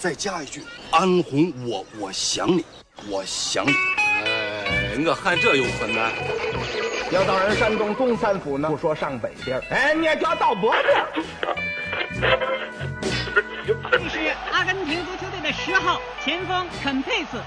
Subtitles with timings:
[0.00, 2.64] 再加一句“安红，我我想你，
[3.06, 3.74] 我想你”。
[4.24, 6.10] 哎，我看这有困难。
[7.12, 11.06] 要到人山东东三府呢，不说上北边，哎，你也就要到北边。
[13.66, 17.38] 这是阿根廷足球队的十号前锋肯佩斯，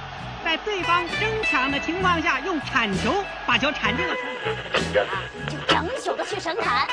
[0.45, 4.55] 在对方争抢的情况下，用铲球把球铲进了出门。
[5.49, 6.87] 就整宿的去神砍，哎，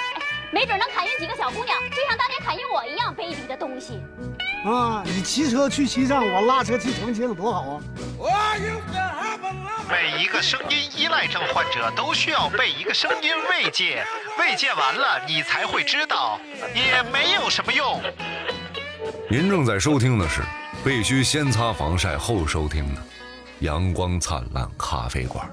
[0.52, 4.02] 没准能砍晕几个小姑娘，就像当年砍晕我一样卑鄙的东西。
[4.64, 7.80] 啊，你骑车去西藏，我拉车去重庆，多好啊！
[9.88, 14.05] 每一个声音依赖症患者都需要被一个声音慰藉，
[14.38, 16.38] 慰藉完了，你才会知道，
[16.74, 18.00] 也没有什么用。
[19.30, 20.42] 您正在收听的是
[20.84, 23.00] 必须先擦防晒后收听的
[23.60, 25.46] 《阳光灿烂咖啡馆》。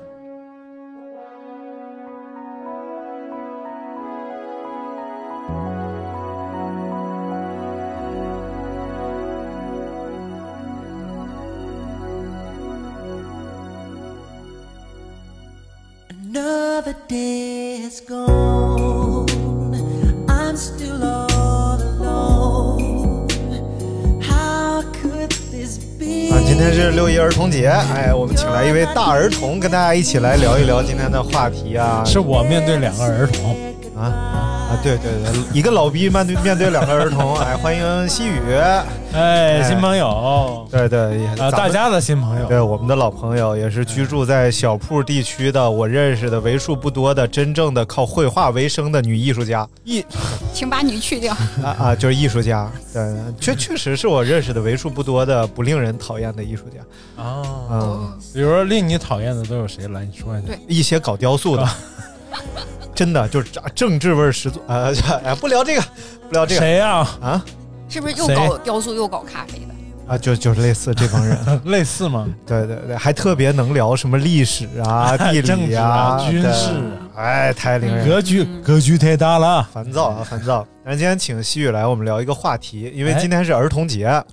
[26.31, 32.03] 啊，今天是六一儿童节，哎，我们请来一位大儿童，跟大家一起来聊一聊今天的话题啊。
[32.05, 33.55] 是我面对两个儿童
[34.01, 34.46] 啊。
[34.67, 38.53] 啊，对对对，一个老逼面对面对两个儿童，哎，欢迎西雨，
[39.15, 50.05] 哎，新朋友，对对，啊，大家的新朋友，对，我们的老朋友，也是居住在小铺地区的，我认识的为数不多的真正的靠绘画为生的女艺术家，艺，
[50.53, 60.03] 请把女去掉，啊啊，就是艺术家，对，确确实是我认识的为数不多的不令人讨厌的艺术家，啊，嗯，比如说令你讨厌的都有谁来？
[60.03, 61.65] 你说一下，对，一些搞雕塑的。
[62.97, 64.89] 真的就是政治味儿十足啊！
[65.23, 65.81] 哎，不聊这个，
[66.27, 66.59] 不聊这个。
[66.59, 67.07] 谁呀？
[67.21, 67.45] 啊？
[67.87, 69.67] 是不是又搞雕塑又搞咖啡的？
[70.07, 72.27] 啊，就就是类似这帮人， 类似吗？
[72.43, 76.71] 对对对，还特别能聊什么历史啊、 地理啊、军事。
[77.15, 80.65] 哎，太令人格局格局太大了，烦躁啊，烦躁。
[80.83, 84.25] 咱今天请西雨来，我们聊一个话题，因为今天是儿童节啊。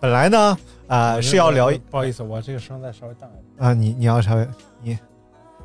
[0.00, 0.56] 本来呢，
[0.86, 1.70] 啊是要聊。
[1.90, 3.68] 不好意思，我这个声再稍微大一点。
[3.68, 4.48] 啊，你你要稍微
[4.82, 4.98] 你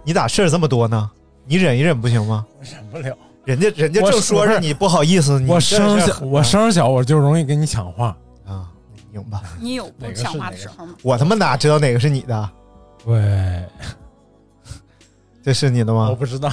[0.03, 1.09] 你咋事儿这么多呢？
[1.45, 2.45] 你忍一忍不行吗？
[2.61, 8.67] 忍不了，人家人家正说着你不好意思，我声小，我声小，我就容易跟你抢话啊，
[9.11, 9.39] 明白？
[9.59, 10.95] 你有不抢话的时候吗？
[11.03, 12.49] 我他妈哪知道哪个是你的？
[13.05, 13.63] 喂，
[15.43, 16.09] 这是你的吗？
[16.09, 16.51] 我不知道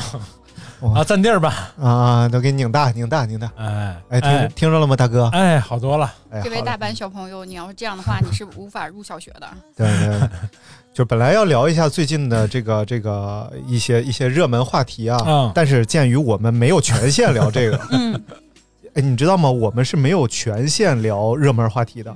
[0.95, 3.51] 啊，占地儿吧啊，都给你拧大，拧大，拧大。
[3.57, 5.29] 哎哎，听听着了吗，大哥？
[5.33, 6.13] 哎，好多了。
[6.31, 9.49] 哎这位大班小朋友，你要是这样的话， 你是无法入小学的。
[9.77, 10.29] 对对。
[10.93, 18.23] 就本来要聊一下最近的这个这个一些一些热门话题啊，但是鉴于我们没有权限聊这个，嗯，
[18.95, 19.51] 哎，你知道吗？
[19.51, 22.15] 我们是没有权限聊热门话题的。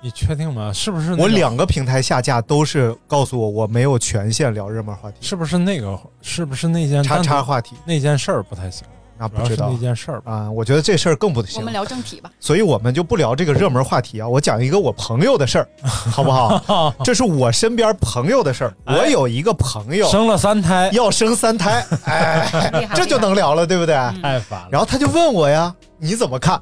[0.00, 0.72] 你确定吗？
[0.72, 1.14] 是不是？
[1.14, 5.16] 我两个平台下架都是告诉我我没有权限聊热门话题。
[5.20, 5.98] 是不是那个？
[6.22, 8.86] 是不是那件叉叉话题那件事儿不太行？
[9.18, 11.58] 那不知道那件事儿啊，我觉得这事儿更不行。
[11.58, 14.28] 我们聊正题吧，所以我们就不聊这个热门话题啊。
[14.28, 16.92] 我讲一个我朋友的事儿， 好不好？
[17.02, 18.74] 这是我身边朋友的事儿。
[18.84, 23.94] 我有一个朋友生了三胎，要生三胎，哎，这就能聊了，对不对？
[24.20, 24.68] 太烦了。
[24.70, 26.60] 然后他就问我呀，你怎么看？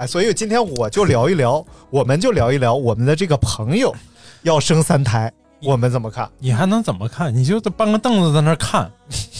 [0.00, 3.94] 哎，所以今天我就聊一聊，我们就聊一聊我们的这个朋友
[4.44, 5.30] 要生三胎，
[5.62, 6.26] 我们怎么看？
[6.38, 7.34] 你还能怎么看？
[7.36, 8.90] 你就搬个凳子在那看，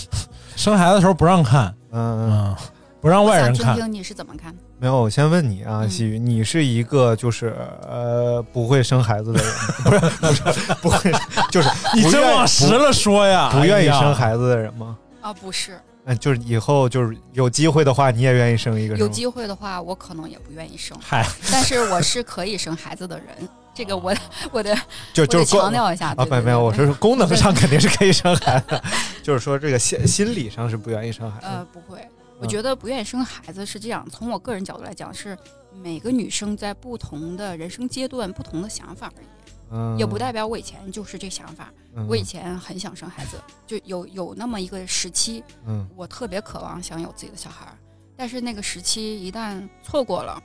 [0.57, 1.75] 生孩子的时候不让看。
[1.93, 2.57] 嗯嗯，
[3.01, 3.75] 不让外人看。
[3.75, 4.55] 听听你是怎么看？
[4.79, 7.57] 没有，我先问你啊，西雨，你是一个就是
[7.89, 9.91] 呃不会生孩子的人， 不
[10.31, 11.11] 是不是不会，
[11.51, 14.99] 就是你真往实了说呀，不愿意生孩子的人吗？
[15.23, 15.81] 啊，不是。
[16.05, 18.97] 嗯，就是以后就是有机会的话，你也愿意生一个？
[18.97, 20.97] 有机会的话，我可能也不愿意生。
[21.01, 23.27] 嗨，但是我是可以生孩子的人，
[23.75, 24.15] 这个我
[24.51, 24.77] 我的
[25.13, 28.81] 就就强调一下啊，没没有，我说功能上肯定是可以生孩子，
[29.23, 31.47] 就是说这个心心理上是不愿意生孩子。
[31.47, 32.01] 呃，不会。
[32.39, 35.37] 我觉得不愿意生孩子是这样，从我个人角度来讲，是
[35.83, 39.27] 每个女生在不同的人生阶段不同的想法而已，
[39.71, 41.73] 嗯，也不代表我以前就是这想法。
[42.09, 43.37] 我以前很想生孩子，
[43.67, 47.77] 就有有那么一个时期，嗯，我特别渴望想有自己的小孩儿，
[48.17, 50.41] 但是那个时期一旦错过了，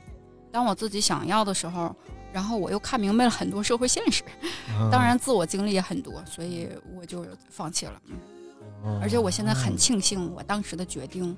[0.50, 1.94] 当我自己想要的时候，
[2.32, 4.24] 然后我又看明白了很多社会现实，
[4.90, 6.68] 当然自我经历也很多，所以
[6.98, 8.02] 我就放弃了。
[8.84, 11.36] 嗯，而且我现在很庆幸我当时的决定。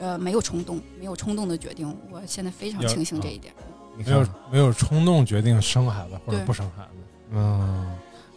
[0.00, 3.54] 呃，没有冲动，没有冲动的决定，我现在非常庆幸这一点。
[3.96, 6.98] 没有没有冲动决定生孩子或者不生孩子，
[7.32, 7.86] 嗯，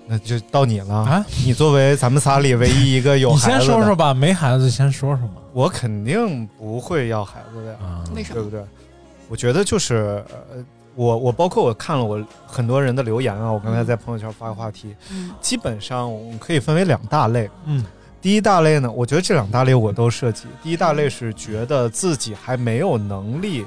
[0.07, 1.25] 那就到你了啊！
[1.45, 5.35] 你作为咱们仨里唯一一个有孩子，你先说说吧，没孩子先说说嘛。
[5.53, 8.35] 我肯定不会要孩子的呀，为什么？
[8.35, 8.63] 对不对？
[9.29, 10.23] 我觉得就是，
[10.53, 10.63] 呃，
[10.93, 17.49] 我我包括我看了我很多人的留言啊，我刚才在朋友圈发个话题，嗯基本上我们可以分为两大类。
[17.65, 17.83] 嗯，
[18.21, 20.45] 第一大类呢，我觉得这两大类我都涉及。
[20.61, 23.65] 第一大类是觉得自己还没有能力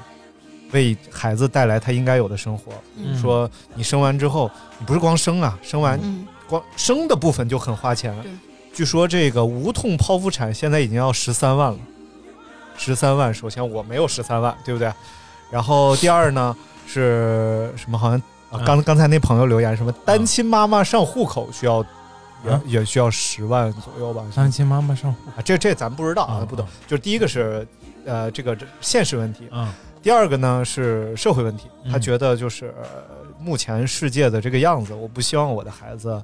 [0.71, 8.31] 为孩子带来他应该有的生活，嗯说你生完之后，你不是光生啊，生完嗯光生的部分就很花钱对。
[8.73, 11.77] 据说这个无痛剖腹产现在已经要十三万了，
[12.77, 13.33] 十三万。
[13.33, 14.91] 首先我没有十三万，对不对？
[15.51, 16.55] 然后第二呢
[16.87, 17.97] 是什么？
[17.97, 18.17] 好像
[18.51, 21.83] 啊，嗯刚刚才那朋友留言什么单亲妈妈上户口需要
[22.45, 24.23] 也啊也需要十万左右吧？
[24.35, 26.65] 单亲妈妈上户啊，这这咱不知道啊，啊不懂。
[26.87, 27.67] 就是第一个是
[28.05, 31.67] 呃这个这现实问题，啊，第二个呢是社会问题。
[31.91, 36.21] 他嗯觉得就是、呃目前世界的这个样子，我不希望我的孩子。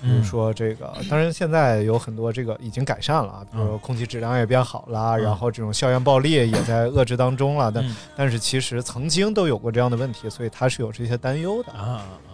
[0.00, 7.72] 比如嗯说这个，当然现在有很多这个已经改善了啊，比如说空气质量也变好了，嗯然后这种校园暴力也在遏制当中了。
[7.72, 11.80] 但嗯但是其实曾经都有过这样的问题，所以他是有这些担忧的啊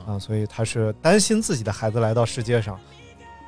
[0.06, 2.78] 啊啊，所以他是担心自己的孩子来到世界上，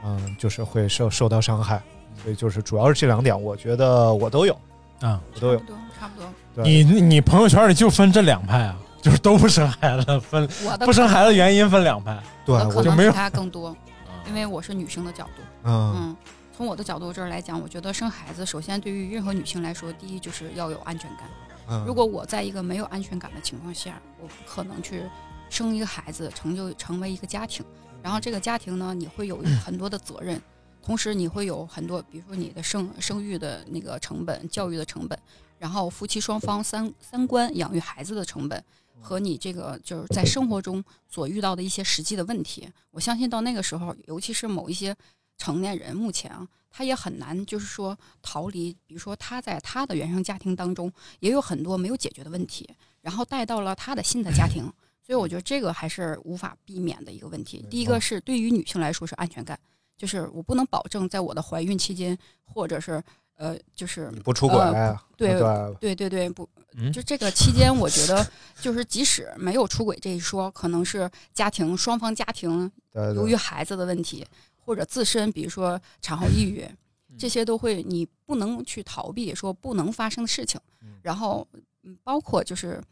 [0.05, 1.83] 嗯，就是会受受到伤害。
[2.23, 4.57] 所以就是主要是这两点，我觉得我都有，
[5.01, 5.21] 啊！
[5.35, 5.61] 我都有
[5.99, 6.09] 差。
[6.09, 12.23] 不多你你朋友圈里就分这两派啊，就是都不生孩子，分我的不生孩子原因分两派。
[12.47, 13.77] 对，可我就没有能比他更多，
[14.29, 15.43] 因为我是女生的角度。
[15.65, 16.17] 嗯嗯，
[16.57, 21.29] 从我的角度这儿来讲，我觉得生孩子，首先对于任何女性来说，第一就是要有安全感。
[21.69, 25.03] 嗯，如果我在一个没有安全感的情况下，我不可能去
[25.49, 27.65] 生一个孩子，成就成为一个家庭。
[28.03, 30.39] 然后这个家庭呢，你会有很多的责任，
[30.83, 35.19] 同时你会有很多，比如说你的生生育的那个成本、教育的成本，
[35.59, 38.63] 然后夫妻双方三三观养育孩子的成本。
[39.01, 44.97] 和你这个就是在生活中所遇到的一些实际的问题，我相信到那个时候，尤其是某一些
[45.37, 50.91] 成年人，目前啊，他也很难就是说逃离，比如说他在他的原生家庭当中
[51.21, 52.67] 也有很多没有解决的问题，
[53.03, 54.63] 然后带到了他的新的家庭，
[55.05, 57.63] 所以我觉得这个还是无法避免的一个问题。
[57.69, 59.59] 第一个是对于女性来说是安全感，
[59.99, 63.03] 就是我不能保证在我的怀孕期间，或者是
[63.37, 68.27] 呃，就是不出轨、呃对对对对对，不，嗯就这个期间，我觉得
[68.61, 72.71] 就是即使没有出轨这一说，可能是家庭双方家庭
[73.15, 74.27] 由于孩子的问题，
[74.57, 76.69] 或者自身，比如说产后抑郁，
[77.17, 80.61] 这些都会你不能去逃避，说不能发生的事情。
[81.01, 81.47] 然后，
[81.85, 82.83] 嗯，包括就是，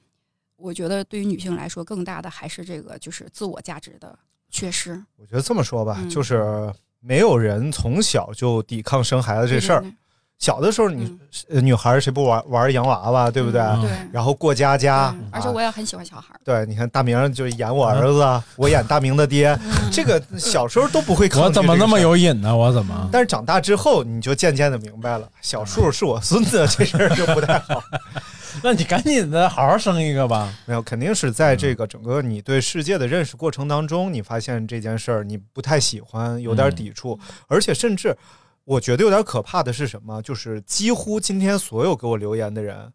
[0.56, 4.16] 我觉得对于女性来说，更大的还是这个就是自我价值的
[4.48, 5.02] 缺失。
[5.16, 9.80] 我觉得这么说吧，嗯就是没有人从小就抵抗生孩子这事儿。
[9.80, 9.96] 对对
[10.42, 11.16] 小的时候你，
[11.50, 13.60] 呃女孩儿谁不玩玩洋娃娃，对不对？
[13.60, 16.40] 嗯对然后过家家，对而且啊我也很喜欢小孩儿。
[16.42, 19.56] 对，你看大明就演我儿子，我演大明的爹，
[19.92, 21.44] 这个小时候都不会抗拒。
[21.46, 22.00] 我怎么那么？
[22.00, 22.56] 有瘾呢？
[22.56, 23.08] 我怎么？
[23.12, 27.80] 但是长大之后，你就渐渐的明白了，小树是我孙子 这事儿就不太好。
[28.64, 30.52] 那你赶紧的好好生一个吧。
[30.66, 37.16] 没有，肯定是在这个整个你对世界的认识过程当中，你发现这件事儿你不太喜欢，有点抵触，
[37.46, 38.14] 而且甚至
[38.64, 40.20] 我觉得有点可怕的是什么？
[40.22, 42.92] 就是几乎今天所有给我留言的人，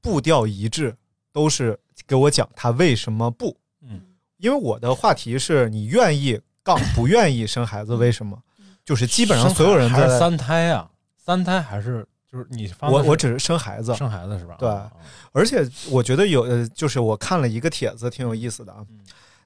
[0.00, 0.96] 步调一致，
[1.32, 3.56] 都是给我讲他为什么不。
[3.82, 4.00] 嗯，
[4.38, 8.42] 因为我的话题是你愿意杠不愿意生孩子，为什么？
[8.84, 14.56] 就是基本上所有人在还是三胎啊，三胎还是就是你我我只是生孩子，生孩子是吧？
[14.58, 14.90] 对啊，
[15.32, 18.84] 而且我觉得有呃，就是我看了一个帖子，挺有意思的啊。
[18.90, 19.00] 嗯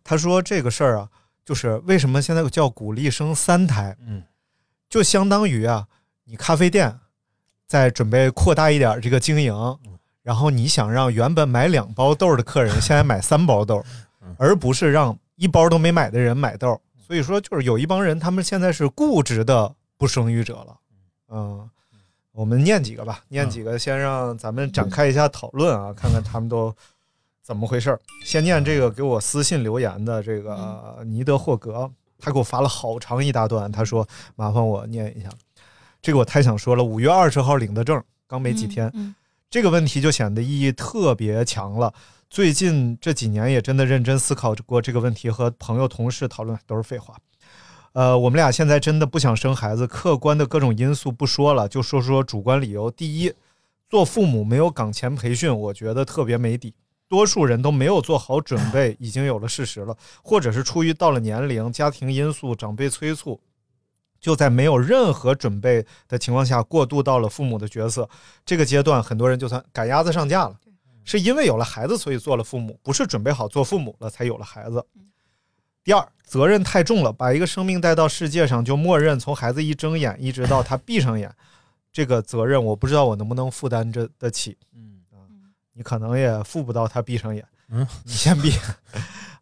[0.06, 1.09] 他说这个事儿啊，
[1.47, 4.22] 就是为什么现在叫鼓励生三胎，嗯，
[4.88, 5.86] 就相当于啊，
[6.24, 7.00] 你咖啡店
[7.67, 13.84] 在准备扩大一点这个经营，嗯然后你想让原本买两包豆的客人现在买三包豆，
[14.22, 16.81] 嗯而不是让一包都没买的人买豆。
[17.06, 20.76] 所以说，就是有一帮人，他们现在是固执的不生育者了。
[21.29, 21.69] 嗯，
[22.32, 26.74] 我们念几个吧，念几个，先让咱们展开一下讨论啊，看看他们都
[27.43, 28.00] 怎么回事儿。
[28.24, 34.06] 先念这个给我私信留言的这个尼德霍格，他给我发了好长一大段，他说
[34.37, 35.29] 麻烦我念一下。
[36.01, 39.15] 这个我太想说了，五月二十号领的证，刚没几天，嗯
[39.51, 41.94] 这个问题就显得意义特别强了。
[42.29, 47.17] 最近这几年也真的认真思考过这个问题，和朋友、同事讨论都是废话。
[47.93, 52.91] 呃，我们俩现在真的不想生孩子，客观的各种因素不说了，就说说主观理由。
[52.91, 53.33] 第一，
[53.89, 56.75] 做父母没有岗前培训，我觉得特别没底。
[57.08, 63.41] 多数人都没有做好准备，已经有了事实了， 或者是出于到了年龄、家庭因素、长辈催促，
[64.20, 68.08] 就在没有任何准备的情况下过渡到了父母的角色。
[68.44, 70.56] 这个阶段，很多人就算赶鸭子上架了，
[71.05, 74.84] 是因为有了孩子所以做了父母，不是准备好做父母了才有了孩子。
[75.84, 81.31] 第二，责任太重了，把一个生命带到世界上，就默认从孩子一睁眼一直到他闭上眼，
[81.93, 84.56] 这个责任我不知道我能不能负担着得起。
[85.74, 87.44] 嗯你可能也付不到他闭上眼。
[87.69, 88.52] 嗯， 你先闭。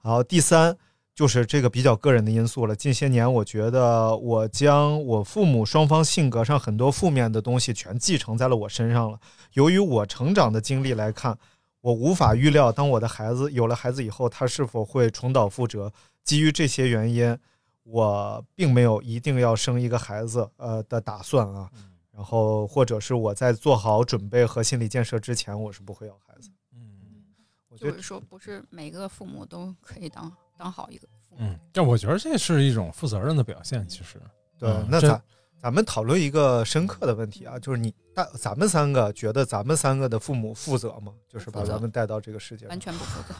[0.00, 0.74] 好，第三
[1.14, 2.74] 就是这个比较个人的因素了。
[2.74, 9.20] 近些年，我觉得我将我父母双方性格上很多负面的东西全继承在了我身上了。
[9.52, 11.36] 由于我成长的经历来看，
[11.82, 15.92] 我无法预料当我的孩子有了孩子以后，他是否会重蹈覆辙。
[16.24, 17.36] 基于这些原因，
[17.82, 21.68] 我并没有一定要生一个孩子呃的打算啊。
[22.14, 26.50] 然后，或者是我在做好准备和心理建设之前，我是不会要孩子。
[26.74, 27.24] 嗯，
[27.68, 31.38] 我觉得就是说，不是每个父母都可以当当好一个父母。
[31.40, 33.88] 嗯，但我觉得这是一种负责任的表现。
[33.88, 34.20] 其实，
[34.58, 35.22] 对，嗯那咱
[35.60, 41.14] 咱们讨论一个深刻的问题啊，就是你大咱们三个觉得咱们三个的父母负责吗？
[41.26, 42.78] 就是把咱们带到这个世界上完。
[42.78, 43.34] 全不负责。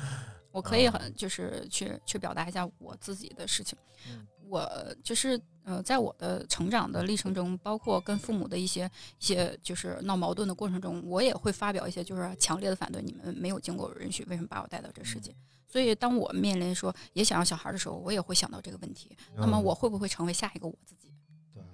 [0.50, 3.78] 我可以很就是去去表达一下我自己的事情。
[4.48, 15.34] 我就是呃，在我的成长的历程中，包括跟父母的一些一些就是闹矛盾的过程中，我也会发表一些就是强烈的反对，你们没有经过我允许，为什么把我带到这世界？
[15.66, 19.14] 所以当我面临说也想要小孩的时候，我也会想到这个问题。
[19.36, 21.12] 那么嗯我会不会成为下一个我自己？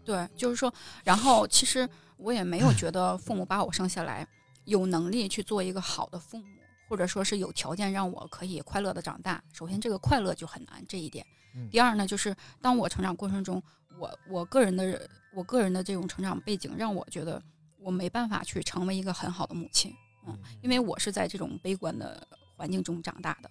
[0.04, 0.72] 对，就是说，
[1.04, 4.26] 然后其实我也没有觉得父母把我生下来
[4.64, 6.44] 有能力去做一个好的父母，
[6.88, 9.42] 或者说是有条件让我可以快乐的长大。
[9.52, 11.24] 首先，这个快乐就很难这一点。
[11.56, 13.62] 嗯第二呢，就是当我成长过程中，
[13.98, 17.40] 我我个人的我个人的这种成长背景，让我觉得
[17.78, 19.94] 我没办法去成为一个很好的母亲。
[20.26, 22.26] 嗯，因为我是在这种悲观的
[22.56, 23.50] 环境中长大的。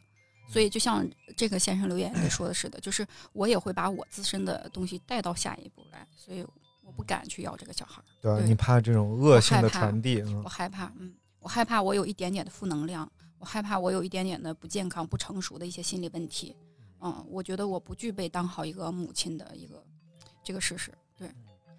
[0.50, 6.46] 所以，就像这个先生留言里说的似的，就是我也会把我自身的东西带到下一步来，所以
[6.84, 8.06] 我不敢去要这个小孩儿。
[8.22, 8.40] 对？
[8.40, 13.10] 对你怕这种恶性的传递，嗯我害怕，嗯，我害怕我有一点点的负能量，
[13.44, 16.56] 我害怕我有一点点的不健康、不成熟的一些心理问题，
[17.02, 19.84] 嗯，我觉得我不具备当好一个母亲的一个
[20.46, 21.28] 这个事实，对，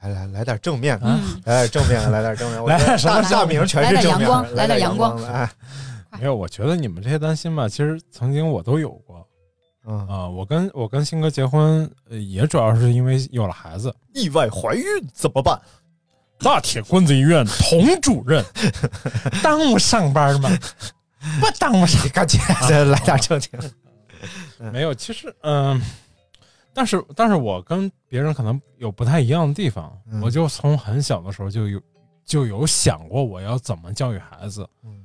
[0.02, 2.62] 来来来点正面，嗯 来点正面，来点正面。
[2.62, 5.18] 我觉得来什么大大明全是正面，来点阳光来来点阳光
[6.20, 9.26] 没有，我觉得你们这些担心吧，其实曾经我都有过。
[9.86, 13.94] 嗯啊、我跟我跟新哥结婚，呃也主要是因为有了孩子。
[14.12, 15.58] 意外怀孕怎么办？
[16.40, 18.44] 大铁棍子医院童主任，
[19.42, 20.50] 耽误上班吗？
[21.40, 23.50] 不耽误上，赶紧再来点正经。
[24.72, 25.80] 没有，其实嗯、
[26.72, 30.20] 但是但是我跟别人可能有不太一样的地方，嗯。
[30.22, 31.80] 我就从很小的时候就有
[32.24, 35.04] 就有想过我要怎么教育孩子，嗯。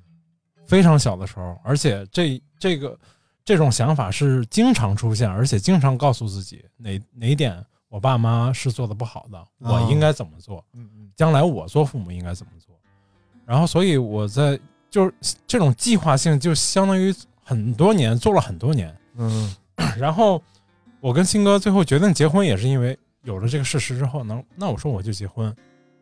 [0.65, 2.97] 非常小的时候，而且这这个
[3.43, 11.11] 这种想法是经常出现，而且经常告诉自己哪哪点我爸妈是做的不好的，我应该怎么做，嗯嗯。
[11.15, 12.73] 将来我做父母应该怎么做，
[13.45, 14.57] 然后所以我在
[14.89, 15.13] 就是
[15.48, 19.55] 这种计划性就相当于很多年做了很多年，嗯
[19.98, 20.41] 然后
[21.00, 25.55] 我跟新哥最后决定结婚，也是因为有了这个事实之后，能那我说我就结婚，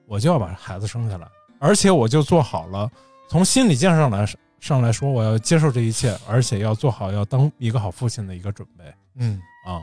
[0.06, 1.28] 我就要把孩子生下来，
[1.60, 2.90] 而且我就做好了
[3.30, 4.26] 从心理建设上来
[4.60, 8.84] 上来说，我要接受这一切，而且要做好要当一个好父亲的一个准备
[9.16, 9.82] 嗯啊。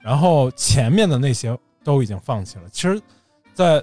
[0.00, 2.64] 然后前面的那些都已经放弃了。
[2.70, 3.00] 其实，
[3.54, 3.82] 在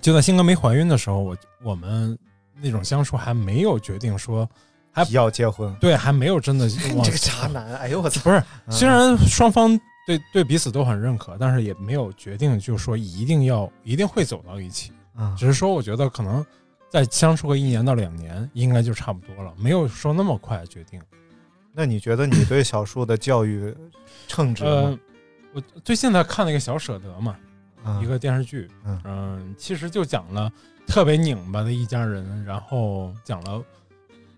[0.00, 2.18] 就在新哥没怀孕的时候，我我们
[2.60, 4.48] 那种相处还没有决定说
[4.90, 8.20] 还要结婚，对，还没有真的 你这个渣男，哎呦我操！
[8.22, 14.92] 不是，嗯虽然双方对对彼此都很认可，但是也没有决定，就是说一定要一定会走到一起。
[15.16, 16.44] 嗯只是说，我觉得可能
[16.88, 21.00] 再相处个一年到两年，应该就差不多了，没有说那么快决定。
[21.72, 23.72] 那你觉得你对小树的教育
[24.26, 24.98] 称职呃吗？，
[25.52, 27.36] 我最近在看那个《小舍得》嘛，
[27.84, 30.50] 嗯一个电视剧，嗯嗯，其实就讲了
[30.88, 33.62] 特别拧巴的一家人，然后讲了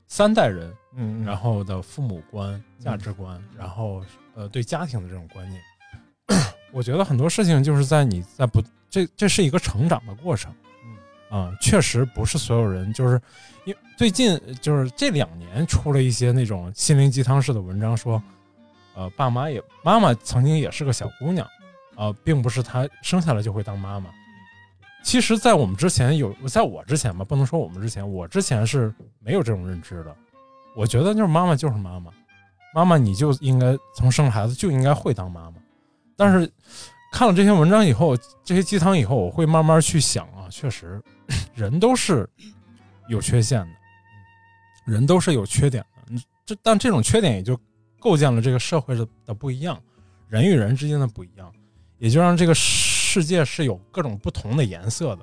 [0.09, 4.05] 三代人，嗯，然后的父母观、价值观，然后
[4.35, 5.63] 呃对家庭的这种观念，
[6.73, 10.53] 我觉得很多事情就是在你在不这这是一个成长的过程，
[10.85, 11.39] 嗯。
[11.39, 13.19] 啊、确实不是所有人就是
[13.65, 18.21] 因最近就是这两年出了一些那种心灵鸡汤式的文章说，
[18.97, 21.47] 呃爸妈也妈妈曾经也是个小姑娘，
[21.95, 24.11] 啊、并不是她生下来就会当妈妈。
[25.03, 30.15] 其实，在我们之前有，在我之前吧，不能说我们之前，我之前是没有这种认知的。
[30.77, 32.13] 我觉得就是妈妈就是妈妈，
[32.75, 35.57] 妈妈你就应该从生孩子就应该会当妈妈。
[36.17, 36.49] 但是
[37.13, 41.03] 看了这些文章以后，这些鸡汤以后，我会慢慢去想啊，确实
[41.55, 42.29] 人都是
[43.09, 46.23] 有缺陷的，人都是有缺点的。
[46.47, 47.59] 这但这种缺点也就
[47.99, 49.81] 构建了这个社会的的不一样，
[50.29, 51.51] 人与人之间的不一样，
[51.99, 52.55] 也就让这个
[53.11, 55.23] 世界是有各种不同的颜色的。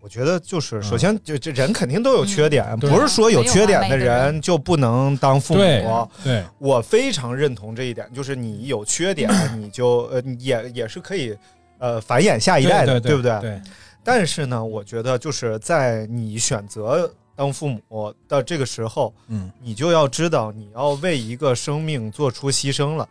[0.00, 5.60] 我觉得就是，首先就这人肯定都有缺点，嗯不是说有缺点的人就不能当父母。
[5.60, 5.84] 对
[6.24, 11.36] 对，我非常认同这一点，就是你有缺点， 你就呃也也是可以
[11.78, 13.38] 呃繁衍下一代的，对对不对？
[13.42, 13.60] 对。
[14.02, 23.08] 但是呢，我觉得就是在你选择当父母的这个时候，嗯，你就要知道你要为一个生命做出牺牲了。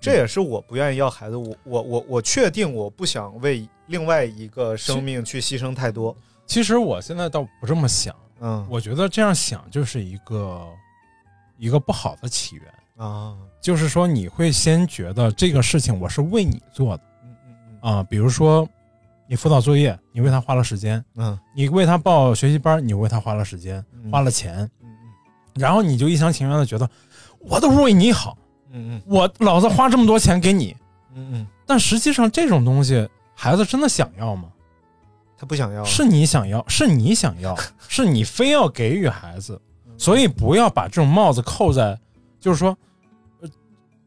[0.00, 6.16] 这也是我不愿意要孩子，我我我我确定我不想为另外一个生命去牺牲太多。
[6.46, 8.66] 其实我现在倒不这么想，嗯。
[8.70, 10.66] 我觉得这样想就是一个
[11.56, 12.64] 一个不好的起源，
[12.96, 17.92] 啊，就是说你会先觉得这个事情我是为你做的，嗯嗯嗯。
[17.92, 18.66] 啊，比如说
[19.26, 21.38] 你辅导作业，你为他花了时间，嗯。
[21.54, 24.10] 你为他报学习班，你为他花了时间，嗯。
[24.10, 24.88] 花了钱，嗯
[25.54, 26.88] 然后你就一厢情愿的觉得
[27.40, 28.38] 我都是为你好，
[28.72, 29.02] 嗯嗯。
[29.06, 30.76] 我老子花这么多钱给你，
[31.14, 34.48] 嗯嗯，但实际上这种东西孩子真的想要吗？
[35.36, 37.56] 他不想要，是你想要，是你想要，
[37.88, 39.98] 是你非要给予孩子，嗯。
[39.98, 41.98] 所以不要把这种帽子扣在，
[42.40, 42.76] 就是说，
[43.40, 43.48] 呃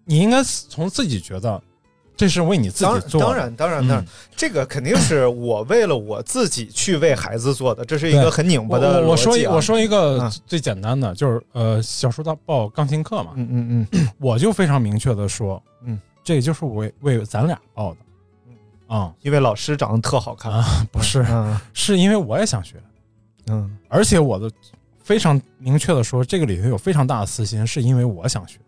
[0.05, 1.61] 你应该从自己觉得
[2.21, 4.05] 这是为你自己做的，当然当然当然。
[4.05, 10.31] 嗯，这个肯定是我为了我自己去为孩子做的，这是一个很拧巴我的我我说我说一个嗯。
[10.45, 14.07] 最简单的，就是呃，小叔他报钢琴课嘛，嗯嗯嗯。
[14.21, 20.51] 我就非常明确的说，嗯，这就是为为咱俩报的，啊、因为老师长得特好看。
[20.51, 22.75] 啊，不是，嗯是因为我也想学，
[23.47, 23.75] 嗯。
[23.89, 24.47] 而且我的
[25.03, 28.59] 非常明确的说，这个里头有非常大的私心，是因为我想学。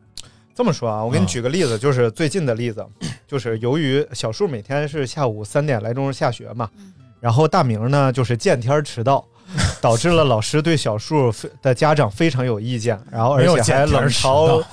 [0.56, 2.86] 这么说啊，我给你啊举个例子，就是最近的例子，
[3.28, 6.70] 就是由于小树每天是下午三点来钟下学嘛，
[7.20, 9.26] 然后大明呢就是见天儿迟到，
[9.82, 14.68] 导致了老师对小树的家长非常有意见，然后而且还冷嘲到，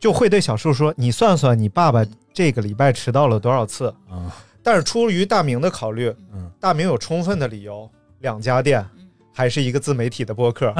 [0.00, 4.32] 就会对小树说：“你算算你爸爸这个礼拜迟到了多少次？”啊，
[4.62, 8.84] 但是出于大明的考虑，嗯，大明有充分的理由，两家店。
[9.36, 10.72] 还是一个自媒体的播客，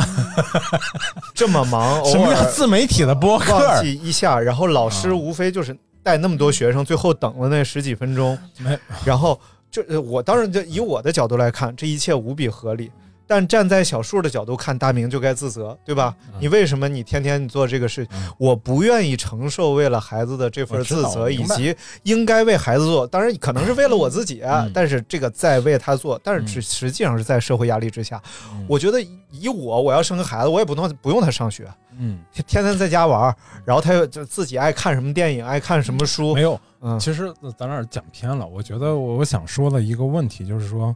[1.34, 3.52] 这么忙， 什么叫自媒体的播客？
[3.54, 9.38] 忘记一下，然后老师无非就是带那么多学生，最后等了那十几分钟，没，然后
[9.70, 12.90] 这呃我当然就以我的角度来看，这一切无比合理。
[13.26, 16.14] 但站在小树的角度看，大明就该自责，对吧？
[16.32, 18.06] 嗯你为什么你天天你做这个事？
[18.38, 23.06] 我不愿意承受为了孩子的这份自责，以及应该为孩子做。
[23.06, 28.22] 当然可能是为了我自己，嗯但是这个在为他做，但是实实际上是在社会压力之下。
[28.68, 33.34] 我觉得以我我要生个孩子，我也不能不用他上学，嗯，天天天在家玩，
[33.64, 36.60] 然后他又就自己爱看什么电影，爱看什么书，没有。
[36.82, 38.46] 嗯，其实咱俩讲偏了。
[38.46, 40.94] 我觉得我我想说的一个问题就是说，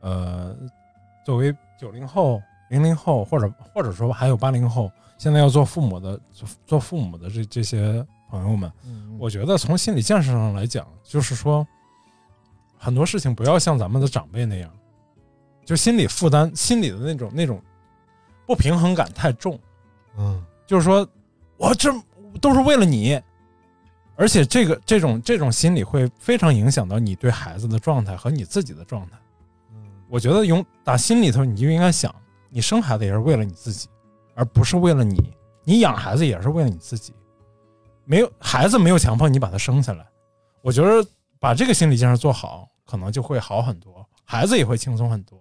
[0.00, 0.54] 呃，
[1.30, 11.64] 作为九零后、零零后，或者或者说还有八零后，现在要做父母的、做做父母的这这些朋友们，嗯我觉得从心理建设上来讲，就是说
[12.76, 14.68] 很多事情不要像咱们的长辈那样，
[15.64, 17.62] 就心理负担、心理的那种那种
[18.44, 19.56] 不平衡感太重。
[20.18, 21.08] 嗯，就是说
[21.58, 21.92] 我这
[22.40, 23.22] 都是为了你，
[24.16, 29.16] 而且这个这种这种心理会非常影响到你对孩子的状态和你自己的状态。
[30.10, 32.12] 我觉得用打心里头你就应该想，
[32.48, 33.88] 你生孩子也是为了你自己，
[34.34, 35.16] 而不是为了你；
[35.62, 37.14] 你养孩子也是为了你自己。
[38.04, 40.04] 没有孩子没有强迫你把他生下来，
[40.62, 45.38] 我觉得把这个心理建设做好，可能就会好很多，孩子也会轻松很多。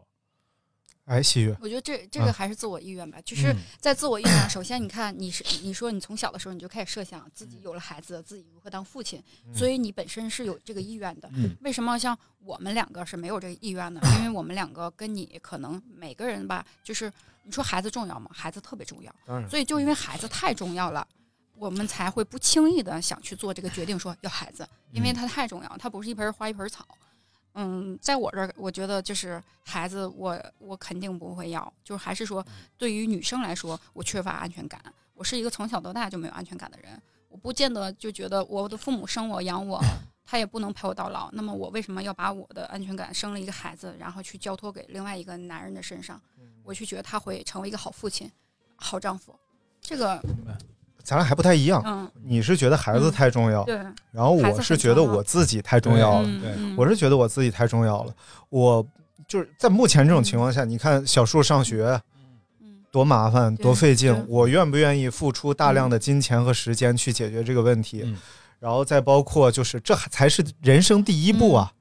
[1.10, 11.28] 哎，喜悦，我觉得这这个嗯还是自我意愿吧，就是嗯在自我意愿上，首先你看你是你说你从小的时候你就开始设想自己有了孩子，自己如何当父亲，嗯所以你本身是有这个意愿的。
[11.34, 14.00] 嗯为什么像我们两个是没有这个意愿的？
[14.20, 17.12] 因为我们两个跟你可能每个人吧，就是
[17.44, 18.30] 你说孩子重要吗？
[18.32, 19.12] 孩子特别重要，
[19.50, 21.08] 所以就因为孩子太重要了。
[21.56, 26.88] 我们才会不轻易的想去做这个决定，说要孩子，因为它太重要，它不是一盆花一盆草。
[27.54, 31.74] 嗯，在我这儿，我觉得就是孩子我，我肯定不会要。
[31.84, 32.46] 就是还是说，
[32.78, 34.82] 对于女生来说，我缺乏安全感。
[35.14, 39.82] 我是一个从小到大就没有安全感的人，我不见得就觉得我的父母生我养我，
[40.24, 41.30] 他也不能陪我到老。
[41.34, 46.22] 那么我为什么要把我的安全感生了一个孩子，然后去交托给另外一个男人的身上？
[46.64, 48.32] 我去觉得他会成为一个好父亲、
[48.76, 49.38] 好丈夫。
[49.82, 50.22] 这个
[51.10, 51.82] 咱俩还不太一样。
[51.86, 53.76] 嗯你是觉得孩子太重要，对
[54.12, 56.28] 然后我是觉得我自己太重要了。
[56.28, 58.14] 嗯对嗯我是觉得我自己太重要了。
[58.50, 58.86] 我
[59.28, 62.00] 就是在目前这种情况下，你看小树上学。
[62.92, 64.26] 多麻烦，多费劲！
[64.28, 68.02] 我愿不愿意付出大量的金钱和时间去解决这个问题？
[68.04, 68.18] 嗯
[68.60, 71.72] 然后再包括，就是这才是人生第一步啊！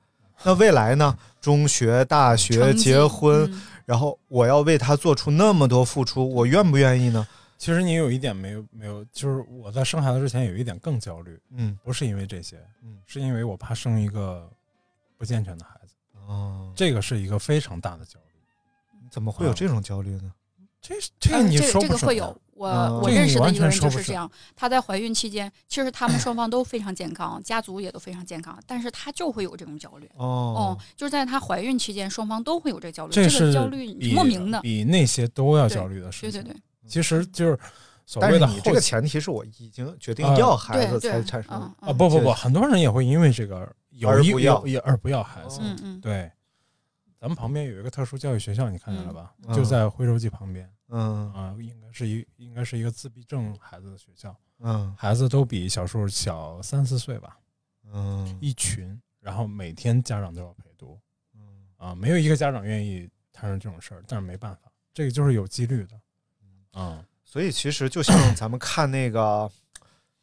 [0.45, 1.17] 那未来呢？
[1.41, 7.27] 中学、大学、结婚，嗯然后我要为他做出那么多付出，我愿不愿意呢？
[7.59, 14.49] 其实你有一点没有没有，就是我在生孩子之前有一点更焦虑，嗯，不是因为这些，嗯，是因为我怕生一个
[15.18, 15.94] 不健全的孩子，
[16.27, 18.27] 哦，这个是一个非常大的焦虑。
[19.11, 20.33] 怎么会有这种焦虑呢？
[20.81, 22.40] 这这个嗯这你说这个会有。
[22.55, 30.11] 我、嗯我认识的一个人就是这样，她在怀孕期间，其实他们双方都非常健康， 家族也都非常健康，但是她就会有这种焦虑。
[30.16, 34.61] 哦哦，就是在她怀孕期间，双方都会有这个焦虑，这个是焦虑莫名的。
[34.61, 36.42] 比那些都要焦虑的事情。
[36.42, 37.59] 对对对，其实就是
[38.07, 45.61] 所但谓的是你这个前提是我已经决定啊要孩子才产生嗯啊，不不不，很多人也会因为这个有一而不要有有而不要孩子。
[45.62, 46.31] 嗯嗯，对，
[47.20, 49.35] 咱们旁边有一个特殊教育学校，你看见了吧？
[49.46, 49.55] 嗯。
[49.55, 51.33] 就在徽州记旁边嗯。
[51.33, 54.94] 啊，应该是一应该是一个自闭症孩子的学校，嗯。
[54.96, 57.37] 孩子都比小树小三四岁吧，
[57.92, 58.38] 嗯。
[58.40, 60.98] 一群，然后每天家长都要陪读
[61.35, 61.40] 嗯。
[61.77, 66.01] 啊，没有一个家长愿意摊上这种事儿，但是没办法，这个就是有几率的，
[66.72, 69.50] 啊，所以其实就像咱们看那个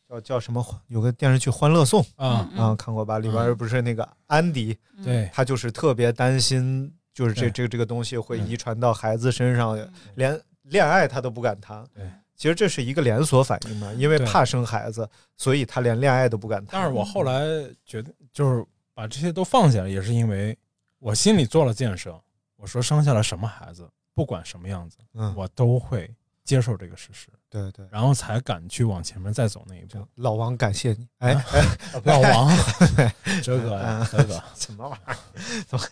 [0.07, 3.19] 叫叫什么，有个电视剧《欢乐颂》啊，嗯啊，看过吧？
[3.19, 5.03] 里边不是那个安迪，嗯。
[5.03, 7.51] 对，他就是特别担心，就是这对。
[7.51, 8.47] 这这个东西会嗯。
[8.47, 9.77] 遗传到孩子身上，
[10.15, 11.85] 连恋爱他都不敢谈。
[11.93, 16.79] 对，其实这是一个连锁反应嘛，因为怕生孩子，所以他连恋爱都不敢谈。
[16.79, 17.41] 但是我后来
[17.85, 20.57] 觉得就是把这些都放下了，也是因为
[20.99, 22.19] 我心里做了建设。
[22.57, 26.09] 我说生下来什么孩子，不管什么样子，嗯，我都会
[26.45, 29.97] 接受这个事实，对对，然后才敢去往前面再走那一步。
[30.15, 31.07] 老王感谢你。
[31.17, 31.35] 哎
[32.05, 32.55] 老王，
[33.43, 35.17] 这个呀，这个， 什么玩意儿？
[35.67, 35.85] 怎么？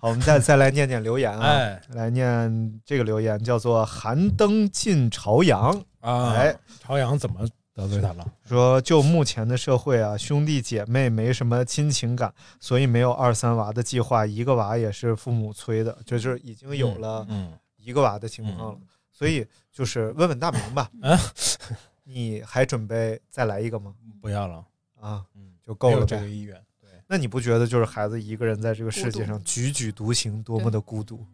[0.00, 1.46] 好，我们再再来念念留言啊。
[1.46, 5.70] 哎来念这个留言，叫做“寒灯进朝阳
[6.00, 18.78] 啊，哎，朝阳怎么得罪他了？”，说就目前的社会啊，兄弟姐妹没什么亲情感，所以没有二三娃的计划，一个娃也是父母催的，就是已经有了嗯，一个娃的情况了。
[19.14, 21.16] 所以就是问问大明吧，嗯
[22.02, 23.94] 你还准备再来一个吗？
[24.20, 24.66] 不要了，
[25.00, 26.28] 啊，嗯，就够了呗这个。
[26.28, 26.54] 意愿。
[26.80, 31.24] 对，那你不觉得就是孩子一个人在这个世界上踽踽独行，多么的孤独？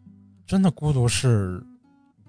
[0.45, 1.61] 真的孤独是，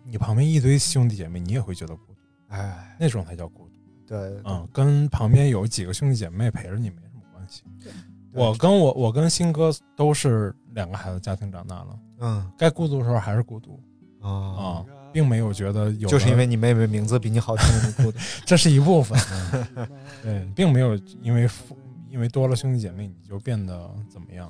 [0.05, 3.75] 你旁边一堆兄弟姐妹，你也会觉得孤独，哎，那种才叫孤独。
[4.07, 7.63] 对，嗯，跟旁边有几个兄弟姐妹陪着你没什么关系。
[7.83, 7.93] 对
[8.33, 13.79] 我跟我我跟新哥都是两个孩子家庭长大了，嗯该孤独的时候还是孤独
[14.21, 18.19] 啊，啊，并没有觉得有就是因为你妹妹名字比你好听，你孤独。
[18.47, 19.19] 这是一部分，
[19.77, 19.89] 嗯
[20.23, 21.77] 对，并没有因为父
[22.11, 24.47] 因为多了兄弟姐妹你就变得怎么样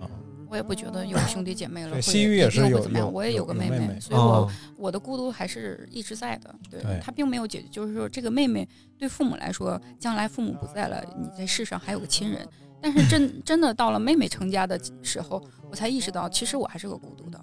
[0.00, 0.08] 啊？
[0.48, 3.06] 我也不觉得有兄弟姐妹了对，西域也是有一定会怎么样。
[3.06, 6.54] 有我也有个妹有妹妹所以我、哦我的孤独还是一直在的。
[6.70, 8.66] 对，对她并没有解决，就是说这个妹妹
[8.98, 12.46] 对父母来说，将来父母不在了，你在世上还有个亲人。
[12.80, 17.38] 但是真 真的到了妹妹成家的时候，我才意识到，其实我还是个孤独的，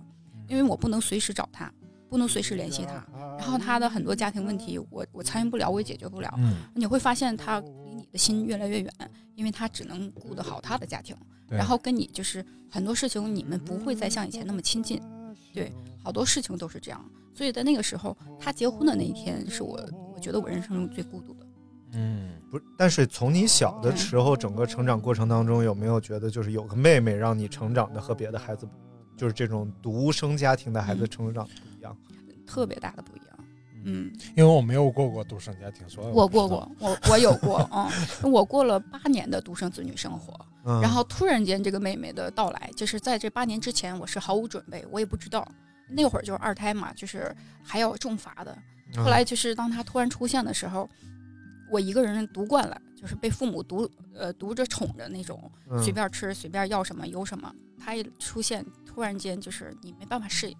[0.47, 1.71] 因为我不能随时找她，
[2.09, 3.05] 不能随时联系他。
[3.37, 6.33] 然后他的很多家庭问题，我我参与不了，我也解决不了。
[6.37, 8.91] 嗯，你会发现他离你的心越来越远，
[9.35, 11.15] 因为他只能顾得好他的家庭。
[11.49, 15.01] 然后跟你就是很多事情你们不会再像以前那么亲近，
[15.53, 15.71] 对，
[16.03, 17.03] 好多事情都是这样。
[17.33, 19.79] 所以在那个时候，他结婚的那一天是我
[20.13, 21.45] 我觉得我人生中最孤独的。
[21.93, 28.67] 嗯，不是，但是从你小的时候，整个成长过程当中，有没有觉得就是有个妹妹让你成长的和别的孩子，
[29.15, 31.47] 就是这种独生家庭的孩子成长
[31.87, 31.97] 样？
[32.45, 33.27] 特别大的不一样。
[33.83, 40.33] 嗯，因为我没有过过独生家庭，所以我过过，我我有过，嗯，我过了八年的独生子女生活，
[40.65, 45.47] 嗯然后突然间这个妹妹的到来，就是在这八年之前，我是毫无准备，我也不知道，
[45.89, 48.51] 那会儿就是二胎嘛，就是还要重罚的。
[48.95, 50.89] 嗯后来就是当她突然出现的时候，
[51.69, 57.53] 我一个人独惯了，就是被父母独呃独着宠着那种，嗯随便吃随便要什么有什么。
[57.77, 60.57] 她一出现，突然间就是你没办法适应，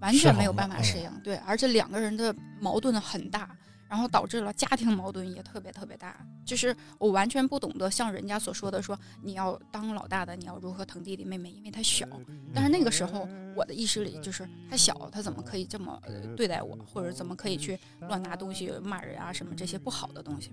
[0.00, 1.10] 完全没有办法适应。
[1.22, 3.56] 对，而且两个人的矛盾很大，
[3.88, 6.16] 然后导致了家庭矛盾也特别特别大。
[6.44, 12.06] 就是我完全不懂得像人家所说的说你要当老大的，你要如何疼弟弟妹妹，因为他小。
[12.54, 20.52] 但是那个时候我的意识里就是他小，他怎么可以这么呃对待我，或者怎么可以去乱拿东西骂人啊什么这些不好的东西。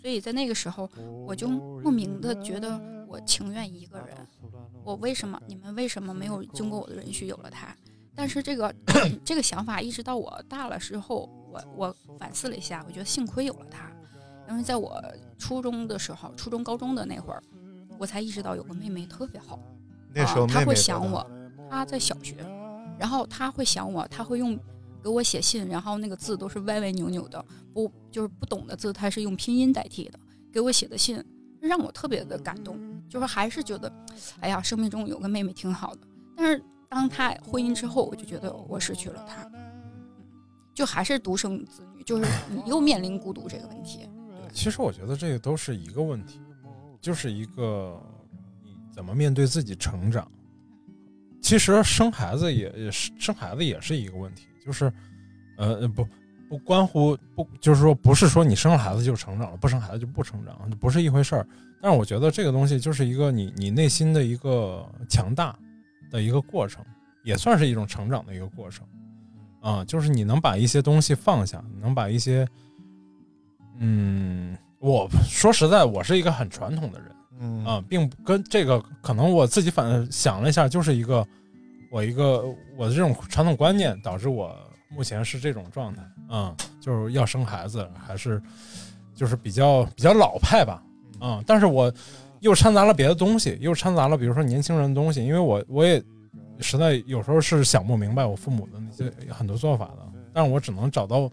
[0.00, 0.90] 所以在那个时候，
[1.26, 2.78] 我就莫名的觉得
[3.08, 4.16] 我情愿一个人。
[4.84, 7.74] 我为什么你们为什么没有经过我的允许有了他？
[8.14, 8.74] 但是这个
[9.24, 13.90] 这个想法一直到我大了之后，我我反思了一下，我觉得幸亏有了他，
[14.48, 15.02] 因为在我
[15.38, 17.42] 初中的时候，初中高中的那会儿，
[17.98, 19.58] 我才意识到有个妹妹特别好。
[20.12, 21.30] 那时候啊她会妹妹多大想我，
[21.70, 22.36] 她在小学，
[22.98, 24.58] 然后她会想我，她会用
[25.02, 30.18] 给我写信，然后那个字都是歪歪扭扭的，不就是不懂的字，她是用拼音代替的，
[30.52, 31.22] 给我写的信
[31.60, 33.92] 让我特别的感动，就是还是觉得，
[34.40, 36.00] 哎呀，生命中有个妹妹挺好的。
[36.36, 36.62] 但是
[36.94, 39.50] 当他婚姻之后，我就觉得我失去了他，
[40.72, 44.08] 就还是独生子女，就是你又面临孤独这个问题。
[44.52, 46.40] 其实我觉得这个都是一个问题，
[47.00, 48.00] 就是一个
[48.62, 50.30] 你怎么面对自己成长。
[51.42, 54.92] 其实生孩子也也是生孩子也是一个问题，就是
[55.58, 56.06] 呃不
[56.48, 61.44] 不关乎不就是说不是说你生了孩子就成长了，不生孩子就不成长，不是一回事儿。
[61.82, 65.58] 但是我觉得这个东西就是一个你你内心的一个强大
[66.10, 66.84] 的一个过程，
[67.22, 68.86] 也算是一种成长的一个过程。
[69.60, 72.46] 啊，就是你能把一些东西放下，你能把一些，
[73.78, 77.64] 嗯，我说实在，我是一个很传统的人，嗯。
[77.64, 81.26] 啊，并不跟这个可能我自己反想了一下，就是一个
[81.90, 82.44] 我一个
[82.76, 84.54] 我的这种传统观念导致我
[84.90, 88.42] 目前是这种状态，嗯，就是要生孩子，还是
[89.14, 90.82] 就是比较比较老派吧，
[91.18, 91.90] 啊，但是我
[92.44, 96.00] 又掺杂了别的东西，又掺杂了比如说年轻人的东西，因为我我也。
[96.60, 101.28] 实在有时候是想不明白我父母的那些很多做法的，但是我只能找到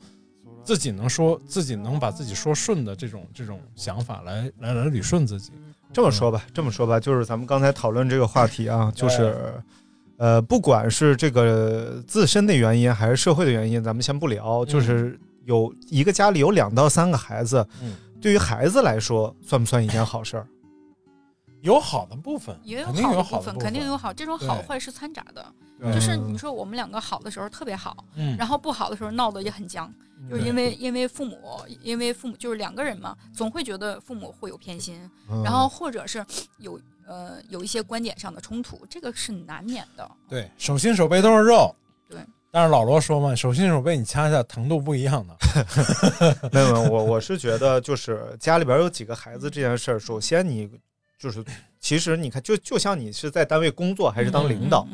[0.64, 5.52] 自己能说自己能把自己说顺的这种这种想法来来来捋顺自己。
[5.94, 9.62] 这么说吧，这么说吧，就是咱们刚才讨论这个话题啊，就是
[10.18, 14.66] 呃，不管是这个自身的原因还是社会的原因，咱们先不聊。
[14.66, 17.64] 就是有一个家里有两到三个孩子，
[18.20, 20.48] 对于孩子来说，算不算一件好事儿？
[21.62, 24.12] 有好的部分，也有肯定有好的部分，肯定有好。
[24.12, 25.46] 这种好坏是掺杂的，
[25.94, 28.36] 就是你说我们两个好的时候特别好，嗯。
[28.38, 29.92] 然后不好的时候闹得也很僵，
[30.30, 31.38] 就是因为因为父母，
[31.82, 35.44] 因为父母就是两个人嘛，总会觉得父母会有偏心，嗯。
[35.44, 36.26] 然后或者是
[36.58, 40.10] 有呃有一些观点上的冲突，这个是难免的。
[40.28, 41.74] 对，手心手背都是肉。
[42.10, 42.20] 对，
[42.50, 45.36] 但是老罗说嘛，手心手背你掐一下，疼度不一样的。
[46.52, 50.70] 没有，没有我我是觉得就是家里边有几个孩子这件事儿，首先你
[51.22, 51.46] 就是
[51.80, 54.88] 其实你看，就就像你是在单位工作还是当领导，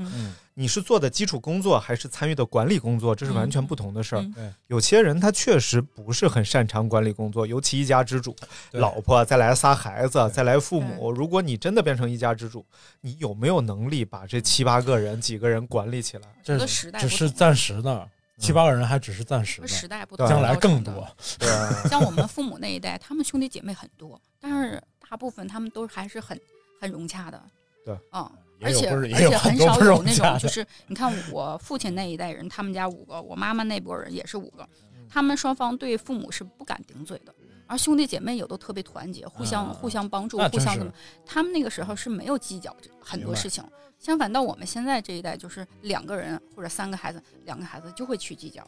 [0.55, 4.25] 你是做的基础工作还是参与的管理工作，这是完全不同的事儿。
[4.67, 8.35] 有些人他确实不是很擅长管理工作，尤其一家之主，
[8.71, 11.09] 老婆再来仨孩子，再来父母。
[11.13, 12.65] 如果你真的变成一家之主，
[12.99, 16.27] 你有没有能力把这七八个人、几个人管理起来？
[16.43, 21.07] 这个时代只不同是暂时的，七八个人还只是暂时的，时代不同将来更多。
[21.39, 26.39] 对啊，像我们父母那一代，他们兄弟姐妹很多，但是大部分他们都还是很
[26.79, 27.41] 很融洽的。
[27.85, 28.29] 对，嗯，
[28.61, 34.67] 而且而且很少有那种，就是你看我父亲那一代人，他们家五个，我妈妈那波人也是五个，
[35.09, 37.33] 他们双方对父母是不敢顶嘴的。
[37.69, 40.93] 而兄弟姐妹也都特别团结，互相、啊互相帮助互相怎么？
[41.25, 43.63] 他们那个时候是没有计较很多事情。
[43.99, 48.65] 相反，到我们现在这一代，就是两个人或者三个孩子，两个孩子就会去计较。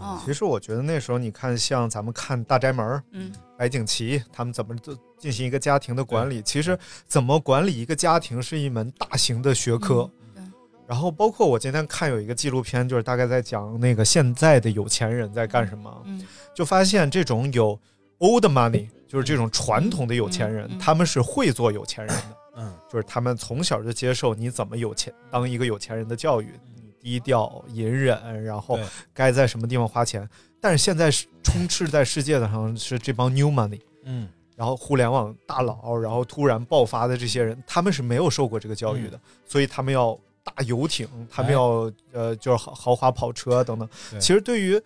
[0.00, 10.10] 啊，其实我觉得那时候你看，像咱们看《大宅门》，嗯，白景琦他们怎么做进行一个家庭的管理，其实怎么管理一个家庭是一门大型的学科。
[10.34, 10.42] 对
[10.86, 17.78] 然后包括我今天看有一个纪录片，就是大概在讲那个现在的有钱人在干什么，嗯就发现这种有
[18.20, 28.78] old money，就是这种传统的有钱人，他们是会做有钱人的，嗯，就是他们从小就接受你怎么有钱，当一个有钱人的教育，你低调、隐忍，然后
[29.12, 30.28] 该在什么地方花钱。
[30.60, 43.88] 但是现在是充斥在世界上是这帮 new money，嗯，然后互联网大佬，然后突然爆发的这些人，他们是没有受过这个教育的，所以他们要大游艇，他们要、呃就是豪豪华跑车等等。
[44.18, 44.80] 其实对于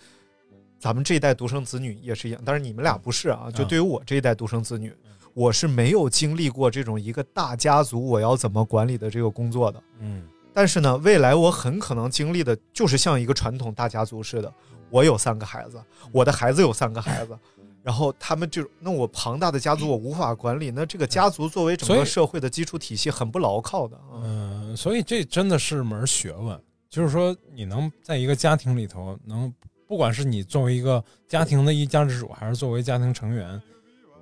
[0.78, 3.48] 咱们这一代独生子女也是一样，但是你们俩不是啊。
[3.54, 4.92] 就对于我这一代独生子女，
[5.32, 9.82] 我是没有经历过这种一个大家族我要怎么管理的这个工作的。
[10.00, 14.52] 嗯，但是呢，未来我很可能经历的就是像一个传统大家族似的，
[14.90, 17.38] 我有三个孩子，我的孩子有三个孩子。
[17.82, 23.98] 然后他们就那我庞大的家族我无法管理，那这个家族作为整个社会的基础体系很不牢靠的。
[24.22, 26.56] 嗯，所以这真的是门学问。
[26.88, 29.52] 就是说，你能在一个家庭里头，能
[29.88, 33.60] 不管是你作为一个家庭的一家之主，还是作为家庭成员，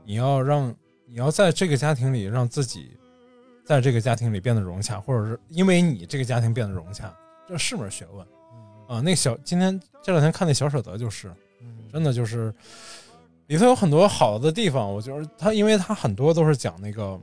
[0.06, 0.74] 你要让
[1.06, 2.96] 你要在这个家庭里让自己
[3.70, 8.26] 在这个家庭里变得融洽，或者是因为你这个家庭变得融洽，这是门学问
[8.88, 9.00] 啊。
[9.00, 11.32] 那小今天这两天看那小舍得就是，
[11.92, 12.52] 真的就是
[13.46, 14.92] 里头有很多好的地方。
[14.92, 17.16] 我觉得他，因为他很多都是讲那个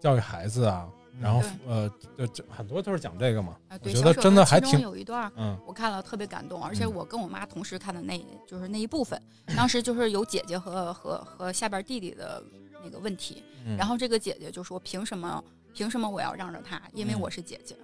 [0.00, 0.88] 教育孩子啊，
[1.20, 1.88] 然后呃，
[2.18, 3.56] 就就很多都是讲这个嘛。
[3.68, 9.22] 啊，对，我觉得真的还挺手其中有一段儿，嗯我看了特别感动，而且嗯我跟我妈同时看的那，就是那一部分，
[9.56, 12.42] 当时就是有姐姐和和和下边弟弟的
[12.82, 15.40] 那个问题，嗯然后这个姐姐就说凭什么
[15.72, 17.76] 凭什么我要让着他，因为嗯我是姐姐，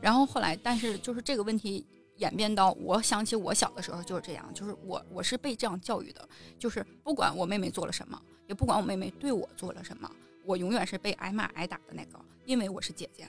[0.00, 1.86] 然后后来但是就是这个问题。
[2.18, 6.28] 演变到我想起我小的时候就是这样，就是我我是被这样教育的，
[6.60, 10.08] 就是不管我妹妹做了什么，也不管我妹妹对我做了什么，
[10.44, 13.28] 我永远是被挨骂挨打的那个，因为我是姐姐。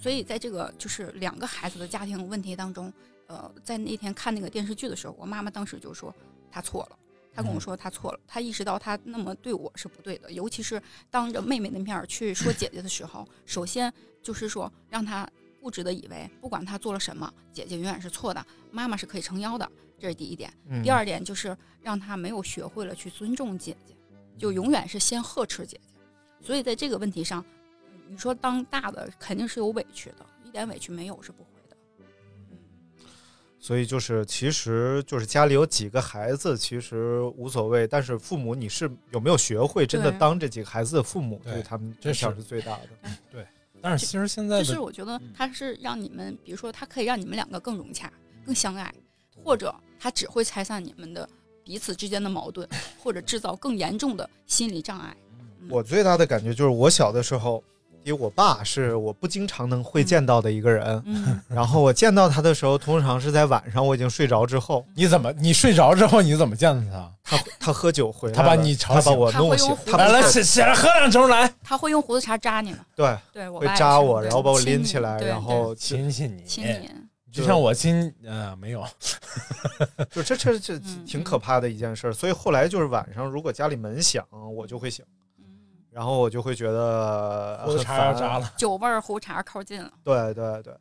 [0.00, 2.90] 所以在这个就是两个孩子的家庭问题当中，
[3.26, 6.10] 呃，在那天看那个电视剧的时候，我妈妈当时就说
[6.50, 6.98] 她错了，
[7.36, 15.28] 她跟我说他错了，他意识到他那么对我是不对的，尤其是当着妹妹的面去说姐姐的时候，首先就是说让他
[15.60, 19.70] 固执的以为不管他做了什么，姐姐永远是错的，妈妈是可以撑腰的。
[19.98, 20.50] 这是第一点。
[20.66, 23.94] 嗯第二点就是让他没有学会了去尊重姐姐，
[24.38, 26.46] 就永远是先呵斥姐姐。
[26.46, 27.44] 所以在这个问题上，
[28.08, 31.55] 你说当大的肯定是有委屈的，一点委屈没有是不会的。
[33.66, 37.84] 所以就是，其实就是家里有几个孩子，其实无所谓。
[37.84, 43.10] 但是父母，你是有没有学会真的当这几个孩子的父母，对对他们这影响是是最大的。
[43.28, 43.44] 对，
[43.82, 48.08] 但是其实现在的就是我觉得他是让你们，比如说他可以让你们两个更融洽、
[48.44, 48.94] 更相爱，
[49.42, 51.28] 或者他只会拆散你们的
[51.64, 52.68] 彼此之间的矛盾，
[53.02, 55.12] 或者制造更严重的心理障碍。
[55.68, 57.64] 我最大的感觉就是，我小的时候，
[58.06, 67.36] 因为我爸是我不经常能会见到的一个人，嗯，然后我见到他的时候，通常是在晚上我已经睡着之后，你怎么你睡着之后你怎么见到他？
[67.36, 76.88] 他他喝酒回来，他把你吵醒他把我弄醒他来来不起起来喝两盅来，他会用胡子茬扎你吗，对会对我爸也是扎我，然后把我拎起来，然后亲亲你，亲你。
[77.32, 78.82] 就像我亲呃没有，
[80.10, 82.12] 就这这这嗯挺可怕的一件事儿。
[82.12, 85.04] 所以后来就是晚上，如果家里门响，我就会醒，
[85.96, 88.52] 然后我就会觉得很烦茬要扎了。
[88.54, 90.76] 酒味儿胡茬靠近了，对对对，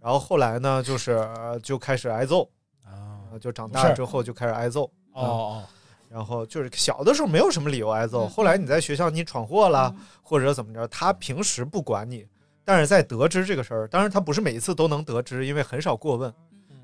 [0.00, 2.48] 然后后来呢，就是呃就开始挨揍，
[2.84, 4.84] 啊呃就长大之后就开始挨揍。
[5.14, 5.64] 哦哦，
[6.08, 12.24] 然后就是小的时候没有什么理由挨揍，后来你在学校你闯祸了、或者怎么着，他平时不管你，
[12.64, 16.32] 但是在得知这个事儿，当然他不是每一次都能得知，因为很少过问，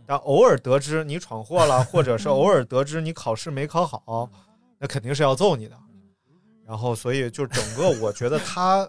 [0.04, 4.28] 但偶尔得知你闯祸了，或者是偶尔得知你考试没考好，
[4.80, 5.76] 那肯定是要揍你的。
[6.68, 8.86] 然后所以就整个我觉得他，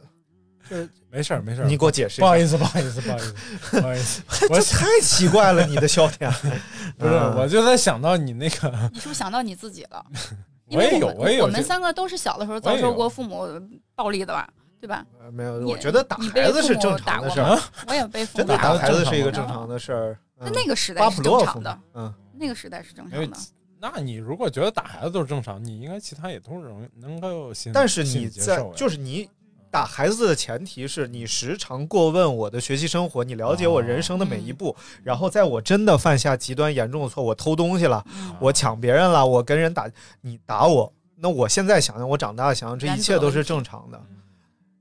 [1.10, 6.30] 没事儿没事儿，你给我解释一下不好意思不好意思不好意思不好意思，我这太奇怪了，你的笑点
[7.00, 10.06] 不是，嗯我就在想到你那个，你是不是想到你自己了？
[10.68, 13.48] 因我也有为我们我们我也有这三个都是小的时候遭受过父母
[13.96, 14.48] 暴力的吧，
[14.80, 15.04] 对吧？
[15.24, 20.20] 呃没有，我觉得打孩子是正常的事儿我也被父真的打母打过孩子是一个正正常的事儿。
[20.38, 23.38] 那嗯那个时代巴是甫洛夫正常的，嗯，那个时代是正常的。
[23.82, 29.30] 那你如果觉得打孩子都是正常，你应该其他也都是能能够心，但是你在就是你
[29.72, 38.06] 打孩子的前提是你时常过问我的学习生活，你了解我人生的每一步，然后在我真的犯下极端严重的错，我偷东西了，
[38.40, 39.90] 我抢别人了，我跟人打，
[40.22, 44.02] 你打我，那我现在想想，我长大想想，这一切都是正常的。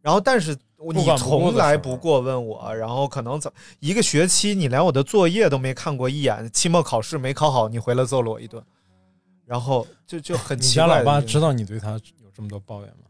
[0.01, 0.57] 然后，但是
[0.95, 8.63] 你从来不过问我，然后可能怎一个学期你连我的作业都没看过一眼，期末考试没考好，你回来揍了我一顿，
[9.49, 13.07] 然后就就很你奇家老爸知道你对他有这么多抱怨吗？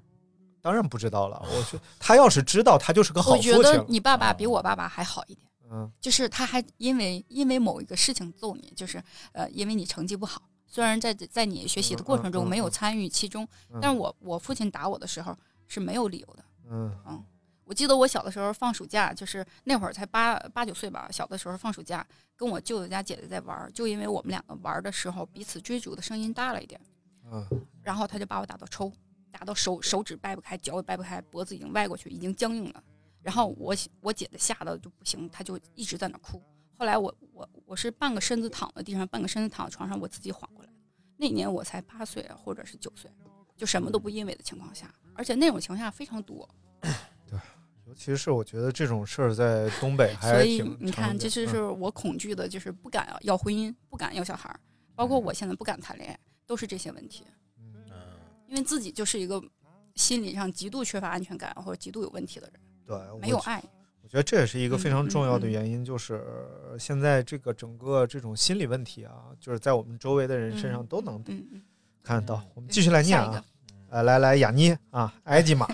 [0.62, 1.44] 当然不知道了。
[1.52, 3.60] 我说他要是知道，他就是个好我父亲我。
[3.60, 16.44] 觉得你爸爸比我爸爸还好一点，嗯，就是他还因为因为某一个事情揍你，就是呃，因为你成绩不好，虽然在在你学习的过程中没有参与其中，嗯但是我我父亲打我的时候是没有理由的。
[16.70, 17.24] 嗯嗯，
[17.68, 22.04] 我记得我小的时候放暑假，就是那会儿才八八九岁吧，小的时候放暑假，
[22.34, 26.80] 跟我舅舅家姐姐在玩儿，就因为我们两个玩儿的时候彼此追逐的声音大了一点，
[27.30, 27.46] 嗯
[27.82, 28.90] 然后他就把我打到抽，
[29.30, 32.82] 打到手手指掰不开，脚也掰不开，脖子已经歪过去，已经僵硬了。
[33.20, 36.42] 然后我我姐姐吓得就不行，她就一直在那哭。
[36.78, 40.70] 后来我我我是半个身子躺在地上，半个身子躺在床上，我自己缓过来。
[41.18, 43.10] 那年我才八岁啊，或者是九岁，
[43.58, 46.48] 就什么都不因为的情况下，而且那种情况下非常多。
[47.88, 54.60] 尤其是我觉得这种事儿在东北还所以挺你看，这就是嗯我恐惧的，就是不敢要婚姻，不敢要小孩儿，
[54.94, 57.24] 包括我现在不敢谈恋爱，都是这些问题。
[57.58, 57.84] 嗯
[58.46, 59.42] 因为自己就是一个
[59.94, 63.62] 心理上极度缺乏安全感或者极度有问题的人，对没有爱。
[64.02, 66.24] 我觉得这也是一个非常重要的原因，就是
[66.78, 71.22] 现在这个整个这种心理问题啊，就是在我们周围的人身上都能
[72.02, 72.42] 看得到。
[72.54, 73.44] 我们继续来念啊，
[73.90, 75.66] 呃，来来，雅妮啊，埃及玛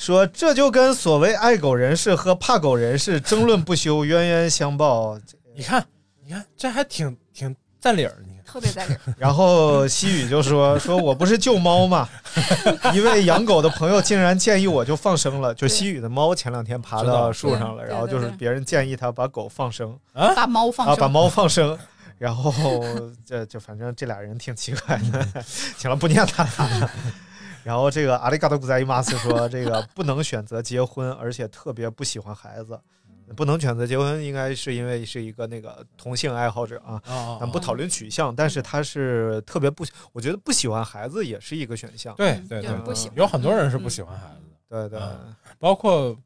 [0.00, 5.20] 说，这就跟所谓爱狗人士和怕狗人士争论不休，冤冤相报。
[5.54, 5.84] 你看，
[6.24, 8.40] 你看，这还挺挺在理儿，你看。
[8.46, 9.00] 特别在理儿。
[9.18, 12.08] 然后西雨就说：“说我不是救猫吗？
[12.94, 15.54] 一位养狗的朋友竟然建议我就放生了。
[15.54, 21.78] 就西雨的猫前两天爬到树上了，然后就是别人建议他把狗放生啊把猫放啊，生，把猫放生。
[22.16, 22.82] 然后
[23.26, 25.44] 这就反正这俩人挺奇怪的。
[25.76, 26.90] 行了，不念他了。
[27.64, 32.80] 然后这个阿里嘎多古在伊马斯说，这个不能选择结婚，而且特别不喜欢孩子。
[33.36, 37.00] 不能选择结婚，应该是因为是一个那个同性爱好者啊。
[37.06, 42.12] 啊咱不讨论取向，但是他是特别不，我觉得不喜欢孩子也是一个选项。
[42.16, 46.16] 对对对，不喜欢有很多人是不喜欢孩子的，对对，嗯包括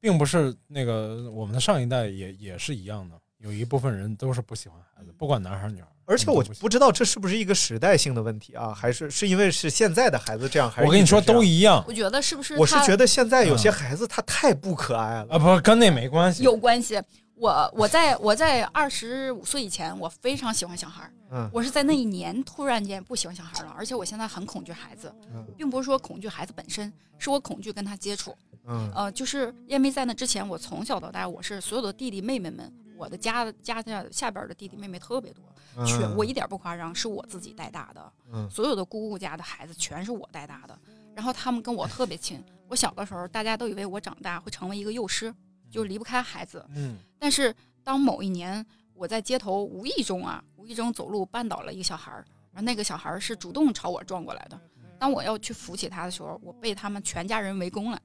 [0.00, 5.96] 并不是那个我们的上一代也也是一样的，有一部分人都是不喜欢孩子，不管男孩儿女孩儿。
[6.10, 12.56] 而且我不知道这是不是一个时代性的问题啊，还是是因为是现在的孩子这样，还是我跟你说都一样我觉得是不是？
[12.58, 15.26] 我是觉得现在有些嗯孩子他太不可爱了。
[15.30, 16.42] 啊，不是跟那没关系。
[16.42, 17.00] 有关系。
[17.36, 21.10] 我我在我在二十五岁以前，我非常喜欢小孩儿。
[21.32, 28.36] 嗯我是在那一年突然间不喜欢小孩儿了，而且我现在很恐惧孩子，嗯并不是说恐惧孩子本身，是我恐惧跟他接触。
[28.66, 32.70] 嗯呃，就是因为在那之前，我从小到大，我是所有的弟弟妹妹们，
[33.00, 35.42] 我的家家下下边的弟弟妹妹特别多，
[35.86, 38.12] 全嗯我一点不夸张，是我自己带大的。
[38.30, 40.78] 嗯所有的姑姑家的孩子全是我带大的，
[41.14, 42.44] 然后他们跟我特别亲。
[42.68, 45.34] 我小的时候，大家都以为我长大会成为一个幼师，
[45.70, 46.62] 就离不开孩子。
[46.76, 52.22] 嗯但是当某一年我在街头无意中啊，无意中走路绊倒了一个小孩儿，
[52.52, 54.60] 然后那个小孩儿是主动朝我撞过来的。
[54.98, 57.98] 当我要去扶起他的时候，我被他们全家人围攻了。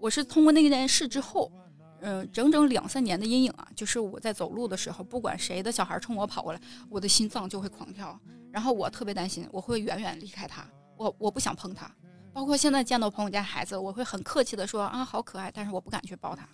[0.00, 1.50] 我是通过那件事之后，
[2.06, 8.20] 嗯、整整两三年的阴影啊，就是我在走路的时候，不管谁的小孩冲我跑过来，我的心脏就会狂跳，
[8.52, 11.90] 然后我特别担心，我会远远离开他，我我不想碰他。
[12.30, 16.46] 包括现在见到朋友家孩子，我会很客气的说啊好可爱，但是我不敢去抱他，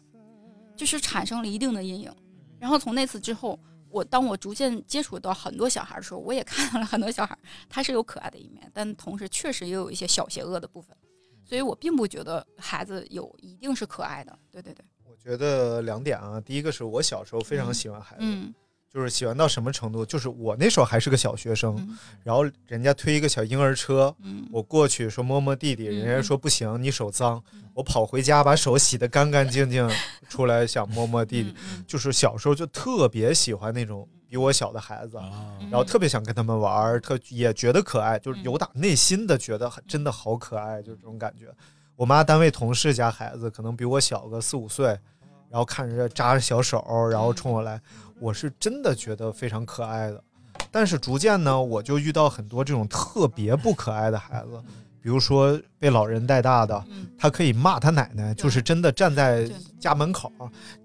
[0.77, 2.15] 就是产生了一定的阴影。
[2.59, 7.37] 然后从那次之后，我当我逐渐接触到很多小孩的时候，我也看到了很多小孩，
[7.69, 10.97] 他是有可爱的一面，但同时确实也有一些小邪恶的部分。
[11.43, 14.39] 所以我并不觉得孩子有一定是可爱的。
[14.53, 14.85] 对对对，
[15.23, 18.55] 觉得两点啊，第一个是我小时候非常喜欢孩子，嗯
[18.93, 27.41] 就是喜欢到什么程度，就是我那时候还是个小学生，嗯然后人家推一个小婴儿车，嗯我过去说摸摸弟弟，嗯人家说不行，你手脏，
[27.73, 29.89] 我跑回家把手洗得干干净净，
[30.29, 41.47] 出来想摸摸弟弟，嗯就是小时候就特别喜欢那种比我小的孩子，啊然后特别想跟他们玩，特也觉得可爱，嗯就是有打内心的觉得真的好可爱，就这种感觉。
[42.01, 44.87] 我妈单位同事家孩子可能比我小个四五岁，
[45.51, 47.79] 然后看着扎着小手，然后冲我来，
[48.19, 50.25] 我是真的觉得非常可爱的。
[50.71, 54.59] 但是逐渐呢，我就遇到很多这种特别不可爱的孩子，
[55.03, 56.83] 比如说被老人带大的，
[57.19, 59.47] 他可以骂他奶奶，就是真的站在
[59.79, 60.33] 家门口，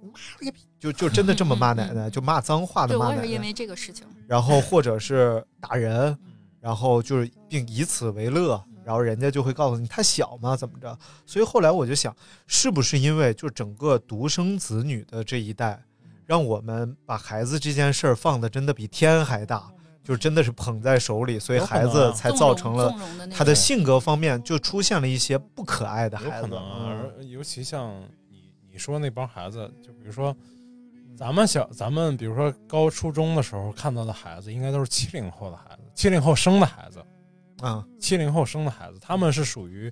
[0.01, 3.21] 你妈了个逼，就就真的这么骂奶奶，就骂脏话的对骂奶奶。
[3.21, 4.05] 我也是因为这个事情。
[4.27, 6.17] 然后或者是打人，
[6.59, 10.55] 然后就是并以此为乐，然后人家就会告诉你他小嘛？
[10.55, 10.95] 怎么着？
[11.25, 12.15] 所以后来我就想，
[12.45, 15.83] 是不是因为就整个独生子女的这一代，
[16.25, 19.67] 让我们把孩子这件事儿放的真的比天还大，
[20.03, 22.93] 就真的是捧在手里，所以孩子才造成了
[23.31, 26.59] 他的性格方面就出现了一些不可爱的孩子有可能。
[26.59, 27.91] 啊，尤其像
[28.29, 30.35] 你你说那帮孩子，就比如说
[31.17, 37.03] 咱们小咱们比如说高初中的时候看到的孩子，应该都是七零后的孩子，七零后生的孩子，
[37.65, 39.91] 啊，七零后生的孩子，他们是属于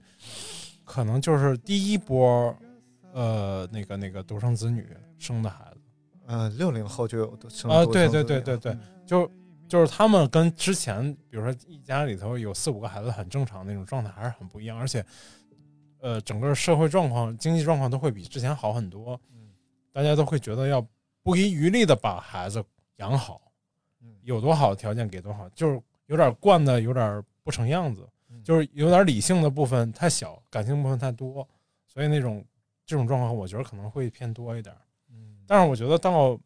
[0.83, 2.55] 可能就是第一波，
[3.11, 5.79] 呃，那个那个独生子女生的孩子。
[6.27, 9.29] 嗯，六零后就有的生啊，独对对对对对，就
[9.67, 15.03] 就是他们跟之前，比如说一家里头有四五个孩子很正常那种状态还是很不一样，而且，
[15.99, 19.19] 呃，整个社会状况、经济状况都会比之前好很多，
[19.91, 20.85] 大家都会觉得要
[21.23, 22.63] 不遗余力的把孩子
[22.97, 23.41] 养好，
[24.21, 28.07] 有多好的条件给多好，就是有点惯的有点不成样子，
[28.43, 31.47] 就是有点理性的部分太小，感性部分太多，
[31.85, 32.43] 所以那种
[32.85, 34.75] 这种状况，我觉得可能会偏多一点。
[35.45, 36.39] 但是我觉得到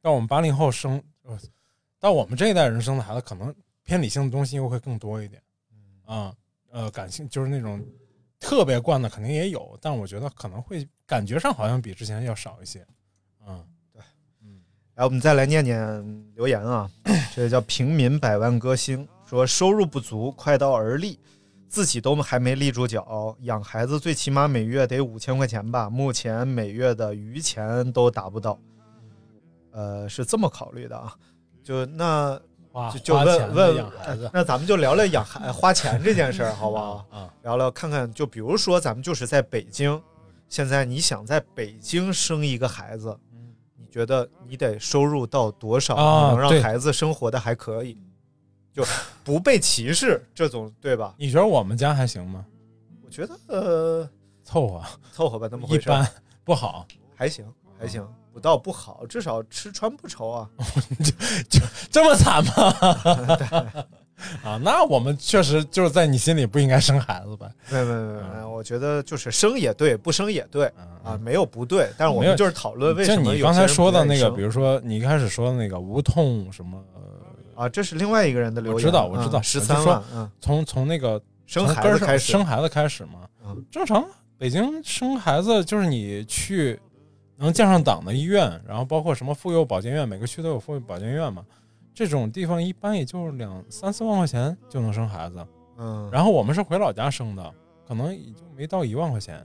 [0.00, 1.38] 到我们八零后生，呃，
[2.00, 3.54] 到我们这一代人生的孩子，可能
[3.84, 5.40] 偏理性的东西又会更多一点。
[6.04, 6.34] 啊，
[6.70, 7.84] 呃，感性就是那种
[8.40, 12.84] 特别惯的肯定也有，但我觉得可能会感觉上好像比之前要少一些。
[13.46, 13.64] 嗯，
[14.94, 16.90] 来，我们再来念念留言啊，
[17.34, 21.18] 这个叫平民百万歌星说收入不足，快刀而立，
[21.68, 28.58] 自己都还没立住脚，养孩子最起码每月得五千块钱吧，目前每月的余钱都达不到，
[29.72, 31.14] 呃，是这么考虑的啊，
[31.62, 32.40] 就那
[32.90, 37.04] 就就问问养孩子呃那咱们就聊聊养孩花钱这件事儿，好不好？
[37.12, 40.00] 啊，聊聊看看，就比如说咱们就是在北京，
[40.48, 43.14] 现在你想在北京生一个孩子，
[43.76, 47.98] 你觉得你得收入到多少，啊能让孩子生活的还可以，
[48.78, 48.84] 就
[49.24, 51.12] 不被歧视这种，对吧？
[51.18, 52.46] 你觉得我们家还行吗？
[53.04, 54.08] 我觉得呃
[54.44, 56.08] 凑合，凑合吧，那么回事，一般
[56.44, 57.44] 不好，还行
[57.76, 60.48] 还行，不到不好，至少吃穿不愁啊
[61.50, 61.60] 就。
[61.90, 63.86] 这么惨吗？
[64.44, 67.50] 啊，那我们确实就是在你心里不应该生孩子吧？
[67.70, 70.70] 没有没有没有没有，我觉得就是生也对，不生也对
[71.02, 76.80] 啊，没有不对，但是我没有们就是讨论为什么就你刚才人说的那个，比如说你一开始说的那个无痛什么，
[77.58, 84.04] 啊，这是另外一个人的留言，我知道，我知道，十三万，嗯，从从那个生孩子开始生孩子开始嘛，嗯正常。
[84.38, 86.78] 北京生孩子就是你去
[87.34, 91.44] 能降上档的医院，然后包括什么妇幼保健院，每个区都有妇幼保健院嘛，
[91.92, 95.44] 这种地方一般也就两三四万块钱就能生孩子。
[95.78, 97.54] 嗯，然后我们是回老家生的，
[97.88, 99.44] 可能也就没到一万块钱。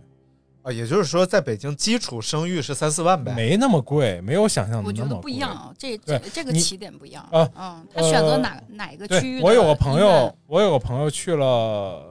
[0.63, 5.21] 啊，也就是说，在北京基础生育是三四万呗，没那么贵，没有想象的我觉得那么。
[5.21, 12.03] 不一样啊，这对这这个起点不一样啊嗯，他选择呃哪哪个区域的我有个朋友，我有个朋友去了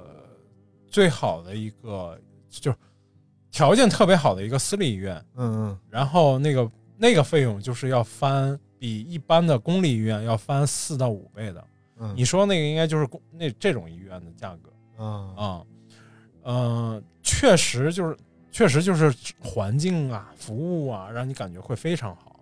[0.87, 2.19] 最好的一个，
[2.51, 2.77] 就是
[3.51, 11.65] 条件特别好的一个私立医院，嗯嗯，然后那个那个费用就是要翻比一般的公立医院要翻四到五倍的。
[11.99, 15.63] 嗯你说那个应该就是公那这种医院的价格啊啊，
[16.43, 18.17] 嗯，确实就是
[18.53, 22.39] 确实就是环境啊、服务啊，让你感觉会非常好，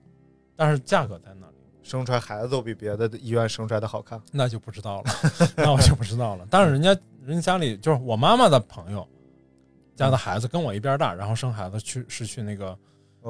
[0.55, 1.55] 但是价格在那里。
[1.83, 4.21] 生出来孩子都比别的医院生出来的好看。
[4.31, 5.11] 那就不知道了，
[5.57, 6.47] 那我就不知道了。
[6.51, 6.95] 但是人家
[7.25, 9.09] 人家家里就是我妈妈的朋友
[9.97, 12.79] 家的孩子跟我一边大，然后生孩子去是去那个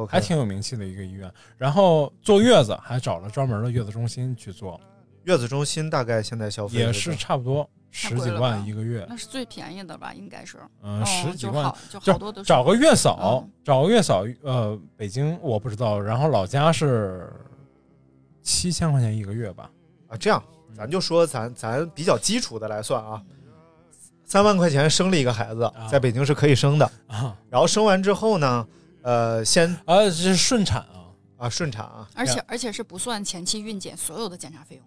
[0.06, 4.78] 还挺有名气的一个医院，然后坐月子还找了专门的月子中心去做，
[5.24, 10.14] 月子中心大概现在消费也是差不多十几万一个月，那是最便宜的吧？
[10.14, 17.32] 应该是，嗯，哦十几万就好就好多都是找个月嫂，嗯找个月嫂，呃，北京我不知道，然后老家是
[18.42, 19.70] 七千块钱一个月吧，
[20.08, 20.42] 啊，这样
[20.74, 23.20] 咱就说咱咱比较基础的来算啊，
[24.24, 27.36] 三万块钱生了一个孩子，在北京是可以生的啊。
[27.48, 28.66] 然后生完之后呢，
[29.02, 34.84] 呃，先啊，这是顺产啊啊，顺产啊，而且而且是不算前期孕检所有的检查费用。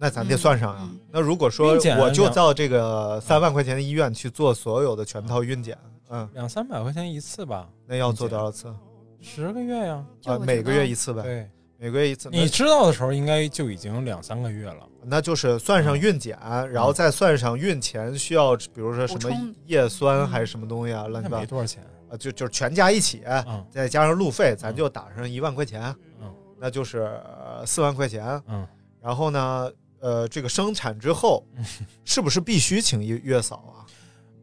[0.00, 0.90] 那咱得算上啊。
[1.12, 5.76] 那如果说我就到这个三万块钱的医院去做所有的全套孕检，
[6.08, 8.74] 嗯，两三百块钱一次吧，那要做多少次？
[9.20, 11.22] 十个月呀，啊，每个月一次呗。
[11.22, 12.30] 对，每个月一次。
[12.32, 14.88] 你知道的时候应该就已经两三个月了。
[15.02, 16.38] 那就是算上孕检，
[16.72, 28.66] 然后再算上孕前需要，比如说什么叶酸还是什么东西啊，乱七八糟没多少钱啊，就就是全加一起，嗯再加上路费，咱就打上一万块钱，嗯，那就是呃四万块钱，嗯，
[29.00, 29.70] 然后呢，
[30.00, 31.46] 呃，这个生产之后
[32.04, 33.86] 是不是必须请月月嫂啊？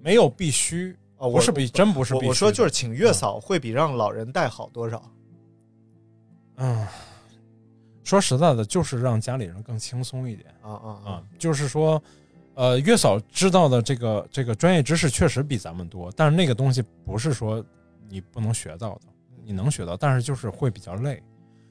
[0.01, 5.11] 没有必须啊，不是必真不是我必我说就是请月嫂会比让老人带好多少？
[6.57, 6.87] 嗯，
[8.03, 12.01] 说实在的，就是让家里人更轻松一点啊啊啊，就是说，
[12.55, 17.63] 呃，月嫂知道的这个这个专业知识确实比咱们多，但是那个东西不是说
[18.07, 19.01] 你不能学到的，
[19.43, 21.21] 你能学到，但是就是会比较累。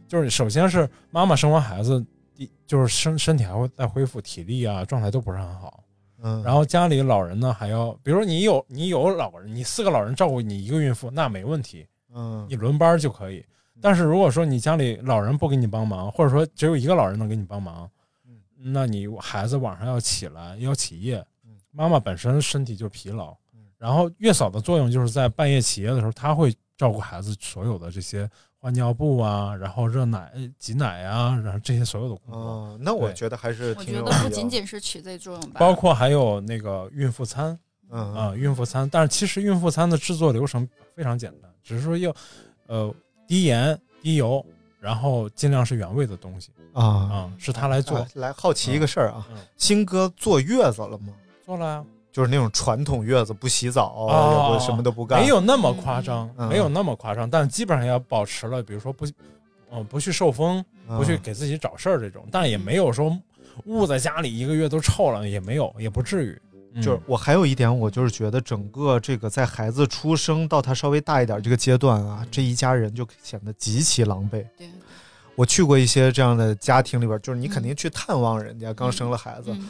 [0.07, 2.05] 就是首先是妈妈生完孩子，
[2.37, 5.83] 第就是身身体还会再恢复，体力啊状态都不是很好。
[6.19, 13.45] 嗯，然后家里老人呢还要，比如说你有你有老人，你四个老人照顾你一个孕妇，那没问题，嗯你轮班就可以。
[13.81, 17.89] 但是如果说你家里老人不给你帮忙，或者说只有一个老人能给你帮忙，
[18.59, 21.25] 那你孩子晚上要起来要起夜，
[21.71, 23.37] 妈妈本身身体就疲劳，
[23.77, 28.29] 然后月嫂的作用就是在半夜起夜的时候，她会照顾孩子所有的这些
[28.61, 32.41] 换尿布啊，然后热奶、挤奶啊，然后这些所有的工作。
[32.41, 37.57] 哦，那我觉得还是我觉得不仅仅是起这作用吧，包括还有那个孕妇餐，
[37.91, 42.15] 嗯啊，孕妇餐，但是其实孕妇餐的制作流程非常简单，只是说要
[42.67, 42.93] 呃
[43.29, 44.45] 低盐低油，
[44.81, 48.09] 然后尽量是原味的东西啊啊，是他来做啊。
[48.15, 51.13] 来好奇一个事儿啊嗯，新哥坐月子了吗？
[51.45, 51.85] 坐了呀，
[52.17, 59.05] 就是那种传统月子，不洗澡，哦也不什么都不干，没有那么夸张，嗯没有那么夸张，但基本上要保持了，比如说不，
[59.71, 63.15] 嗯、不去受风，嗯不去给自己找事儿这种，但也没有说
[63.67, 66.41] 捂在家里一个月都臭了，也没有，也不至于。
[66.73, 74.43] 嗯就是我还有一点，我就是觉得整个这个在孩子出生到他稍微大一点这个阶段啊，这一家人就显得极其狼狈。
[74.57, 74.71] 对，
[75.35, 79.69] 我去过一些这样的家庭里边，就是你肯定去探望人家，刚生了孩子，嗯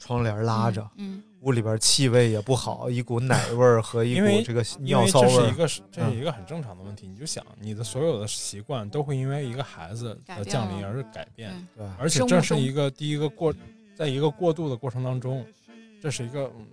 [0.00, 5.30] 窗帘拉着，嗯，屋里边气味也不好，一股奶味儿和一股这个尿骚味儿。
[5.30, 7.06] 这是一个这是嗯一个很正常的问题。
[7.06, 13.54] 你就想，你的所有的习惯都会因为一个孩子的降临而改变，对而且这是一个第一个过，
[13.96, 15.46] 在一个过渡的过程当中，
[16.02, 16.66] 这是一个嗯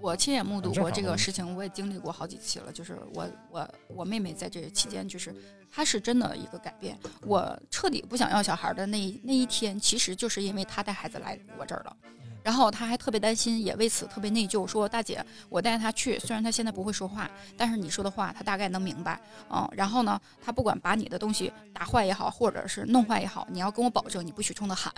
[0.00, 2.72] 我亲眼目睹过这个事情，我也经历过好几期了。
[2.72, 5.32] 就是我我我妹妹在这期间，就是
[5.70, 6.98] 她是真的一个改变。
[7.24, 11.96] 我彻底不想要小孩的那一那一天，其实就是因为她带孩子来我这儿了。
[12.42, 19.20] 然后他还特别担心，也为此特别内疚，说大姐，我带他去，虽然他现在不会说话，但是你说的话他大概能明白，
[19.50, 19.68] 嗯。
[19.72, 24.92] 然后呢，他不管把你的东西打坏也好，或者是弄坏也好，你要跟我保证你不许冲他喊。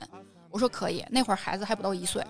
[0.50, 2.24] 我说可以，那会儿孩子还不到一岁。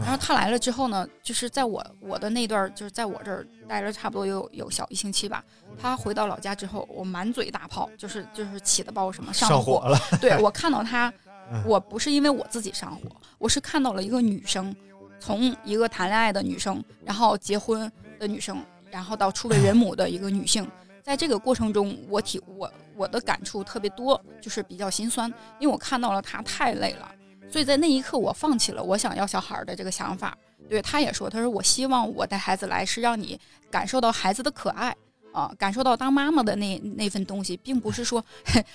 [0.00, 5.44] 然后他来了之后呢，就是在我我的那段，就是在我这儿待了差不多有有小一星期吧。
[5.80, 11.27] 他回到老家之后，我满嘴大炮，就是就是起的包什么上火了对 我看到他嗯，
[11.64, 13.02] 我不是因为我自己上火，
[13.38, 14.74] 我是看到了一个女生，
[15.18, 20.68] 从一个谈恋爱的女生，然后结婚的女生，然后到初为人母的一个女性。
[21.02, 27.10] 在这个过程中，我体我我的感触特别多，就是比较心酸，因为我看到了她太累了。
[27.50, 30.36] 所以在那一刻，我放弃了我想要小孩的这个想法。
[30.68, 33.40] 对，他也说，他说我希望我带孩子来是让你
[33.70, 34.94] 感受到孩子的可爱，
[35.38, 38.24] 啊，感受到当妈妈的那那份东西，并不是说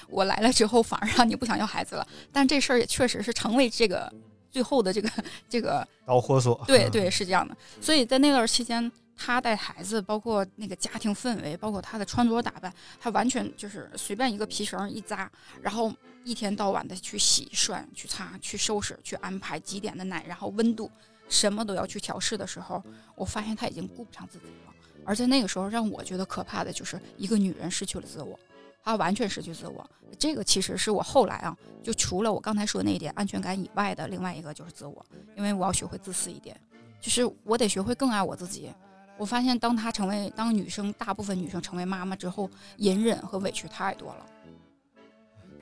[0.08, 4.12] 我来了之后反而让你不想要孩子了，但这事儿也确实是成为这个
[4.50, 5.10] 最后的这个
[5.50, 6.64] 这个 导火索。
[6.66, 7.54] 对 对，是这样的。
[7.82, 15.30] 所以在那段期间，他带孩子，包括那个家庭氛围，包括他的穿着打扮，他完全就是随便一个皮绳一扎，
[15.62, 15.94] 然后
[16.24, 20.90] 一天到晚的去洗涮、去擦、去收拾、去安排几点的奶，然后温度
[21.28, 22.82] 什么都要去调试的时候，
[23.16, 24.73] 我发现他已经顾不上自己了。
[25.06, 28.40] 而在那个时候，让我觉得可怕的就是一个女人失去了自我，
[28.84, 29.90] 她完全失去自我。
[30.18, 36.56] 这个其实是我后来啊，就除了我刚才说那一点安全感以外的另外一个就是自我，因为我要学会自私一点，
[37.02, 38.72] 就是我得学会更爱我自己。
[39.18, 44.26] 我发现，当她成为当女生，大部分女生成为妈妈之后，隐忍和委屈太多了。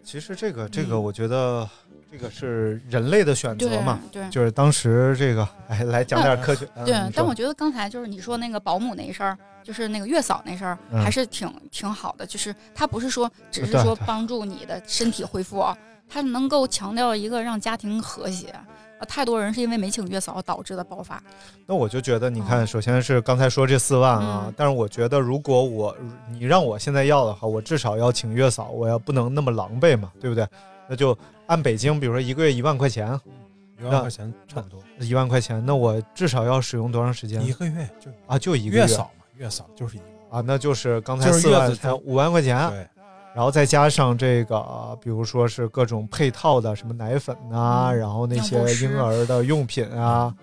[0.03, 1.67] 其实这个这个，我觉得
[2.11, 6.67] 这个是人类的选择嘛，对，就是当时这个，哎，来讲点科学。
[6.85, 12.25] 对，但我觉得刚才就是你说那个保姆那事儿，就是那个月嫂那事儿，还是挺挺好的。
[12.25, 15.77] 就是他不是说只是说帮助你的身体恢复啊，
[16.09, 18.53] 他能够强调一个让家庭和谐。
[19.07, 21.21] 太多人是因为没请月嫂导致的爆发。
[21.65, 25.95] 那我就觉得，你看，首先是刚才说这四万啊，但是我觉得，如果我
[26.29, 30.47] 你让我现在要的话，我至少要请月嫂，我要不能那么狼狈嘛，对不对？
[30.87, 33.19] 那就按北京，比如说一个月一万块钱，
[33.79, 37.45] 一万块钱差不多，一万块钱，那我至少要使用多长时间？
[37.45, 38.81] 一个月就啊，就一个月。
[38.81, 40.05] 月嫂嘛，月嫂就是一个
[40.37, 42.69] 啊，那就是刚才四万才五万块钱。
[42.69, 42.87] 对。
[43.34, 50.34] 然后再加上这个，比如说是各种配套的，什么奶粉啊，然后那些婴儿的用品啊，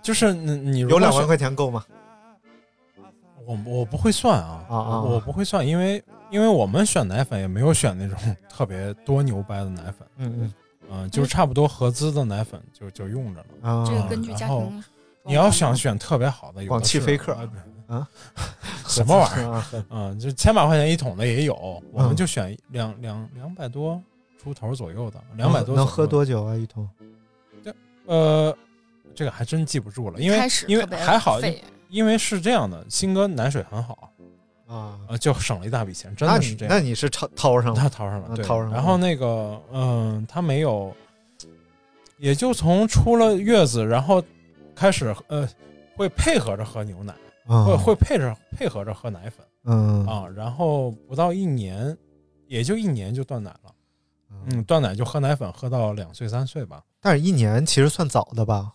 [0.00, 1.84] 就是你你有两万块钱够吗？
[3.44, 5.00] 我我不会算啊啊啊！
[5.02, 6.00] 我不会算，因为
[6.30, 8.16] 因为我们选奶粉也没有选那种
[8.48, 10.54] 特别多牛掰的奶粉，嗯嗯
[10.88, 13.84] 嗯，就是差不多合资的奶粉就就用着了啊。
[13.84, 14.84] 这个根据家庭，
[15.24, 17.36] 你要想选特别好的，广汽菲克。
[17.92, 18.08] 啊，
[18.88, 19.62] 什么玩意儿？
[19.90, 21.54] 嗯，就千把块钱一桶的也有，
[21.92, 24.02] 我们就选两两两百多
[24.42, 26.56] 出头左右的，两百多能喝多久啊？
[26.56, 26.88] 一桶？
[27.62, 27.74] 这
[28.06, 28.56] 呃，
[29.14, 31.38] 这个还真记不住了，因为因为还好，
[31.90, 34.10] 因为是这样的，新哥奶水很好
[34.66, 36.74] 啊，就省了一大笔钱，真的是这样。
[36.74, 37.76] 那你是掏 掏上了？
[37.78, 38.74] 他掏上了，掏上了。
[38.74, 40.96] 然后那个嗯，他没有，
[42.16, 44.22] 也就从出了月子，然后
[44.74, 45.46] 开始呃，
[45.94, 47.14] 会配合着喝牛奶。
[47.46, 51.96] 会会配着配合着喝奶粉，嗯啊，然后不到一年，
[52.46, 53.74] 也就一年就断奶了，
[54.46, 56.82] 嗯，断奶就喝奶粉喝到两岁三岁吧。
[57.00, 58.72] 但是一年其实算早的吧？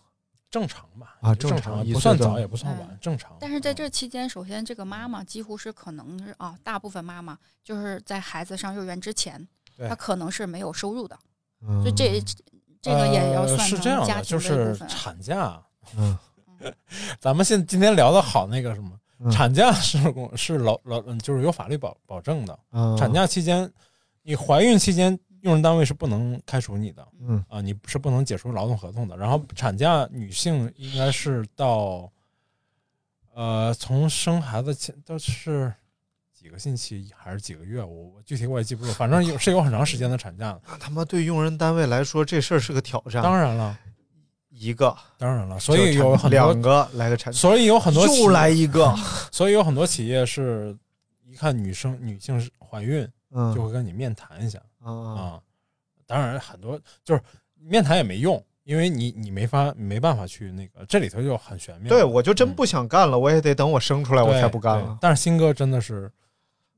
[0.50, 1.16] 正常吧？
[1.20, 3.36] 啊，正常不算早也不算晚，正常。
[3.40, 9.46] 但是在这期间，首先这个妈妈几乎是可能是啊，大部分妈妈就是在孩子上幼儿园之前，
[9.88, 11.18] 她可能是没有收入的，
[11.82, 12.22] 所以这
[12.80, 15.62] 这个也要算是这样的，就是产假，
[15.96, 16.18] 嗯。
[17.20, 19.98] 咱们现今天聊的好那个什么，产假是
[20.36, 22.58] 是劳劳就是有法律保保证的。
[22.96, 23.70] 产假期间，
[24.22, 27.06] 你怀孕期间，用人单位是不能开除你的。
[27.20, 29.16] 嗯啊，你是不能解除劳动合同的。
[29.16, 32.10] 然后产假，女性应该是到，
[33.34, 35.72] 呃，从生孩子前都是
[36.32, 37.82] 几个星期还是几个月？
[37.82, 40.58] 我我具体我也记不住，反正有是有很长时间的产假。
[40.68, 43.22] 那他妈对用人单位来说，这事儿是个挑战。
[43.22, 43.76] 当然了。
[44.58, 48.94] 一个，当然了，所以有很多两个来个产，所以有很多又来一个，
[49.30, 50.76] 所以有很多企业是
[51.24, 54.58] 一看女生女性怀孕，嗯，就会跟你面谈一下。
[54.82, 55.40] 啊。
[56.06, 57.20] 当然，很多就是
[57.60, 61.90] 面谈也没用，因为你你没法没办法去那个，这里头就很玄妙。
[61.90, 64.96] 对，我就真不想干了，我也得等我生出来，我才不干了。
[65.02, 66.10] 但是新哥真的是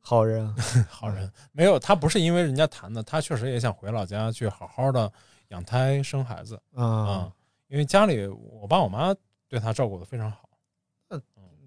[0.01, 0.53] 好人，
[0.91, 5.11] 好人，没有他不是因为人家谈的，他确实也想回老家去好好的
[5.51, 6.61] 养胎生孩子。
[6.74, 7.31] 啊。
[7.71, 9.14] 因为家里我爸我妈
[9.49, 10.49] 对他照顾的非常好，
[11.09, 11.23] 嗯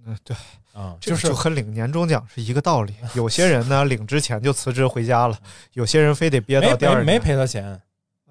[0.06, 0.36] 嗯对
[0.74, 2.94] 啊，就是和领年终奖是一个道理。
[3.16, 5.40] 有些人呢领之前就辞职回家了，
[5.72, 7.82] 有些人非得憋到第二年没赔他钱，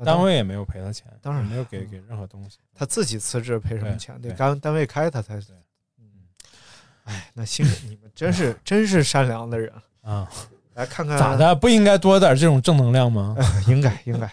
[0.04, 4.20] 单位也没有赔他钱，当然没有给给任何东西，他自己辞职赔什么钱？
[4.20, 5.56] 得单单位开他才对。
[5.98, 6.04] 嗯，
[7.04, 10.28] 哎，那心你们真是真是善良的人啊！
[10.74, 11.54] 来看看咋的？
[11.54, 13.36] 不应该多点这种正能量吗？
[13.66, 14.30] 应 该应该。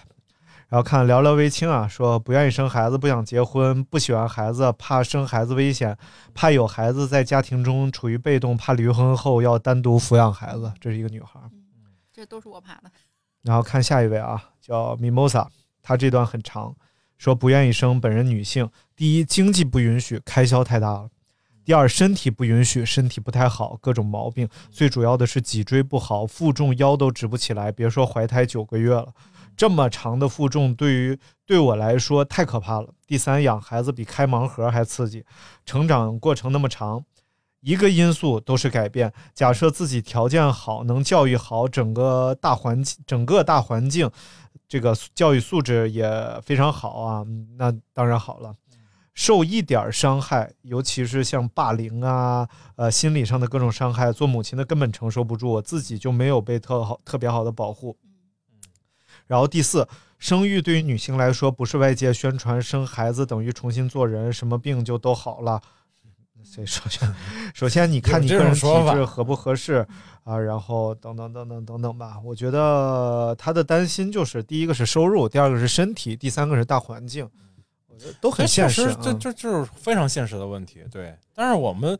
[0.70, 5.98] 然后看聊聊微青啊，说不愿意生孩子，不想结婚，不喜欢孩子，怕生孩子危险，
[6.36, 10.72] 怕有孩子在家庭中处于被动，怕离婚后要单独抚养孩子。
[10.80, 11.40] 这是一个女孩，
[12.14, 12.92] 这都是我怕的。
[13.42, 15.48] 然后看下一位啊，叫 Mimosa，
[15.82, 16.76] 她这段很长，
[17.18, 21.08] 说不愿意生，本人女性，第一经济不允许，开销太大了；
[21.66, 29.12] 第二身体不允许，身体不太好，各种毛病，最主要的是脊椎不好，负重腰都直不起来，别说怀胎九个月了。
[29.60, 32.93] 这么长的负重对于对我来说太可怕了。
[33.05, 35.26] 第三，养孩子比开盲盒还刺激，
[35.66, 37.03] 成长过程那么长，
[37.60, 39.12] 一个因素都是改变。
[39.34, 44.10] 假设自己条件好，能教育好整个大环境，整个大环境，
[44.66, 46.10] 这个教育素质也
[46.41, 47.26] 非常好啊，
[47.57, 48.55] 那当然好了。
[49.14, 52.47] 受一点伤害，尤其是像霸凌啊，
[52.78, 57.97] 呃，心理上的各种伤害，做母亲的根本承受不住，我自己就没有被特好、特别好的保护。
[59.30, 65.62] 然后第四，生育对于女性来说，不是外界宣传生孩子等于重新做人，什么病就都好了。
[66.44, 67.16] 所以首先，
[67.54, 69.86] 首先你看你个人体质合不合适
[70.24, 72.20] 啊，然后等等等等等等吧。
[72.24, 77.30] 我觉得他的担心就是第一个是收入，第二个是身体，第三个是大环境。
[77.88, 80.84] 我觉得都很现实，这这就是非常现实的问题。
[80.90, 81.96] 对，但是我们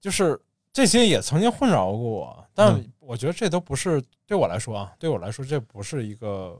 [0.00, 0.40] 就是
[0.72, 6.58] 这些也曾经困扰过我，但我觉得这都不是对我来说啊，对我来说这不是一个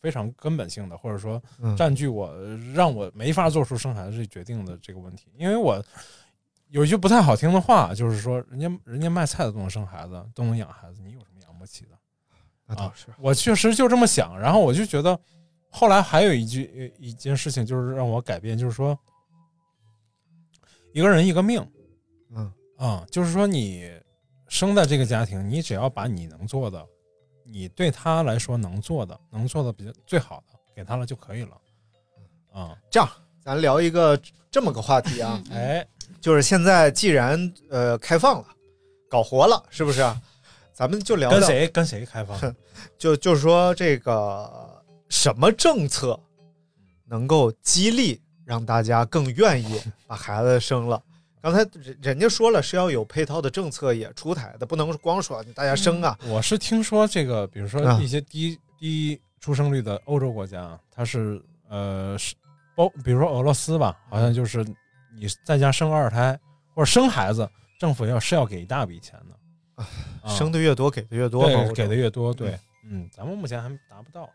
[0.00, 1.42] 非常根本性的，或者说
[1.76, 2.32] 占据我
[2.74, 5.26] 让我没法做出生孩子这决定的这个问题。
[5.36, 5.82] 因为我
[6.68, 11.90] 有一句不太好听的话，就是说人家人家卖菜的都能生孩子，都能养孩子，你有什么养不起的？
[12.66, 15.18] 那倒是，我确实就这么想，然后我就觉得。
[15.70, 18.98] 后来还有一句一件事情，就是让我改变，就是说，
[20.94, 21.60] 一个人一个命，
[22.30, 23.90] 嗯啊，就是说你
[24.48, 26.82] 生在这个家庭，你只要把你能做的，
[27.44, 31.60] 你对他来说能做的，能做的比较最好的给他了就可以了，
[32.52, 33.08] 啊，这样
[33.44, 34.18] 咱聊一个
[34.50, 35.86] 这么个话题啊，哎，
[36.20, 38.46] 就是现在既然呃开放了，
[39.10, 40.00] 搞活了，是不是？
[40.72, 42.54] 咱们就聊跟谁跟谁开放？
[42.96, 44.66] 就就是说这个。
[45.10, 46.20] 什么政策
[47.06, 51.02] 能够激励让大家更愿意把孩子生了？
[51.40, 56.18] 刚才人人家说了是要有配套的政策也出台的，不能光说大家生啊。
[56.26, 62.34] 我是听说这个，比如说一些低低出生率的欧洲国家，它是呃是
[62.74, 64.64] 包，比如说俄罗斯吧，好像就是
[65.14, 66.38] 你在家生二胎
[66.74, 69.84] 或者生孩子，政府要是要给一大笔钱的，
[70.28, 74.28] 生的越多给的越多，给的越多，对，嗯，咱们目前还达不到。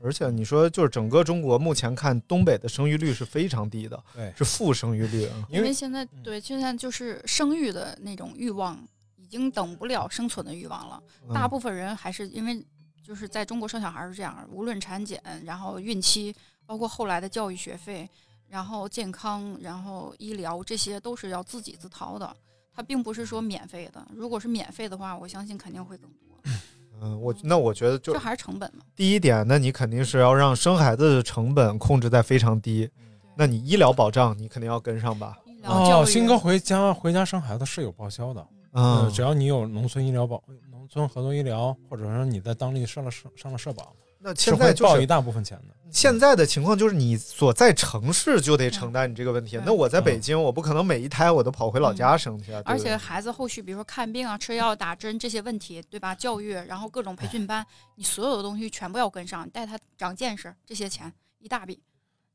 [0.00, 5.28] 而且你说，就是整个中国目前看，东北的生育率是非常低的，对，是负生育率。
[5.48, 8.78] 因为现在对现在就是生育的那种欲望
[9.16, 11.02] 已经等不了生存的欲望了。
[11.34, 12.64] 大部分人还是因为
[13.02, 18.08] 就是在中国生小孩是这样，无论产检，然后孕期，包括后来的教育学费，
[18.48, 22.34] 然后健康，然后医疗，这些都是要自己自掏的，
[22.74, 24.06] 它并不是说免费的。
[24.14, 26.38] 如果是免费的话，我相信肯定会更多。
[27.00, 28.82] 嗯，我那我觉得就这还是成本嘛。
[28.94, 32.88] 第一点，那你肯定是要让生孩子的成本控制在非常低。
[33.36, 35.36] 那你医疗保障你肯定要跟上吧？
[35.64, 43.92] 哦，新哥回家回家生孩子是有报销的，嗯，只要你有农村医疗保、农村合作医疗，或者说你在当地上了社上了社保。
[44.26, 45.74] 那现在就报一大部分钱的。
[45.90, 49.60] 现在的情况就是，你所在城市就得承担你这个问题。
[49.66, 52.54] 那我在北京，我不可能每一胎我都跑回老家生去。
[52.64, 56.14] 而且孩子后续，比如说看病啊、吃药、打针这些问题，对吧？
[56.14, 57.64] 教育，然后各种培训班，
[57.96, 61.78] 你所有的东西全部要跟上，带他长见识，这些钱一大笔，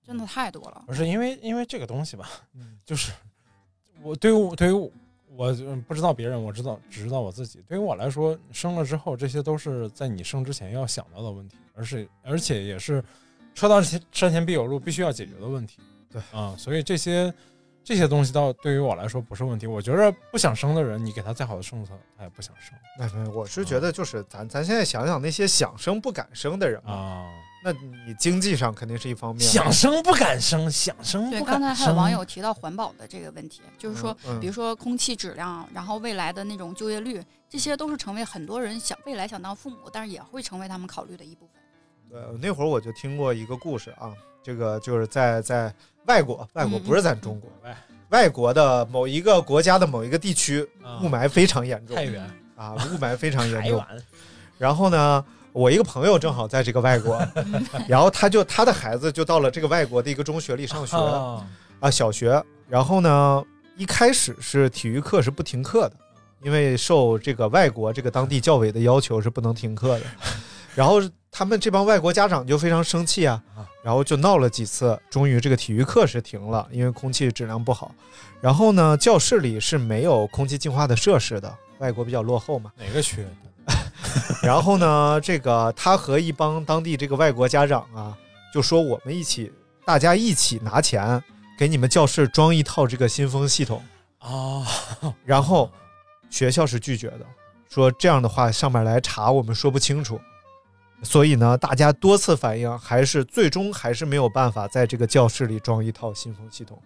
[0.06, 0.84] 真的太多了。
[0.86, 2.30] 不是因为因为这个东西吧，
[2.86, 3.12] 就是
[4.04, 4.92] 我对于对于。
[5.36, 5.54] 我
[5.88, 7.64] 不知道别人，我知道只知道我自己。
[7.66, 13.02] 对于我来说，生了之后，这些都是在你生之前要想到的问题，而是而且也是
[13.56, 15.80] 车到山前必有路，必须要解决的问题。
[16.12, 17.34] 对啊，所以这些
[17.84, 19.66] 这些东西倒对于我来说不是问题。
[19.66, 22.78] 我觉得不想生的人，你给他再好的政策，他也不想生。
[23.00, 27.26] 哎，我是觉得就是咱咱现在想想那些想生不敢生的人啊。
[27.62, 31.42] 那你经济上肯定是一方面，想生不敢生，想生对。
[31.42, 41.59] 刚才还有网友提到环保的这个问题，就是说，比如说空气质量，然后未来的那种就业率，这些都是成为很多人想未来想当父母，但是也会成为他们考虑的一部分。
[42.10, 45.74] 对，那会儿我就听过一个故事啊，这个就是在在
[46.06, 47.78] 外国，外国不是咱中国，外
[48.10, 50.68] 外国的某一个国家的某一个地区，
[51.02, 52.24] 雾霾非常严重，太原
[52.56, 53.84] 啊，雾霾非常严重。
[54.58, 55.26] 然后呢？
[55.52, 57.20] 我一个朋友正好在这个外国，
[57.90, 60.96] 然后他就他的孩子就到了这个外国的一个中学里上学
[61.80, 62.42] 啊，小学。
[62.68, 63.44] 然后呢，
[63.76, 65.94] 一开始是体育课是不停课的，
[66.44, 70.06] 因为受这个外国这个当地教委的要求是不能停课的。
[70.76, 71.02] 然后
[71.40, 73.42] 他们这帮外国家长就非常生气啊，
[73.82, 77.96] 然后就闹了几次，终于这个体育课是停了，因为空气质量不好。
[78.42, 82.74] 然后呢，教室里是没有空气净化的设施的，外国比较落后嘛。
[82.78, 83.26] 哪个区？
[84.44, 88.18] 然后呢，这个他和一帮当地这个外国家长啊，
[88.54, 89.50] 就说我们一起，
[89.86, 91.24] 大家一起拿钱
[91.58, 93.82] 给你们教室装一套这个新风系统
[94.18, 94.68] 啊。
[95.24, 95.72] 然后
[96.30, 97.26] 学校是拒绝的，
[97.70, 100.20] 说这样的话上面来查我们说不清楚。
[101.02, 106.82] 所以呢，大家多次反映，还是最终还是没有办法在这个教室里装一套新风系统。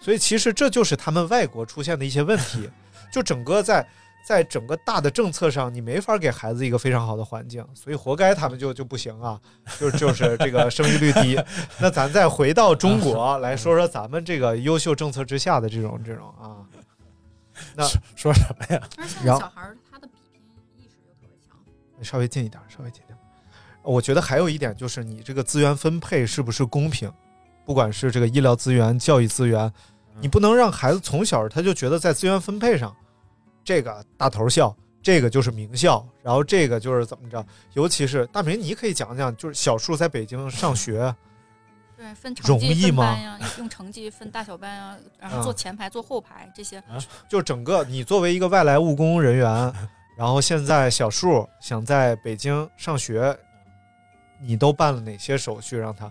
[0.00, 2.68] 所以其实这就是他们外国出现的一些问题。
[3.12, 3.86] 就整个在
[4.26, 9.38] 在整个大的政策上，你没法给孩子一个非常好的环境，所以活该他们就就不行啊，
[9.78, 11.38] 就就是这个生育率低。
[11.78, 16.64] 那咱再回到中国来说说咱们这个优秀政策之下的这种这种啊，
[17.76, 17.86] 那
[18.16, 18.82] 说什么呀？
[19.22, 20.40] 然后小孩儿他的比拼
[20.78, 21.54] 意识就特别强。
[22.02, 23.11] 稍微近一点，稍微近一点。
[23.82, 27.12] 我觉得还有一点就是你这个资源分配是不是公平，
[27.64, 29.72] 不管是这个医疗资源、教育资源，
[30.20, 32.94] 你不能让孩子从小他就觉得在资源分配上，
[33.64, 37.44] 这个大头校，这个就是名校，然后这个就是怎么着。
[37.72, 41.14] 尤其是大明，你可以讲讲，就是小树在北京上学，
[41.96, 46.82] 对，分成绩班呀，用成绩分大小班呀，然后坐嗯前排、坐后排这些。
[47.28, 49.72] 就整个你作为一个外来务工人员，
[50.16, 53.36] 然后现在小树想在北京上学，
[54.42, 56.06] 你都办了哪些手续让他？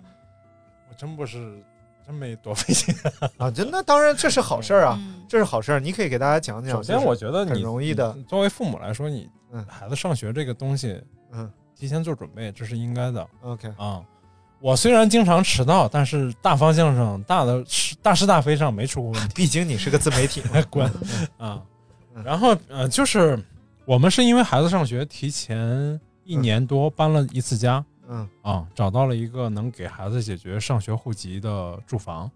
[0.90, 1.62] 我真不是
[2.06, 2.94] 真没多费心。
[3.38, 6.72] 啊，真那当然这是好事儿啊，嗯这是好事儿，你可以给大家讲讲。
[6.72, 11.02] 首先，我觉得很你容易的你作为父母来说，你嗯孩子上学这个东西，
[11.32, 14.02] 嗯提前做准备，这是应该的，OK，啊。
[14.60, 19.34] 我虽然经常迟到，但是大方向上、大的是大是大非上没出过问题。
[19.34, 20.86] 毕竟你是个自媒体嘛， 滚
[21.38, 21.60] 啊
[22.16, 22.24] 嗯！
[22.24, 23.44] 然后呃，就是
[23.86, 27.84] 我们是因为孩子上学提前一年多搬了一次家
[28.14, 32.30] 嗯，啊，找到了一个能给孩子解决上学户籍的住房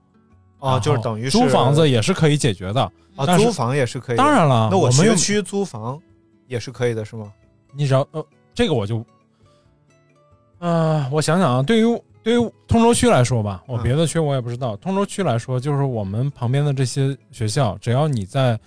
[0.60, 2.82] 哦，就是等于是租房子也是可以解决的。
[3.18, 4.18] 啊，但租房也是可以。
[4.18, 6.02] 当然了，那我们学区租房
[6.48, 7.32] 也是可以的，是吗？
[7.74, 9.06] 你只要呃，这个我就，
[10.60, 14.78] 呃，我想想啊，对于对于通州区来说吧，我嗯别的区我也不知道。
[14.78, 18.58] 通州区来说，就是我们旁边的这些学校，只要你在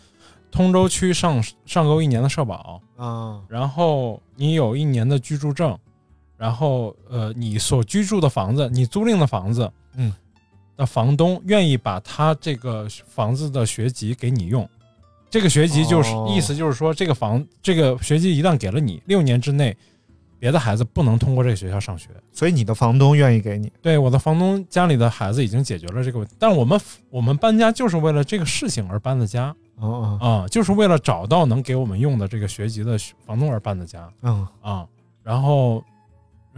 [0.50, 5.76] 通州区上上够一年的社保，啊，然后你有一年的居住证，
[6.38, 10.12] 然后呃，你所居住的房子，你租赁的房子，嗯，
[10.76, 14.66] 的房东愿意把他这个房子的学籍给你用，
[15.28, 16.26] 这个学籍就是、哦。
[16.30, 19.76] 意思就是说，这个房这个学籍一旦给了你，六年之内，
[20.38, 22.08] 别的孩子不能通过这个学校上学。
[22.32, 23.72] 所以你的房东愿意给你。
[23.82, 26.80] 对，我的房东家里的孩子已经解决了这个问题，但是我们
[27.10, 29.54] 我们搬家就是为了这个事情而搬的家。
[29.80, 34.08] 哦哦，啊、就是为了找到能给我们用的这个学籍的房东而搬的家。
[34.22, 34.86] 嗯，啊，
[35.22, 35.84] 然后，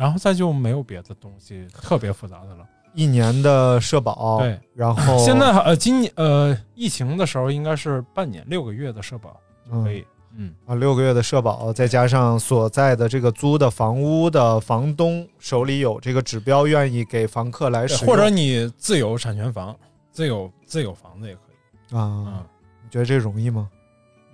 [0.01, 2.66] 然后再就没有别的东西特别复杂的了。
[2.94, 9.38] 一年的社保，对，然后 现在呃，今年呃，疫情的时候应该是半年六个月的社保
[9.70, 10.03] 就可以。
[10.34, 19.76] 嗯，啊，六个月的社保，再加上所在的这个租的房屋的房东手里有这个指标，愿意给房客来使用，或者你自有产权房、
[20.11, 21.96] 自有自有房子也可以。
[21.96, 22.44] 啊，嗯，
[22.82, 23.68] 你觉得这容易吗？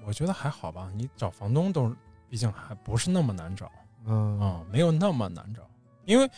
[0.07, 1.93] 我觉得还好吧，你找房东都
[2.31, 3.67] 毕竟还不是那么难找
[4.07, 5.63] 嗯啊、没有那么难找，
[6.05, 6.31] 因为。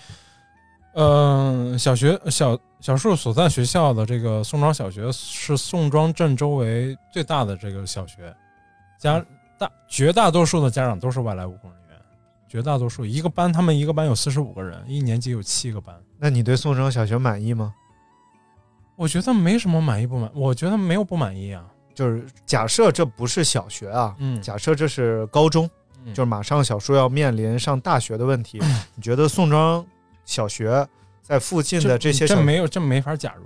[0.94, 8.34] 嗯、小学小小树所在学校的这个宋庄小学是宋庄镇周围最大的这个小学，
[8.98, 9.24] 家
[9.56, 12.00] 大绝大多数的家长都是外来务工人员，
[12.48, 15.94] 绝大多数一个班他们一个班有四十五个人，一年级有七个班。
[16.16, 17.72] 那你对宋庄小学满意吗？
[18.96, 21.64] 我觉得没什么满意不满，我觉得没有不满意啊。
[21.94, 25.70] 就是假设这不是小学啊，嗯假设这是高中，嗯
[26.06, 28.60] 就是马上小树要面临上大学的问题，
[28.94, 29.84] 你觉得宋庄
[30.24, 30.86] 小学
[31.22, 33.44] 在附近的这些小这没有这没法假如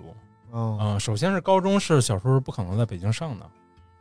[0.55, 3.47] 嗯啊、首先是高中是小时候不可能在北京上的，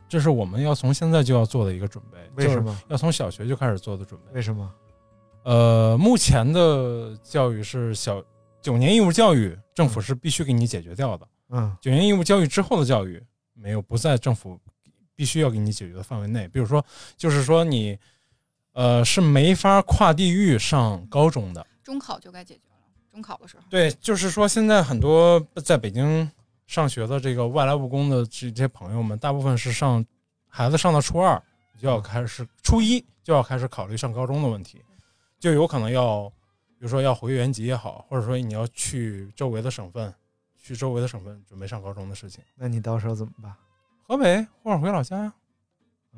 [0.06, 2.18] 这是我们要从现在就要做的一个准备。
[2.34, 4.34] 为什么要从小学就开始做的准备？
[4.34, 4.70] 为什么？
[5.44, 8.22] 呃，目前的教育是小
[8.60, 11.26] 九年义务教育，政府是必须给你解决掉的。
[11.48, 13.22] 嗯九年义务教育之后的教育，
[13.54, 14.60] 没有不在政府
[15.16, 16.46] 必须要给你解决的范围内。
[16.48, 16.84] 比如说，
[17.16, 17.98] 就是说你，
[18.72, 21.66] 呃，是没法跨地域上高中的。
[21.82, 23.62] 中考就该解决了，中考的时候。
[23.68, 26.30] 对，就是说现在很多在北京
[26.66, 30.04] 上学的这个外来务工的这这些朋友们，大部分是上
[30.48, 31.40] 孩子上到初二
[31.78, 34.80] 就要开始，初一就要开始考虑上高中的问题，
[35.38, 36.28] 就有可能要，
[36.78, 40.14] 比如说要回原籍也好，或者说你要去周围的省份，
[40.58, 42.42] 去周围的省份准备上高中的事情。
[42.54, 43.52] 那你到时候怎么办？
[44.04, 45.34] 河北或者回老家呀，啊、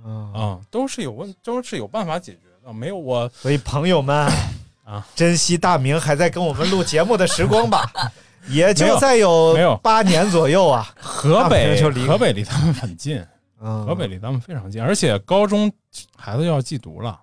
[0.03, 2.73] 啊、都是有问，都是有办法解决的。
[2.73, 4.31] 没有我所以朋友们
[4.85, 7.91] 啊，珍惜大明还在跟我们录节目的时光吧，
[8.49, 10.95] 也就再有没有八年左右啊。
[10.99, 13.25] 河北就离河北离他们很近，
[13.61, 15.71] 嗯，河北离他们非常近，而且高中
[16.17, 17.19] 孩子要寄读了，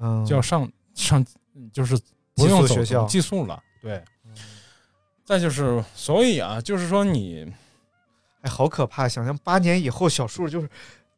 [0.00, 1.24] 嗯就要上上，
[1.72, 1.96] 就是
[2.34, 3.60] 不用走寄宿学校寄宿了。
[3.82, 4.02] 对，
[5.24, 7.46] 再就是，所以啊，就是说你
[8.42, 9.08] 哎，好可怕！
[9.08, 10.68] 想象八年以后，小树就是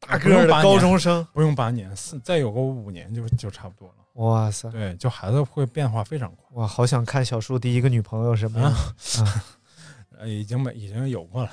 [0.06, 1.26] 大不个儿的用八高中生。
[1.32, 3.94] 不用八年，四再有个五年就就差不多了。
[4.14, 6.44] 哇塞，对，就孩子会变化非常快。
[6.52, 8.70] 哇，好想看小树第一个女朋友什么样。
[8.72, 9.44] 啊
[10.18, 11.50] 呃，已经没已经有过了，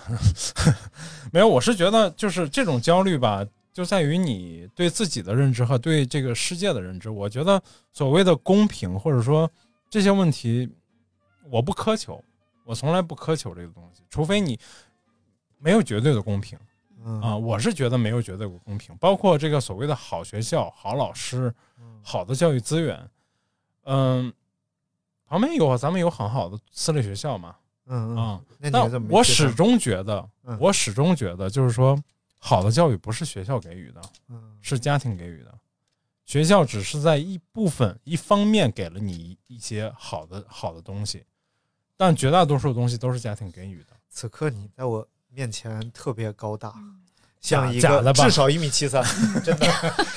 [1.33, 1.47] 没有。
[1.47, 7.09] 我是觉得就是这种焦虑吧，就在于你对自己的认知和对这个世界的认知。
[7.09, 9.51] 我觉得所谓的公平，或者说
[9.89, 10.71] 这些问题，
[11.51, 12.23] 我不苛求，
[12.63, 14.57] 我从来不苛求这个东西，除非你
[15.59, 16.57] 没有绝对的公平
[17.03, 17.37] 嗯啊。
[17.37, 21.53] 我是觉得没有绝对的公平，包括这个所谓的好学校、好老师、
[22.01, 23.09] 好的教育资源，
[23.83, 24.31] 嗯，
[25.25, 27.55] 旁边有咱们有很好的私立学校嘛，
[27.87, 32.01] 嗯啊嗯，，那我始终觉得，嗯我始终觉得，就是说，
[32.39, 35.53] 好的教育不是学校给予的，嗯是家庭给予的。
[36.25, 41.25] 学校只是在一部分、一方面给了你一些好的好的东西，
[41.97, 43.87] 但绝大多数东西都是家庭给予的。
[44.09, 46.73] 此刻你在我面前特别高大，
[47.41, 49.03] 像一个假的吧至少一米七三，
[49.43, 49.67] 真的。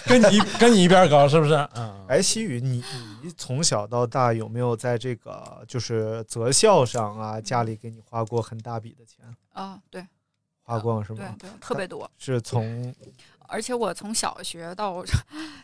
[0.07, 1.55] 跟你跟你一边高是不是？
[1.75, 2.85] 嗯，哎，西雨，你
[3.23, 9.25] 你从小到大有没有在这个就是择校上啊，家里给你花过很大笔的钱？
[9.53, 10.07] 啊，对
[10.63, 11.35] 花光是对吗？
[11.39, 12.09] 对对，特别多。
[12.19, 12.95] 是从
[13.49, 15.05] 而且我从小学到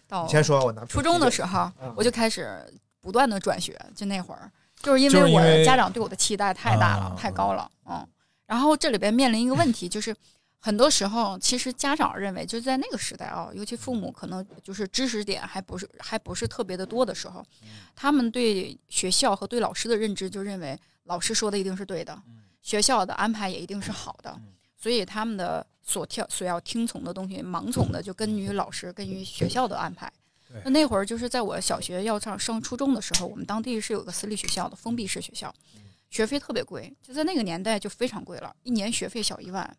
[0.08, 2.58] 到你先说，我拿初中的时候嗯，我就开始
[3.00, 4.50] 不断的转学，就那会儿，
[4.80, 8.06] 就是因为我家长对我的期待太大了，啊太高了，嗯。
[8.52, 10.14] 然后这里边面临一个问题，就是
[10.58, 17.42] 很多时候，其实家长认为，就是在那个时代啊，尤其父母可能就是知识点还不是还不是特别的多的时候，
[17.96, 22.22] 他们对学校和对老师的认知就认为老师说的一定是对的，
[22.60, 24.38] 学校的安排也一定是好的，
[24.76, 30.12] 所以他们的所跳所要听从的东西，盲从的就根据老师根据学校的安排。
[30.64, 35.52] 那那会儿就是在我小学要上上初中的时候，我们当地是有个私立学校的封闭式学校，
[36.12, 39.76] 学费特别贵，就在那个年代就非常贵了，一年学费小一万。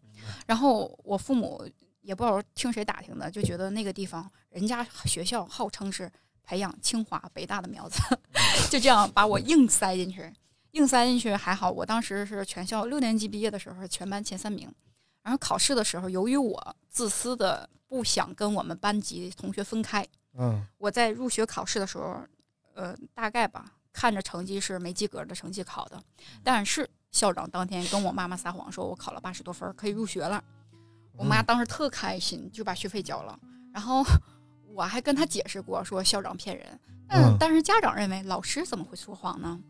[0.47, 1.63] 然后我父母
[2.01, 6.11] 也不知道听谁打听的，就觉得那个地方人家学校号称是
[6.43, 7.99] 培养清华北大的苗子，
[8.71, 10.33] 就这样把我硬塞进去，
[10.71, 14.73] 硬塞进去还好，我当时是全校六年级毕业的时候全班前三名。
[15.21, 20.05] 然后考试的时候，由于我自私的不想跟我们班级同学分开，
[20.37, 22.19] 嗯我在入学考试的时候，
[22.73, 26.03] 呃，大概吧，看着成绩是没及格的成绩考的，
[26.43, 30.43] 但是校长当天跟我妈妈撒谎说我考了八十多分儿，可以入学了。
[31.15, 33.39] 我妈当时特开心，就把学费交了。
[33.71, 34.03] 然后
[34.73, 36.79] 我还跟她解释过，说校长骗人。
[37.07, 39.61] 但、嗯但是家长认为老师怎么会说谎呢？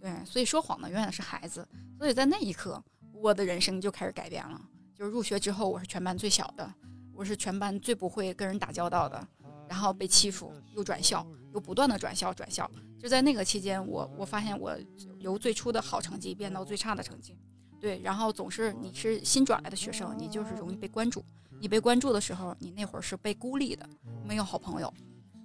[0.00, 1.66] 对，所以说谎的永远是孩子。
[1.96, 4.60] 所以在那一刻，我的人生就开始改变了。
[4.96, 6.74] 就是入学之后，我是全班最小的，
[7.14, 9.24] 我是全班最不会跟人打交道的，
[9.68, 12.70] 然后被欺负，又转校，又不断的转校转校。
[12.98, 14.76] 就在那个期间，我我发现我
[15.18, 17.36] 由最初的好成绩变到最差的成绩。
[17.80, 21.24] 对，然后总是你是新转来的学生，你就是容易被关注。
[21.60, 23.88] 你被关注的时候，你那会儿是被孤立的，
[24.24, 24.92] 没有好朋友。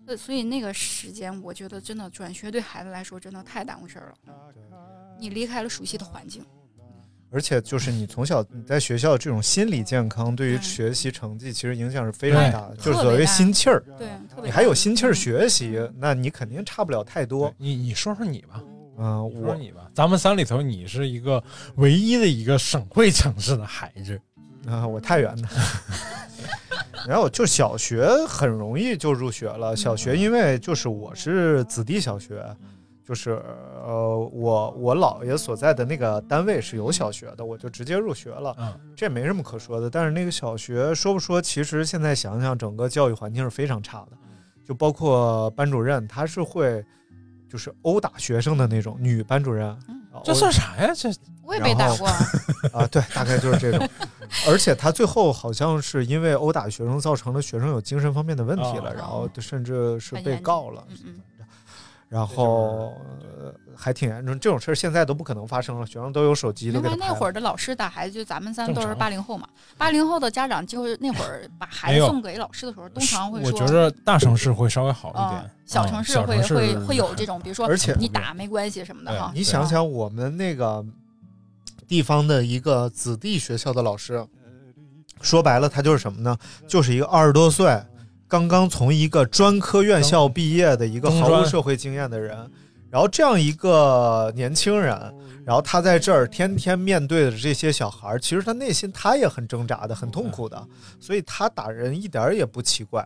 [0.08, 4.54] 呃，所以那个时间，我觉得真的转学对孩子来说真的太耽误事儿了。
[5.18, 6.46] 你离开了熟悉的环境，
[7.32, 13.84] 而且就是你从小你在学校这种心理健康，对于学习成绩其实影响是非常大的，就是所谓心气儿。
[13.98, 14.08] 对，
[14.44, 17.54] 你还有心气儿学习，那你肯定差不了太多。
[17.58, 18.64] 你你说说你吧，
[18.98, 19.90] 嗯，你说说我你吧。
[19.94, 21.44] 咱们三里头，你是一个
[21.76, 24.20] 唯一的一个省会城市的孩子，
[24.68, 25.48] 啊，我太原的。
[27.08, 29.76] 然后就小学很容易就入学了。
[29.76, 32.44] 小学因为就是我是子弟小学，
[33.06, 33.40] 就是
[33.86, 38.56] 呃我我姥爷所在的那个单位是有小学的，我就直接入学了。
[38.58, 39.88] 嗯，这没什么可说的。
[39.90, 44.18] 但是那个小学说不说，其实现在想想，整个教育环境是非常差的，
[44.66, 46.84] 就包括班主任，他是会
[47.48, 49.78] 就是殴打学生的那种女班主任。
[50.24, 50.92] 这算啥呀？
[50.96, 51.10] 这
[51.44, 52.08] 我也被打过。
[52.74, 53.88] 啊，对，大概就是这种。
[54.48, 60.84] 而且他最后好像是因为殴打学生，造成了学生有精神方面的问题了，哦然后甚至是被告了。
[60.90, 61.16] 嗯嗯，
[62.16, 62.94] 然后、
[63.44, 66.86] 呃、还挺严重，这种事儿现在都不可能发生了，学生都有手机，都因。
[66.86, 69.46] 为那会儿的老师打孩子，就咱们三都是八零后嘛，
[69.78, 79.34] 八零后的家长就是那会儿把孩子送给老师的时候，通常会说，我觉得大城市会稍微好一点嗯，，小嗯城市会小城市会会有这种，比如说而且你打没关系什么的哈。
[79.36, 80.86] 你想想，我们那个
[81.86, 84.26] 地方的一个子弟学校的老师，
[85.20, 86.38] 说白了，他就是什么呢？
[86.66, 87.78] 就是一个二十多岁，
[88.28, 92.50] 刚刚从一个专科院校毕业的一个毫无社会经验的人。
[92.92, 94.98] 然后这样一个年轻人，
[95.44, 100.66] 然后他在这儿天天面对的这些小孩儿，其实他内心他也很挣扎的，很痛苦的，
[100.98, 103.06] 所以他打人一点儿也不奇怪。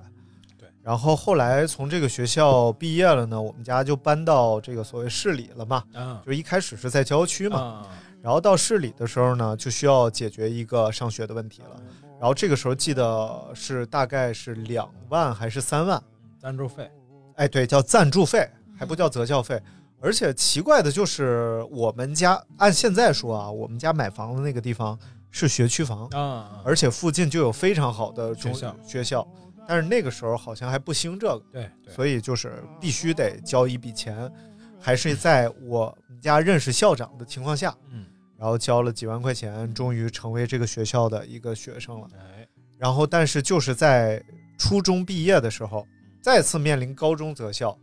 [0.59, 0.67] 对。
[0.83, 5.83] 然后后来从这个学校毕业了呢，我们家就搬到这个所谓市里了嘛。
[5.95, 7.87] 啊就一开始是在郊区嘛，啊，
[8.21, 11.81] 然后到市里的时候呢，就需要解决一个上学的问题了。
[12.19, 16.01] 然后这个时候记得是大概是两万还是三万？
[16.37, 16.89] 赞助费，
[17.35, 19.61] 哎，对，叫赞助费，还不叫择校费。
[20.01, 24.97] 而且奇怪的就是，我们家按现在说啊，我们家买房的那个地方
[25.29, 28.75] 是学区房啊，而且附近就有非常好的中学校。
[28.85, 29.27] 学校，
[29.67, 34.31] 但是那个时候好像还不兴这个，对对，所以就是必须得交一笔钱，
[34.79, 38.05] 还是在我们家认识校长的情况下，嗯，
[38.39, 42.07] 然后交了几万块钱，终于成为这个学校的一个学生了。
[42.17, 44.23] 哎，然后但是就是在
[44.57, 45.85] 初中毕业的时候，
[46.21, 47.77] 再次面临高中择校。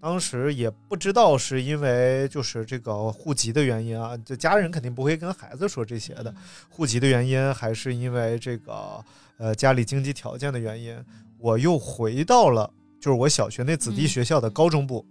[0.00, 6.32] 当时也不知道是因为就是这个户籍的原因啊，就家人肯定不会跟孩子说这些的，
[6.68, 9.04] 户籍的原因还是因为这个
[9.38, 10.58] 呃家里经济条件的。
[10.58, 10.96] 原因，
[11.38, 15.04] 我又回到了就是我小学那子弟学校的高中部，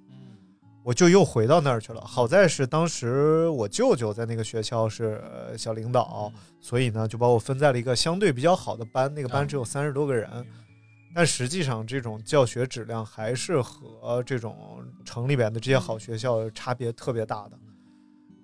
[0.87, 1.99] 我就又回到那儿去了。
[1.99, 6.31] 好在是当时我舅舅在那个学校是呃小领导，
[6.61, 10.29] 所以呢就把我分在了一个相对比较好的班，那个班只有三十多个人。
[11.13, 17.59] 但实际上，这种教学质量还是和这种城里边的这些好学校差别特别大的，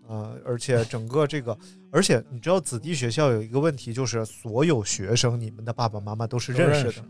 [0.09, 1.57] 呃，而且整个这个，
[1.91, 7.05] 而且你知道，子弟学校有一个问题，就是所有学生，你们的爸爸妈妈都是认识的，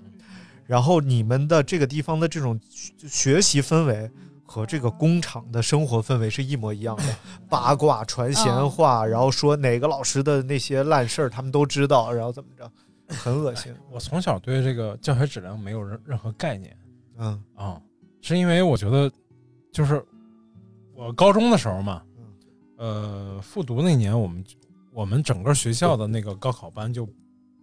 [0.67, 2.59] 然后你们的这个地方的这种
[2.99, 4.11] 学习氛围
[4.53, 7.03] 和这个工厂的生活氛围是一模一样的，
[7.49, 12.71] 八卦传闲话，然后说哪个老师的那些烂事儿，他们都知道，然后怎么着。
[13.07, 13.73] 很恶心。
[13.91, 16.77] 我从小对这个教学质量没有任任何概念。
[17.17, 17.81] 嗯啊，
[18.21, 19.11] 是因为我觉得，
[19.71, 20.03] 就是
[20.93, 22.03] 我高中的时候嘛，
[22.77, 24.43] 呃，复读那年，我们
[24.91, 27.07] 我们整个学校的那个高考班就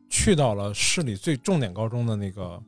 [0.09, 2.61] 去到了市里最重点高中的那个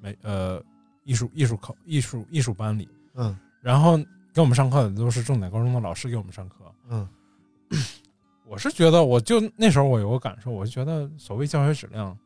[0.00, 0.60] 美呃
[1.04, 2.88] 艺术艺术考艺术艺术班里。
[3.14, 3.96] 嗯，然后
[4.32, 6.56] 给我们上课的都是重点高中的老师给我们上课。
[6.88, 7.08] 嗯。
[8.46, 12.16] 我是觉得，我就那时候我有个感受，我就觉得所谓教学质量，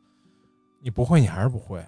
[0.81, 1.85] 你不会，你还是不会，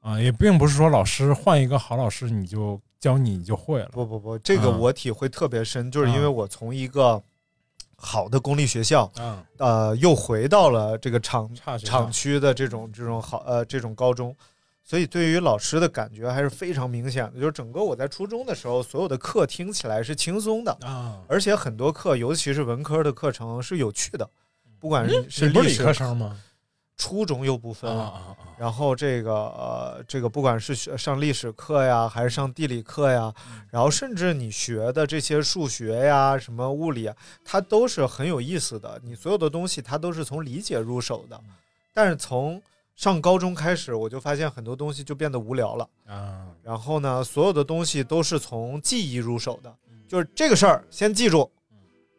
[0.00, 3.88] 啊，也并不是说老师换一个好老师你就教你你就会了。
[3.90, 7.20] 不不不，这个我体会特别深，就是因为我从一个
[7.96, 14.32] 好的公立学校，啊，呃，又回到了这个厂厂厂区的这种这种好呃这种高中。
[14.92, 24.28] 所以对于老师的感觉还是非常明显的，就是整个我在初中的时候，所有的课听起来是轻松的啊，而且很多课，尤其是文科的课程是有趣的，
[24.78, 26.38] 不管是是不是理历史科生吗？
[26.98, 33.32] 初中又不分啊啊啊然后这个呃，这个不管是学上历史课呀，还是上地理课呀，
[33.70, 37.16] 然后甚至你学的这些数学呀、什么物理啊，
[37.46, 39.00] 它都是很有意思的。
[39.02, 41.40] 你所有的东西，它都是从理解入手的。
[41.94, 42.60] 但是从
[42.94, 46.46] 上高中开始，我就发现很多东西就变得无聊了啊。
[46.62, 49.74] 然后呢，所有的东西都是从记忆入手的，
[50.06, 51.50] 就是这个事儿先记住，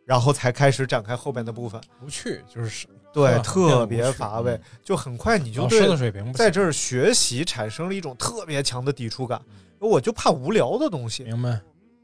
[0.06, 1.80] 然后才开始展开后边的部分。
[2.00, 5.88] 不去，就是对，啊特别乏味，就很快你就对
[6.34, 9.42] 在这儿学习产生了一种特别强的抵触感。
[9.80, 11.62] 我就怕无聊的东西，明白？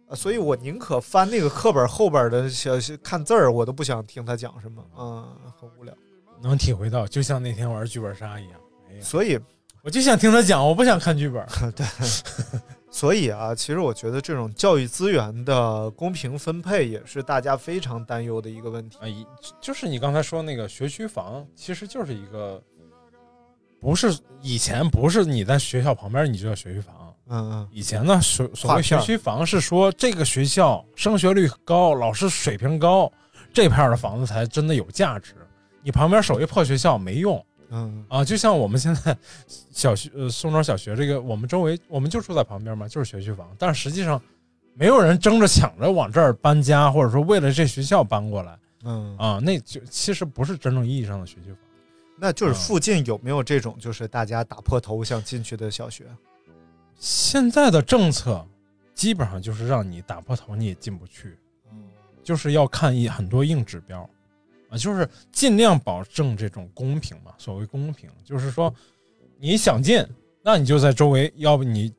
[0.08, 5.28] 呃所以我宁可翻那个课本后边的小小看字儿，我都不想听他讲什么，嗯，
[5.60, 5.94] 很无聊。
[6.42, 8.60] 能体会到，就像那天玩剧本杀一样。
[8.90, 9.40] 哎呀所以
[9.82, 11.46] 我就想听他讲，我不想看剧本。
[11.76, 11.86] 对，
[12.92, 18.98] 所以啊，其实我觉得这种教育资源的公平分配也是大家非常担忧的一个问题。
[19.02, 19.26] 啊，一
[19.62, 22.62] 就是你刚才说那个学区房，其实就是一个，
[23.80, 33.10] 不是以前不是你在学校旁边你就叫学区房，嗯嗯，以前呢所所谓学区房是说这个学校升学率高，老师水平高，
[33.54, 35.36] 这片儿的房子才真的有价值。
[35.82, 38.24] 你旁边守一破学校没用嗯啊！
[38.24, 39.16] 就像我们现在
[39.72, 44.22] 小学呃宋庄小学这个，我们周围我们就住在旁边嘛，就是学区房，但是实际上
[44.74, 48.58] 没有人争着抢着往这儿搬家，或者说为了这学校搬过来。
[48.86, 51.58] 嗯啊，那就其实不是真正意义上的学区房。
[52.18, 56.06] 那就是附近有没有这种就是大家打破头想进去的小学？
[56.98, 58.46] 现在的政策
[58.94, 61.38] 基本上就是让你打破头你也进不去，
[62.24, 64.10] 就是要看一很多硬指标
[64.70, 67.34] 啊，就是尽量保证这种公平嘛。
[67.38, 68.74] 所谓公平，就是说
[69.38, 70.06] 你想进，
[70.42, 71.94] 那你就在周围，要不你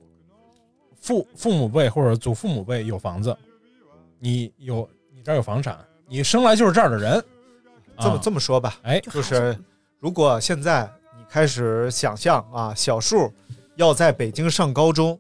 [0.95, 3.37] 父父母辈或者祖父母辈有房子，
[4.19, 7.23] 你有你这儿有房产，你生来就是这儿的人。
[7.99, 9.55] 这么啊这么说吧，哎，就是
[9.99, 13.31] 如果现在你开始想象啊，小树
[13.77, 15.19] 要在北京上高中，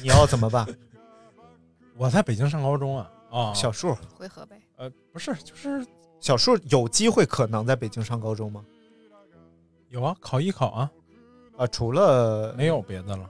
[0.00, 0.64] 你要怎么办？
[1.98, 5.84] 我在北京上高中啊啊，小树回河北，呃不是就是
[6.20, 8.64] 小树有机会可能在北京上高中吗？
[9.88, 10.90] 有啊，考艺考啊，
[11.56, 13.28] 啊，除了没有别的了。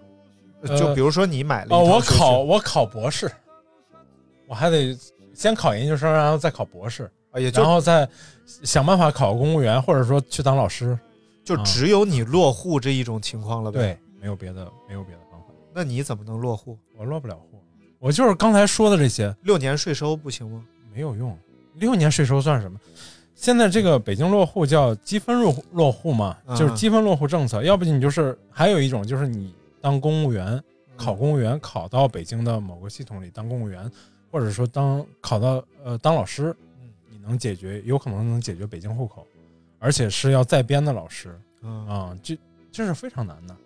[0.76, 3.30] 就比如说你买了哦，我考我考博士，
[4.46, 4.94] 我还得
[5.32, 8.06] 先考研究生，然后再考博士，啊，也就然后再
[8.44, 10.98] 想办法考个公务员，或者说去当老师。
[11.42, 13.78] 就啊只有你落户这一种情况了呗？
[13.78, 15.46] 对，没有别的，没有别的方法。
[15.72, 16.78] 那你怎么能落户？
[16.94, 17.58] 我落不了户，
[17.98, 20.62] 我就是刚才说的这些，六年税收不行吗？
[20.92, 21.36] 没有用。
[21.74, 22.78] 六年税收算什么？
[23.34, 27.62] 现在这个北京落户叫积分落户落户嘛，嗯就是积分落户政策。
[27.62, 30.62] 要不你就是还有一种就是你当公务员，
[30.94, 33.90] 考公务员考到北京的某个系统里当公务员，
[34.30, 36.54] 或者说当考到呃当老师，
[37.08, 39.26] 你能解决有可能能解决北京户口，
[39.78, 42.38] 而且是要在编的老师嗯啊，这
[42.70, 43.56] 这是非常难的。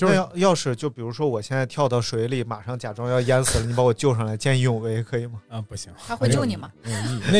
[0.00, 5.40] 嗯，就是要要是就比如说我现在跳到水里，马上假装要淹死了，你把我救上来，见义勇为可以吗？
[5.48, 6.70] 啊，不行，他会救你吗？
[7.30, 7.38] 那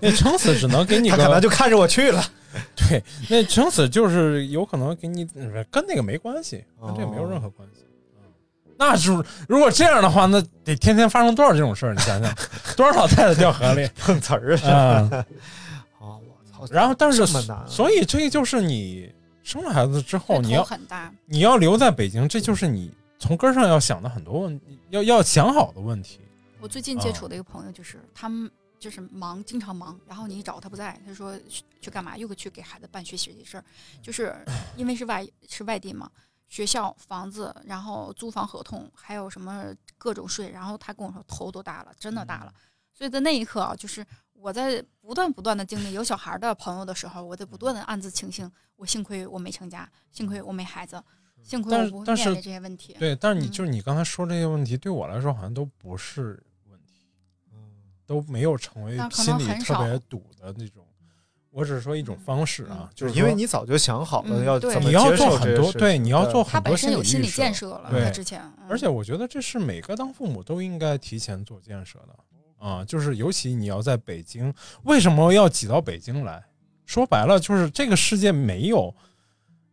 [0.00, 2.22] 那撑死只能给你他，可能就看着我去了。
[2.76, 5.24] 对，那撑死就是有可能给你
[5.70, 7.82] 跟那个没关系，跟这个没有任何关系。
[8.16, 8.22] 嗯，
[8.76, 9.10] 那是
[9.48, 11.94] 如果这样的话，那得天天发生多少这种事儿？
[11.94, 12.34] 你想想，
[12.76, 15.08] 多少老太太掉河里碰瓷儿啊！
[15.98, 16.20] 哦，
[16.60, 16.74] 我操！
[16.74, 17.24] 然后，但是
[17.66, 19.10] 所以这就是你
[19.42, 26.20] 生了孩子之后，你要很大，你要留在北京，这就是你从根儿上要想的很多问题，要要想好的问题。
[26.60, 32.16] 我最近接触的一个朋友，就是、他们就是忙，经常忙，然后你一找他不在，他说去去干嘛？
[32.16, 33.64] 又去给孩子办学习事儿，
[34.00, 34.34] 就是
[34.76, 36.08] 因为是外是外地嘛，
[36.48, 42.54] 学校、房子，然后租房合同，还有什么各种税，然后他跟我说头都大了，真的大了。
[42.94, 44.06] 所以在那一刻啊，就是
[44.42, 51.00] 我在不断不断的经历有小孩的朋友的时候，我在不断的暗自庆幸，我幸亏我没成家，幸亏我没孩子，
[51.42, 51.62] 幸。
[51.62, 52.96] 亏我是但是不面临这些问题。
[52.98, 53.50] 对，但是你嗯。
[53.52, 57.06] 就是你刚才说这些问题，对我来说好像都不是问题，
[58.04, 60.84] 都没有成为心里特别堵的那种。
[61.50, 68.66] 我只是说一种方式啊，就是因为你早就想好了要怎么你要接受做很多，这些事对，你要做很多本身有心理建设了，对他之前，嗯。
[68.68, 72.18] 而且我觉得这是每个当父母都应该提前做建设的
[72.62, 76.40] 啊，就是尤其你要在北京，为什么要挤到北京来？
[76.86, 78.94] 说白了，就是这个世界没有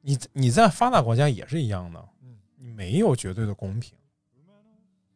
[0.02, 2.04] 你你在发达国家也是一样的，
[2.58, 3.94] 你没有绝对的公平。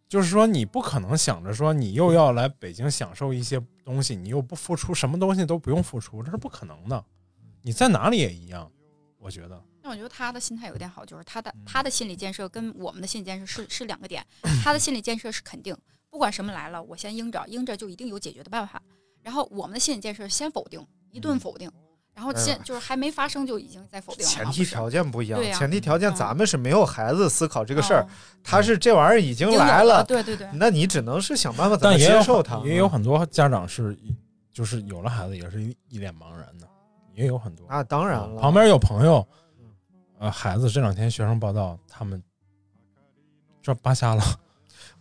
[0.07, 7.03] 就是说，你不可能想着说你又要来北京享受一些东西，你又不付出，什么东西都不用付出，这是不可能的。
[7.63, 8.71] 你在哪里也一样，
[9.17, 9.59] 我觉得。
[9.81, 14.23] 那我觉得他的心态有一点好，就是他嗯的他的心理建设跟我们的心理建设是是两个点。
[14.63, 15.75] 他的心理建设是肯定，
[16.13, 18.79] 不管什么来了，我先应着，应着就一定有解决的办法。
[19.23, 20.79] 然后我们的心理建设先否定，
[21.09, 21.71] 一顿否定，
[22.13, 24.29] 然后先嗯就是还没发生就已经在否定了。
[24.31, 28.07] 前提条件不一样，前提条件嗯咱们是没有孩子思考这个事儿哦，
[28.43, 32.59] 他是这玩意儿已经来了对对对那你只能是想办法怎么但也有接受它。
[32.59, 33.97] 也有很多家长是
[34.51, 36.67] 就是有了孩子也是一一脸茫然的，
[37.15, 37.65] 也有很多。
[37.65, 39.27] 啊当然了，旁边有朋友，
[40.19, 42.21] 呃，孩子这两天学生报道，他们
[43.63, 44.23] 这扒瞎了。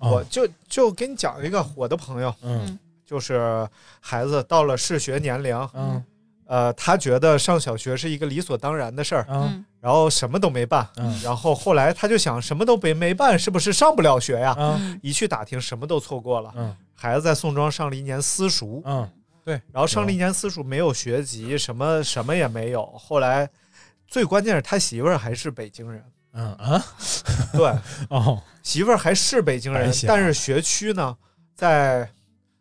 [0.02, 2.78] 啊我就就给你讲一个我的朋友，嗯。
[3.06, 3.68] 就是
[4.00, 6.04] 孩子到了适学年龄，嗯。
[6.46, 9.64] 呃，他觉得上小学是一个理所当然的事儿，嗯。
[9.80, 11.20] 然后什么都没办，嗯。
[11.22, 14.54] 然后后来他就想什么都没没办，是不是上不了学呀？
[14.58, 14.98] 嗯。
[15.02, 16.52] 一去打听，什么都错过了。
[16.56, 16.76] 嗯。
[16.94, 19.10] 孩子在宋庄上了一年私塾，嗯，
[19.44, 22.86] 对，然后上了一年私塾，没有学籍，什么什么也没有。
[22.96, 23.48] 后来
[24.06, 26.82] 最关键是他媳妇儿还是北京人，嗯啊，
[27.52, 27.72] 对，
[28.08, 31.16] 哦，媳妇儿还是北京人但是学区呢，
[31.54, 32.08] 在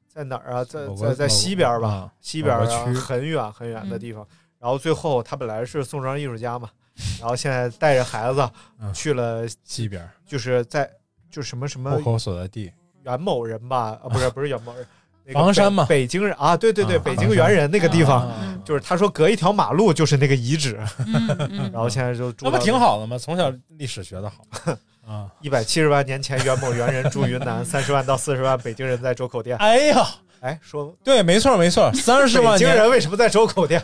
[0.07, 0.63] 在哪儿啊？
[0.65, 4.27] 在在在西边吧啊，西边区啊很远很远的嗯地方。
[4.59, 6.69] 然后最后他本来是宋庄艺术家嘛，
[7.19, 8.47] 然后现在带着孩子
[8.79, 10.89] 嗯去了，西边就是在
[11.29, 12.71] 就什么什么户口所在地，
[13.03, 13.97] 袁某人吧？
[14.03, 14.85] 啊，不是不是袁某人。
[15.33, 20.79] 那个房山嘛北京人啊，对对对，啊北京猿人那个地方，啊就是他说隔一条马路就是那个遗址，
[21.71, 23.17] 然后现在就住那不挺好的吗？
[23.17, 24.43] 从小历史学的好
[25.07, 25.29] 啊。
[25.41, 29.57] 一百七十万年前，元某猿人住云南， 三十万到四十万北京人在周口店。
[29.57, 30.07] 哎呀，
[30.41, 33.81] 哎，说对，没错没错，三十万北京人为什么在周口店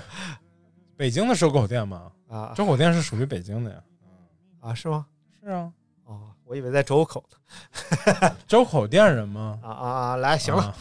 [0.95, 3.77] 北京的周口店吗，啊周口店是属于北京的呀。
[4.61, 4.73] 啊？
[4.73, 5.05] 是吗？
[5.43, 5.69] 是啊，
[6.05, 7.23] 哦，我以为在周口
[8.47, 9.59] 周口店人吗？
[9.63, 10.15] 啊啊啊！
[10.17, 10.75] 来，行了，啊，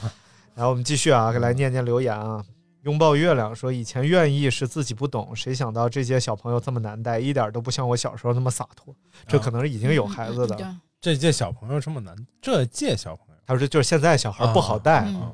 [0.57, 2.45] 然后我们继续啊，来念念留言啊。
[2.83, 8.95] 拥抱月亮说：“以前愿意是自己不懂，谁想到这些小朋友这么难带，一点都不像我小时候那么洒脱。
[9.27, 10.57] 这可能是已经有孩子的。
[10.61, 15.05] 嗯这届小朋友这么难，这届小朋友他说就是现在小孩不好带。
[15.07, 15.33] 嗯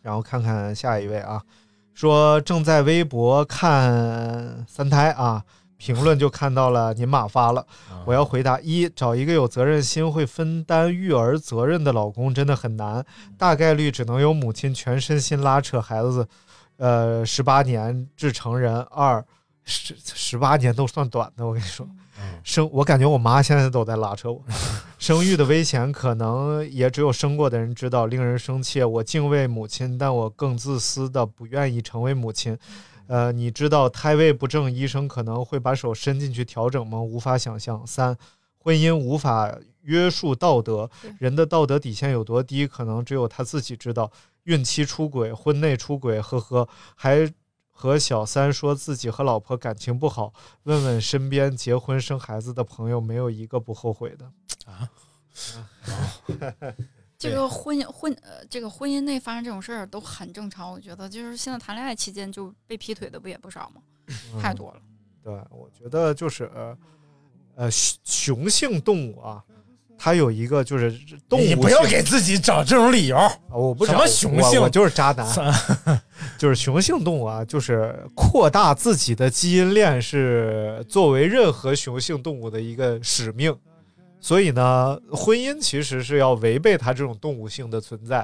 [0.00, 1.42] 然后看看下一位啊，
[1.92, 5.44] 说正在微博看三胎啊，
[5.78, 7.62] 评论就看到了您马发了。
[7.88, 13.04] 啊我要回答一，找一个有责任心、会分担育儿责任的老公真的很难，
[13.36, 16.26] 大概率只能由母亲全身心拉扯孩子，
[16.78, 18.80] 呃，十八年至成人。
[18.90, 19.24] 二
[19.64, 21.86] 十十八年都算短的，我跟你说，
[22.18, 24.42] 嗯生我感觉我妈现在都在拉扯我。
[24.98, 28.82] 生育的危险可能也只有生过的人知道，令人生气。
[28.82, 32.56] 我敬畏母亲，但我更自私的不愿意成为母亲。
[33.08, 37.00] 呃，你知道胎位不正，医生可能会把手伸进去调整吗？
[37.00, 37.84] 无法想象。
[37.86, 38.16] 三，
[38.58, 44.12] 婚姻无法约束道德，人的道德底线有多低，可能只有他自己知道。
[44.44, 47.30] 孕期出轨、婚内出轨，呵呵，还
[47.70, 50.32] 和小三说自己和老婆感情不好，
[50.62, 54.30] 问问身边结婚生孩子的朋友，没有一个不后悔的
[54.64, 54.88] 啊。
[57.18, 63.82] 这个婚姻婚呃，这个婚姻内发生这种事儿都很正常，我觉得就是现在谈恋爱期间就被劈腿的不也不少吗？
[64.40, 64.80] 太多了。
[65.22, 66.78] 对，我觉得就是呃，
[67.56, 69.42] 呃雄性动物啊，
[69.98, 70.96] 它有一个就是
[71.28, 73.18] 动物，你不要给自己找这种理由。
[73.50, 76.00] 我不什么雄性，我就是渣男，
[76.38, 83.54] 就是雄性动物啊，就是扩大自己的基因链是作为任何雄性动物的一个使命。
[84.28, 88.18] 所以呢，婚姻其实是要违背它这种动物性的存在，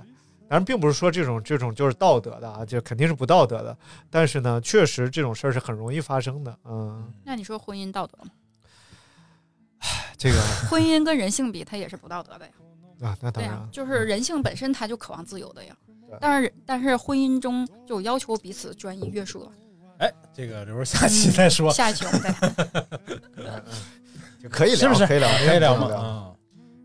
[0.46, 3.74] 当然并不是说这种这种就是道德的啊，就肯定是不道德的。
[4.10, 7.10] 但是呢，确实这种事儿是很容易发生的，嗯。
[7.24, 8.30] 那你说婚姻道德吗？
[10.18, 12.52] 这个婚姻跟人性比，它也是不道德的呀。
[13.00, 15.74] 啊，那当然，就是人性本身它就渴望自由的呀。
[16.20, 19.50] 但是但是婚姻中就要求彼此专一约束。
[20.00, 21.72] 哎，这个留着下期再说。
[21.72, 23.64] 下期我们再谈。
[24.50, 25.28] 可以聊，是不是可以聊？
[25.46, 26.32] 可以聊吗？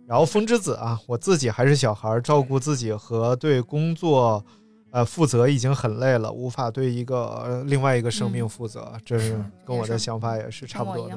[0.07, 4.43] 然后风之子啊，我自己还是小孩，照顾自己和对工作，
[4.91, 11.15] 呃，负责已经很累了，无法对一个另外一个生命负责，这是跟我的想法也是差不多的。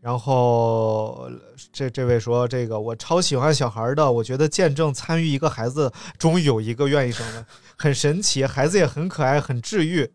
[0.00, 1.28] 然后
[1.72, 7.46] 这这位说，这个我超喜欢小孩的，我觉得见证参与一个孩子，终于有一个愿意生了，
[7.76, 10.08] 很神奇，孩子也很可爱，很治愈。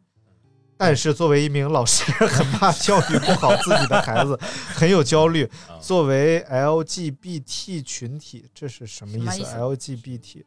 [0.77, 4.37] 但是作为一名老师， 很怕教育不好自己的孩子，
[4.75, 5.49] 很有焦虑。
[5.81, 10.43] 作为 LGBT 群体，这是什么意思？LGBT，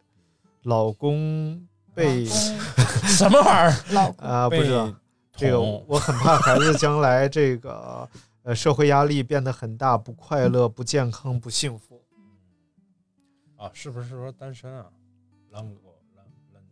[0.63, 2.25] 老公被
[3.07, 4.15] 什么玩意儿？
[4.25, 4.95] 啊，不知道。
[5.33, 8.07] 这个我很怕孩子将来这个
[8.43, 12.03] 呃社会压力变得很大，不快乐、不健康、不幸福。
[13.57, 14.87] 啊，是不是说单身啊？
[15.51, 16.63] 狼狗狼狼，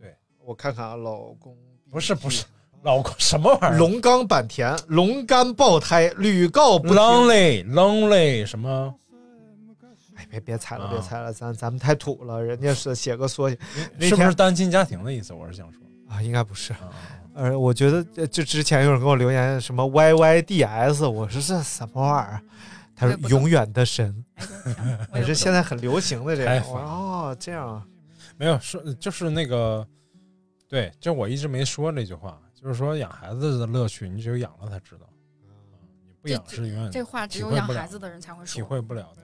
[0.00, 1.56] 对我看看啊，老公
[1.90, 2.44] 不是不是。
[2.82, 3.78] 老公什么玩意儿？
[3.78, 8.94] 龙岗坂田，龙肝爆胎，屡告不 lonely lonely 什么？
[10.16, 12.42] 哎，别别猜了，别猜了，咱咱们太土了。
[12.42, 13.58] 人家是写个缩写，
[14.00, 15.32] 是不是单亲家庭的意思？
[15.32, 16.74] 我是想说啊，应该不是。
[17.34, 22.42] 呃，我觉得就之前有人给我留言什么 yyds，我说这什么玩意儿？
[22.94, 24.24] 他说永远的神，
[25.14, 26.60] 也是现在很流行的这个。
[26.60, 27.82] 哦，这样，
[28.36, 29.86] 没有说就是那个，
[30.68, 32.38] 对，就我一直没说那句话。
[32.62, 35.06] 就是说养孩子的乐趣，你只有养了才知道。
[36.06, 39.22] 你不养是永远这话只有养孩子的人才会说，体会不了的。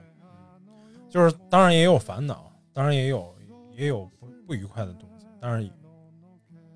[1.09, 3.33] 就是当然也有烦恼，当然也有
[3.71, 5.71] 也有不不愉快的东西，但是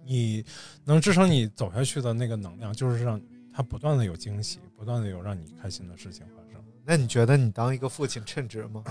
[0.05, 0.45] 你
[0.85, 3.21] 能支撑你走下去的那个能量，就是让
[3.53, 6.63] 他不断的有惊喜，不断的有让你开心的事情发生。
[6.85, 8.81] 那你觉得你当一个父亲称职吗？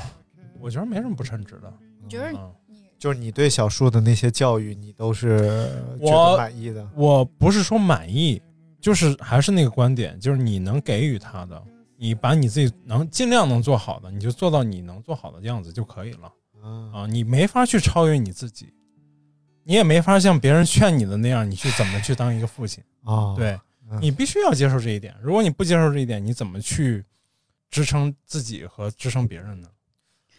[0.61, 1.73] 我觉得没什么不称职的。
[2.03, 2.55] 你觉得？
[3.03, 5.37] 就是你对小树的那些教育，你都是
[5.99, 6.89] 觉得满意的。
[6.95, 8.41] 我不是说满意，
[8.81, 11.61] 就是还是那个观点，就是你能给予他的，
[11.97, 16.33] 你把你自己能尽量能做好的，你就做到你能做好的样子就可以了。
[16.93, 18.73] 啊，你没法去超越你自己，
[19.65, 23.35] 你也没法像别人劝你的那样，你去怎么去当一个父亲啊？
[23.35, 23.59] 对
[24.01, 25.13] 你必须要接受这一点。
[25.21, 27.05] 如果你不接受这一点，你怎么去
[27.69, 29.67] 支撑自己和支撑别人呢？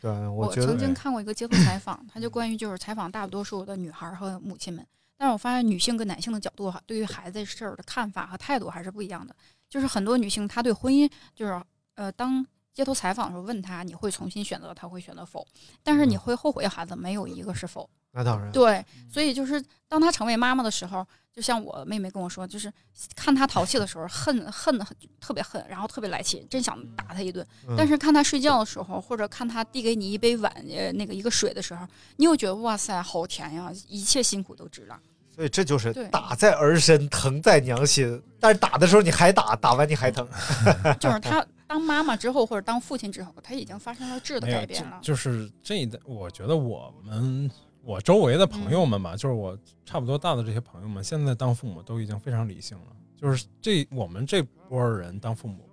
[0.04, 4.86] 对，我曾经看过一个街头采访， 他就关于就是采访大多数的女孩和母亲们，
[5.18, 9.34] 但是我发现女性跟男性的角度哈，对于孩子事儿的看法和态度还是不一样的。
[9.70, 11.64] 就是很多女性她对婚姻，就是
[11.96, 15.46] 呃，当街头采访的时候问他你会重新选择，他会选择否，
[15.84, 17.90] 但是你会后悔孩子，没有一个是否。
[18.12, 18.52] 那当然。
[18.52, 22.72] 对，所以就是当他成为妈妈的时候，就像我妹妹跟我说，就是
[23.16, 27.46] 看他淘气的时候，恨恨的很，特别恨，然后特别来气，真想打他一顿。
[27.76, 31.88] 但是看他睡觉的时候，或者看他递给你一杯碗，呃，那个一个水的时候，
[32.18, 35.00] 你又觉得哇塞，好甜呀，一切辛苦都值了。
[35.36, 38.22] 所以这就是打在儿身，疼在娘心。
[38.40, 40.28] 但是打的时候你还打，打完你还疼。
[41.00, 45.00] 就是他 当妈妈之后，或者当父亲之后，他已经发生了质的改变了。
[45.02, 47.50] 就是这一代，我觉得我们。
[47.86, 52.86] 我周围的朋友们吧，就是我差不多大的这些朋友们，现在当父母都已经非常理性了。
[53.18, 55.70] 就是这我们这波人当父母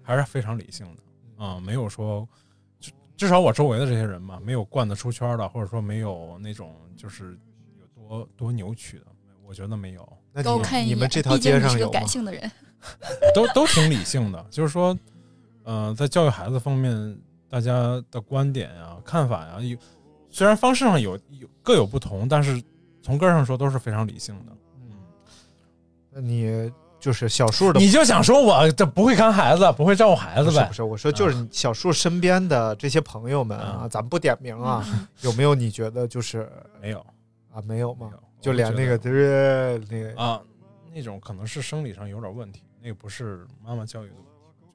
[0.00, 2.26] 还是非常理性的啊，没有说，
[3.14, 7.49] 至少我周围的这些人嘛，没有惯得出圈的，或者说没有那种就是有
[8.10, 9.06] 多多扭曲的，
[9.46, 10.08] 我觉得没有。
[10.32, 12.50] 那你你们这条街上有感性的人，
[13.34, 14.44] 都都挺理性的。
[14.50, 14.96] 就是说，
[15.62, 17.16] 呃，在教育孩子方面，
[17.48, 19.76] 大家的观点呀、看法呀，有。
[20.28, 22.60] 虽然方式上有有各有不同，但是
[23.02, 24.52] 从根上说都是非常理性的。
[24.76, 24.90] 嗯，
[26.10, 26.70] 那你
[27.00, 30.66] 就是小树的，你就想说我这不会看孩子，不会照顾孩子呗？
[30.66, 34.84] 不是，我说就是小树身边的这些朋友们啊，咱们不点名啊，
[35.22, 36.48] 有没有你觉得就是
[36.80, 37.04] 没有
[37.52, 37.60] 啊？
[37.66, 38.10] 没有吗？
[38.40, 40.40] 就连那个就是那个啊，
[40.94, 44.30] 那种可能是生理上有点问题，那个不是妈妈教育的问题，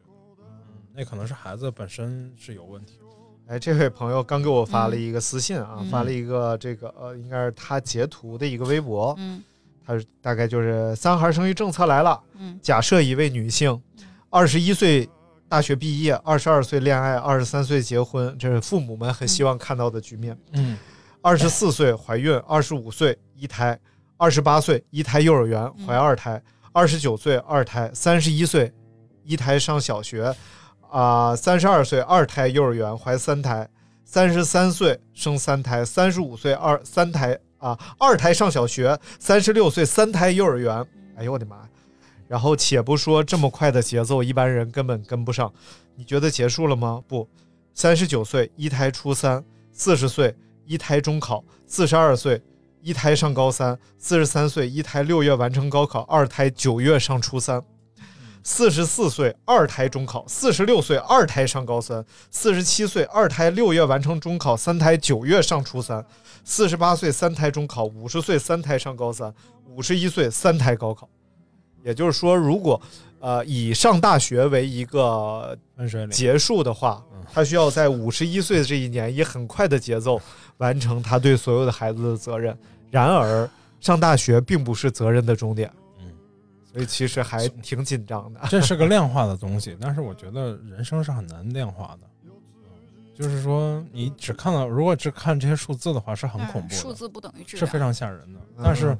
[0.07, 2.99] 我觉得，嗯，那可能是孩子本身是有问题。
[3.47, 9.43] 哎，这位朋友刚给我发了一个私信啊，嗯发了一个这个呃，应该是他截图的一个微博，嗯
[9.83, 12.21] 他大概就是三孩生育政策来了。
[12.37, 13.79] 嗯假设一位女性，
[14.29, 15.07] 二十一岁
[15.47, 20.37] 大学毕业，二十二岁恋爱，二十三岁结婚，这是父母们很希望看到的局面。
[20.53, 20.77] 嗯
[21.25, 23.75] 二十四岁怀孕，二十五岁一胎，
[24.15, 26.39] 二十八岁一胎幼儿园怀二胎，
[26.71, 28.71] 二十九岁二胎，三十一岁
[29.23, 30.31] 一胎上小学，
[30.91, 33.67] 啊、三十二岁二胎幼儿园怀三胎，
[34.03, 40.85] 三十三岁生三胎，三十五岁二三胎啊、二胎上小学，三十六岁三胎幼儿园。
[41.15, 41.67] 哎呦我的妈！
[42.27, 45.51] 然后且不说这么快的节奏，一般人根本跟不上。
[45.95, 47.01] 你觉得结束了吗？
[47.07, 47.27] 不，
[47.73, 50.35] 三十九岁一胎初三，四十岁
[50.65, 52.41] 一胎中考，四十二岁
[52.81, 57.63] 一胎上高三，四十三岁一胎六月完成高考，二胎九月上初三。
[58.47, 66.05] 四十四岁二胎中考，四十六岁二胎上高三，四十七岁二胎六月完成中考，三胎九月上初三，
[66.43, 69.33] 四十八岁三胎中考，五十岁三胎上高三，
[69.67, 71.09] 五十一岁三胎高考。
[71.83, 72.79] 也就是说，如果
[73.19, 75.57] 呃以上大学为一个
[76.11, 80.21] 结束的话，他需要在五十一岁的这一年以很快的节奏
[80.57, 82.57] 完成他对所有的孩子的责任。
[82.91, 83.49] 然而，
[83.79, 86.11] 上大学并不是责任的终点，嗯，
[86.71, 88.39] 所以其实还挺紧张的。
[88.49, 92.07] 这是个量化的东西， 但是我觉得人生是很难量化的。
[92.23, 92.31] 嗯
[93.17, 98.39] 就是说，你只看到，如果只看这些数字的话，是很恐怖的，数字不等于质量，是非常吓人的。
[98.57, 98.97] 嗯但是，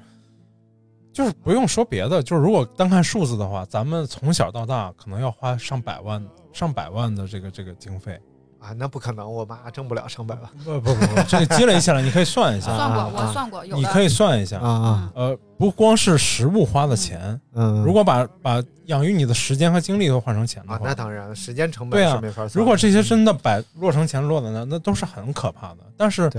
[1.12, 8.18] 就是不用说别的，就是如果单看数字的话，咱们从小到大可能要花上百万、上百万的这个这个经费。
[8.66, 10.50] 啊，那不可能，我妈挣不了上百万。
[10.64, 22.52] 不不不不，这个积累起来，你可以算一下，算过，啊我算过，有你可以算一下啊啊，呃，不光是食物花的钱，嗯，如果把把养育你的时间和精力都换成钱的啊，话，那当然，时间成对啊本是没法算。
[22.54, 25.78] 如果这些真的摆落成钱落在那，那都是很可怕的。
[25.96, 26.32] 但是，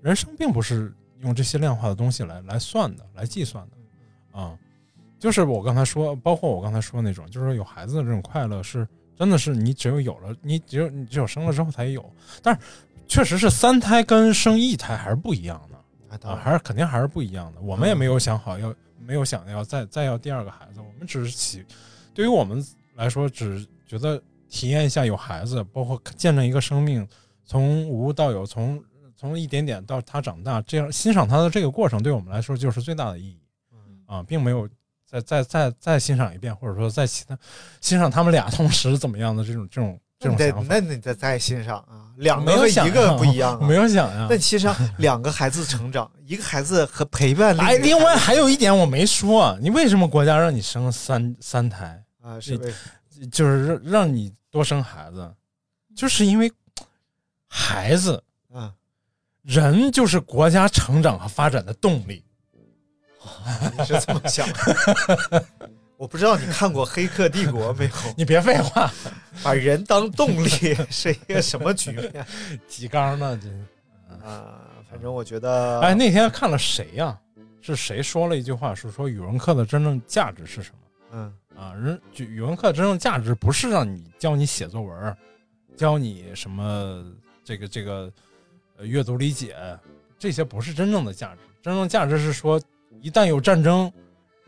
[0.00, 4.52] 人生并不是用这些量化的东西来来算的，来计算的啊。
[5.18, 8.86] 就是我刚才说，包括我刚才说那种，就是有孩子的这种快乐是
[9.18, 12.04] 真的是你只有有了，你只有你只有生了之后才有。
[12.42, 12.60] 但是
[13.08, 16.28] 确实是三胎跟生一胎还是不一样的。
[16.28, 17.60] 啊，还是肯定还是不一样的。
[17.60, 21.64] 我们也没有想好要没有想要再再要第二个孩子，我们只是起，
[22.14, 22.64] 对于我们
[22.94, 27.06] 来说，只觉得体验一下有孩子，包括见证一个生命
[27.44, 28.82] 从无到有，从
[29.16, 33.38] 从一点点到他长大，这样欣赏他的这个过程，对我们来说就是最大的意义。
[34.06, 34.66] 啊，并没有
[35.10, 37.36] 再再再再欣赏一遍，或者说再其他
[37.80, 40.62] 欣赏他们俩同时怎么样的这种这种这种想法。
[40.68, 43.66] 那你得再欣赏啊，两没个和一个有想呀不一样啊。
[43.66, 44.36] 没有想呀那。
[44.36, 44.68] 其实
[44.98, 52.04] 两个孩子成长，一个孩子和陪伴另哎，另外还有一点我没说，你为什么国家让你生三三胎？
[52.20, 52.58] 啊，是
[53.32, 55.34] 就是让让你多生孩子，
[55.96, 56.52] 就是因为
[57.46, 58.22] 孩子
[58.52, 58.74] 啊，
[59.42, 62.22] 人就是国家成长和发展的动力。
[63.78, 65.44] 你是这么想的？
[65.96, 67.90] 我不知道你看过《黑客帝国》没有？
[68.16, 68.90] 你别废话，
[69.42, 70.48] 把人当动力
[70.90, 72.24] 是一个什么局面
[72.68, 73.38] 提纲呢？
[73.42, 73.48] 这
[74.26, 74.60] 啊？
[74.90, 77.18] 反正我觉得，哎，那天看了谁呀、
[77.60, 80.78] 是谁说了一句话，是说语文课的真正价值是什么？
[81.12, 85.16] 嗯啊，人就语文课真正价值不是让你教你写作文，
[85.76, 87.04] 教你什么
[87.44, 88.10] 这个这个
[88.76, 89.56] 呃阅读理解，
[90.18, 91.40] 这些不是真正的价值。
[91.60, 92.60] 真正价值是说，
[93.00, 93.92] 一旦有战争，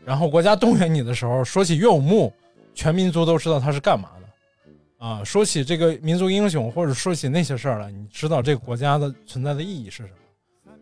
[0.05, 2.31] 然后国家动员你的时候，说起岳武穆，
[2.73, 5.05] 全民族都知道他是干嘛的。
[5.05, 10.73] 啊，说起这个民族英雄，或者说起那些事儿来，你知道这个国家的存在的意义是什么？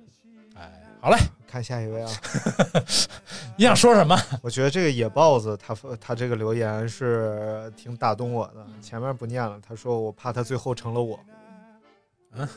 [0.56, 0.70] 哎，
[1.00, 1.18] 好嘞，
[1.48, 2.12] 看下一位啊。
[3.56, 4.18] 你想说什么？
[4.42, 9.58] 我觉得这个野豹子他他这个留言是挺打动我的，前面不念了。
[9.66, 11.20] 他说我怕他最后成了我。
[12.34, 12.48] 嗯，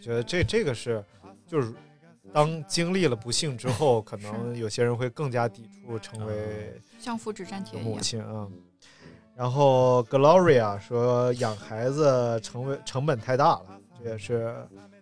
[0.00, 1.04] 觉得这这个是
[1.46, 1.72] 就是
[2.32, 7.98] 当经历了不幸之后，可能有些人会更加抵触成为像复制粘贴一母。
[8.00, 8.46] 亲啊。
[9.34, 13.66] 然后 Gloria 说养孩子成为成本太大了，
[14.02, 14.54] 这也是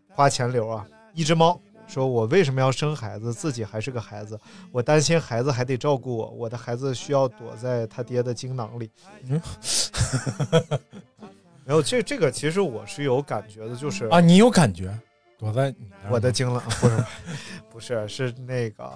[0.09, 0.87] 花钱流啊。
[1.13, 3.33] 一只猫说：“我为什么要生孩子？
[3.33, 4.37] 自己还是个孩子，
[4.73, 8.91] 我担心孩子还得照顾我，我的孩子需要躲在他爹的精囊里。”
[9.29, 9.41] 嗯，
[11.65, 14.99] 没有这这个其实我是有感觉的，就是啊，你有感觉？
[15.39, 17.05] 躲在你我的吗精囊不是
[17.71, 18.91] 不是是那个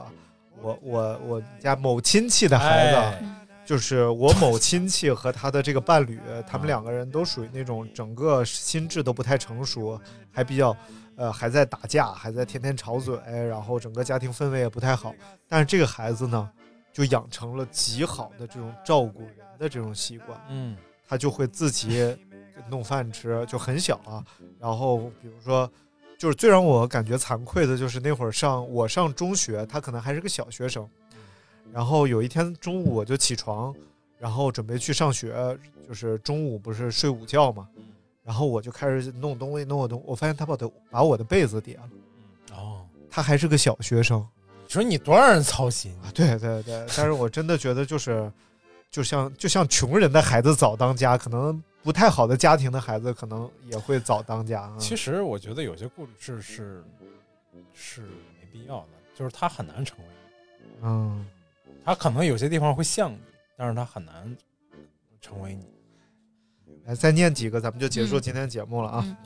[0.61, 2.97] 我我我家某亲戚的孩子。
[2.97, 3.35] 哎
[3.69, 10.01] 就是我某亲戚和他的这个伴侣，他们两个人都属于那种整个心智都不太成熟，
[10.33, 10.75] 还比较，
[11.17, 15.15] 呃，还在打架，还在天天吵嘴，然后整个家庭氛围也不太好。
[15.47, 16.51] 但是这个孩子呢，
[16.95, 20.41] 就养成了极好的这种照顾人的这种习惯。
[20.49, 20.75] 嗯，
[21.07, 22.17] 他就会自己
[22.71, 24.25] 弄饭吃，就很小啊。
[24.59, 25.71] 然后比如说，
[26.19, 30.87] 就是最让我感觉惭愧的就是那会儿上我上中学，他可能还是个小学生。
[31.73, 33.73] 然后有一天中午我就起床，
[34.19, 37.69] 然后准备去上学，就是中午不是睡午觉嘛。
[38.25, 41.83] 然后我就开始弄东西，弄我东，我发现他把的把我的被子叠了。
[42.53, 44.27] 哦，他还是个小学生，
[44.67, 46.11] 你说你多让人操心啊！
[46.13, 48.31] 对对对，但是我真的觉得就是，
[48.91, 54.77] 就像就像穷人的孩子早当家，可能不太好的家庭的孩子可能也会早当家啊。
[54.79, 56.85] 其实我觉得有些故事是
[57.73, 60.05] 是没必要的，就是他很难成为
[60.59, 61.27] 你，嗯，
[61.85, 63.19] 他可能有些地方会像你，
[63.57, 64.37] 但是他很难
[65.21, 65.67] 成为你。
[66.85, 69.03] 来再念几个，咱们就结束今天节目了啊。
[69.07, 69.17] 嗯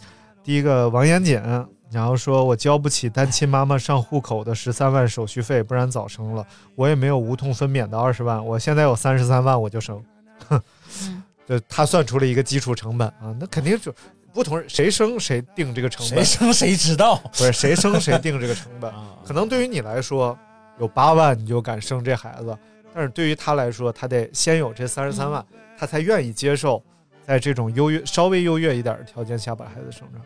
[0.44, 1.40] 第一个王延锦，
[1.88, 6.44] 然后说我交不起单亲妈妈上户口的十三万手续费，不然早生了。
[6.74, 10.04] 我也没有无痛分娩的二十万，我现在有三十三万我就生。
[10.48, 10.60] 哼，
[11.02, 13.94] 嗯就他算出了一个基础成本啊，那肯定就
[14.32, 18.92] 不同人谁生谁定这个成本，谁生谁知道，不是谁生谁定这个成本。
[19.26, 20.38] 可能对于你来说，
[20.78, 22.56] 有八万你就敢生这孩子，
[22.94, 25.44] 但是对于他来说，他得先有这三十三万，
[25.76, 26.82] 他才愿意接受
[27.26, 30.22] 在这种优越稍微优越一点的条件下把孩子生出来。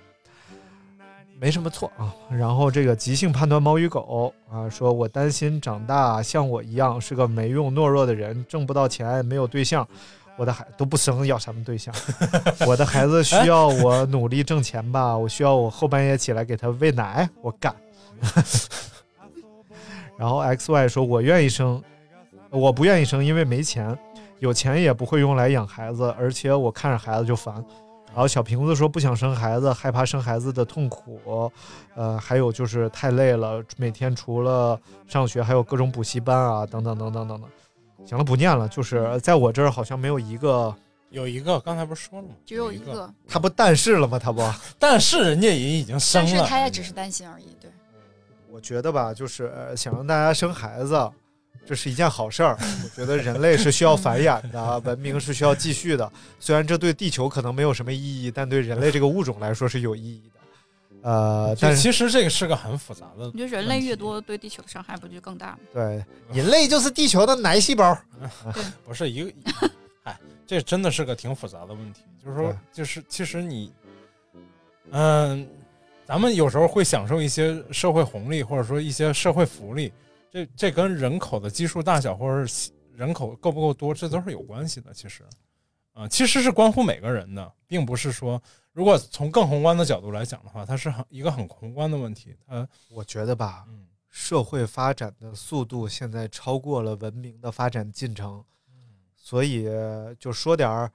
[1.39, 2.15] 没什么错啊。
[2.31, 9.87] 然后这个即兴判断猫与狗啊，说我担心长大像我一样是个没用懦弱的人，挣不到钱，没有对象，
[10.37, 11.95] 我的孩都不生，要什么对象？
[12.67, 15.17] 我的孩子需要我努力挣钱吧？
[15.17, 17.75] 我需要我后半夜起来给他喂奶，我干。
[20.19, 21.83] 然后 X Y 说，我愿意生，
[22.51, 23.97] 我不愿意生，因为没钱，
[24.39, 27.55] 有钱也不会用来养孩子，而且我看着孩子就烦。
[28.07, 31.53] 然后小瓶子说不想生孩子，害怕生孩子的痛苦，
[31.95, 37.51] 呃，还有就是太累了，每天除了上学还有各种补习班啊，等等等等等等。
[38.07, 40.75] 行了，不念了，就是在我这儿好像没有一个，
[41.11, 42.35] 有一个刚才不是说了吗？
[42.45, 44.19] 只有一个，他不但是了吗？
[44.19, 44.43] 他不，
[44.79, 46.49] 但是人家也已经生了但是。
[46.49, 47.57] 他也只是担心而已。
[47.61, 47.71] 对，
[48.51, 51.11] 我觉得吧，就是呃想让大家生孩子，
[51.67, 52.57] 这是一件好事儿。
[52.85, 56.11] 我觉得人类是需要繁衍的，文明是需要继续的。
[56.39, 60.36] 虽然这对地球可能没有什么意义，但对人类这个物种来说是有意义的。
[61.03, 63.31] 呃，就但其实这个是个很复杂的。
[63.33, 65.59] 你觉得人类越多，对地球的伤害不就更大吗？
[65.73, 67.97] 对，人类就是地球的癌细胞。
[68.85, 69.33] 不是一个，
[70.03, 72.03] 哎，这真的是个挺复杂的问题。
[72.25, 73.73] 就是说，就是其实你，
[74.91, 75.49] 嗯、
[76.05, 79.93] 咱们有时候会享受一些社会红利，或者说一些社会福利，
[80.33, 84.93] 这这跟人口的基数大小，或者是人口够不够多，这都是有关系的。
[84.93, 85.23] 其实，
[85.93, 88.43] 啊、其实是关乎每个人的，并不是说，
[88.77, 92.37] 如果从更宏观的角度来讲的话，它是很一个很宏观的问题。
[92.45, 98.45] 呃，我觉得吧，嗯社会发展的速度现在超过了文明的发展进程，
[99.17, 99.67] 所以
[100.19, 100.93] 就说点儿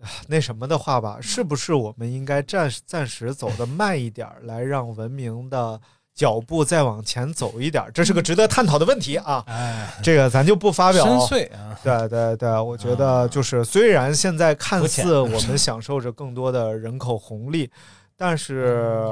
[0.00, 5.80] 啊那什么的话吧，是不是我们应该暂暂时走的慢一点儿，来让文明的
[6.20, 7.90] 脚步再往前走一点儿？
[7.92, 9.42] 这是个值得探讨的问题啊。
[9.46, 17.70] 哎，这个咱就不发表深邃啊，对对对，我觉得就是虽然现在看似我们享受着更多的人口红利，
[18.18, 19.10] 但是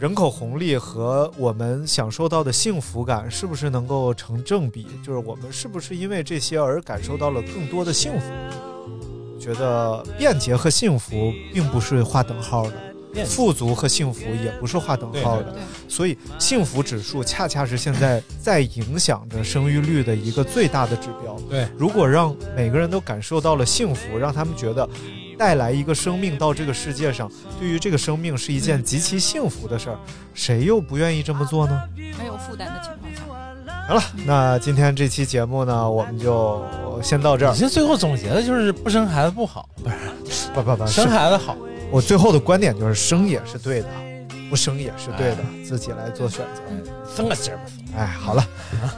[0.00, 4.88] 人口红利和我们享受到的幸福感是不是能够成正比？
[5.06, 8.26] 就是我们是不是因为这些而感受到了更多的幸福？
[9.32, 12.91] 我觉得便捷和幸福并不是划等号的。
[13.26, 15.54] 富足和幸福也不是划等号的，
[15.88, 21.36] 所以幸福指数恰恰是现在在影响着生育率的一个最大的指标。
[21.50, 24.88] 对，如果让每个人都感受到了幸福，让他们觉得
[25.38, 29.98] 带来一个生命到这个世界上，对于这个生命是一件极其幸福的事儿，
[30.32, 31.82] 谁又不愿意这么做呢？
[32.18, 36.64] 没有负担的情况下，好了，那今天这期节目呢，我们就
[37.02, 37.58] 先到这儿你。
[37.58, 39.90] 这最后总结的就是不生孩子不好，不
[40.30, 41.56] 是不不不，生孩子好。
[41.92, 43.88] 我最后的观点就是生也是对的，
[44.48, 46.62] 不生也是对的，自己来做选择。
[47.14, 47.84] 生个劲儿不行。
[47.94, 48.42] 哎，好了，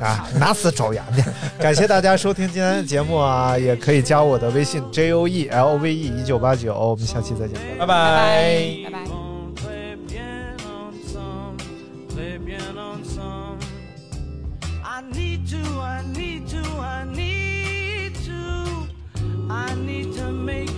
[0.01, 1.25] 啊，拿死找牙去。
[1.59, 8.77] 感谢大家收听今天的节目啊，也可以加我的微信 J O E L O V E 一九八九，我们下期再见，拜拜。
[8.85, 9.05] 拜拜。
[14.87, 18.87] I need to, I need to, I need to,
[19.51, 20.74] I need to make oh,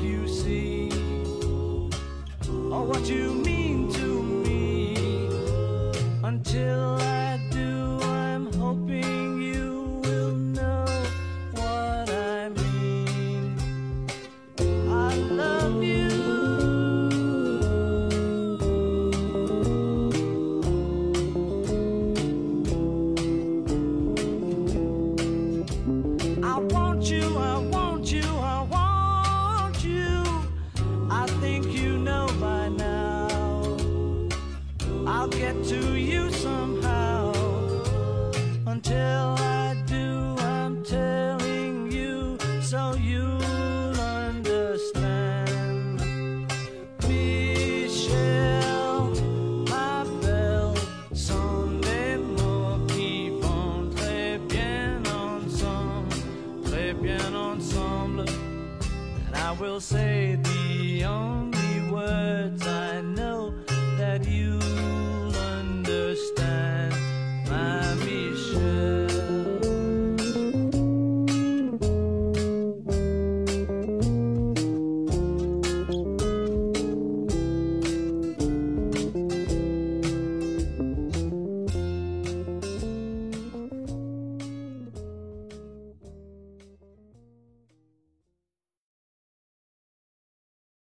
[2.87, 3.46] what you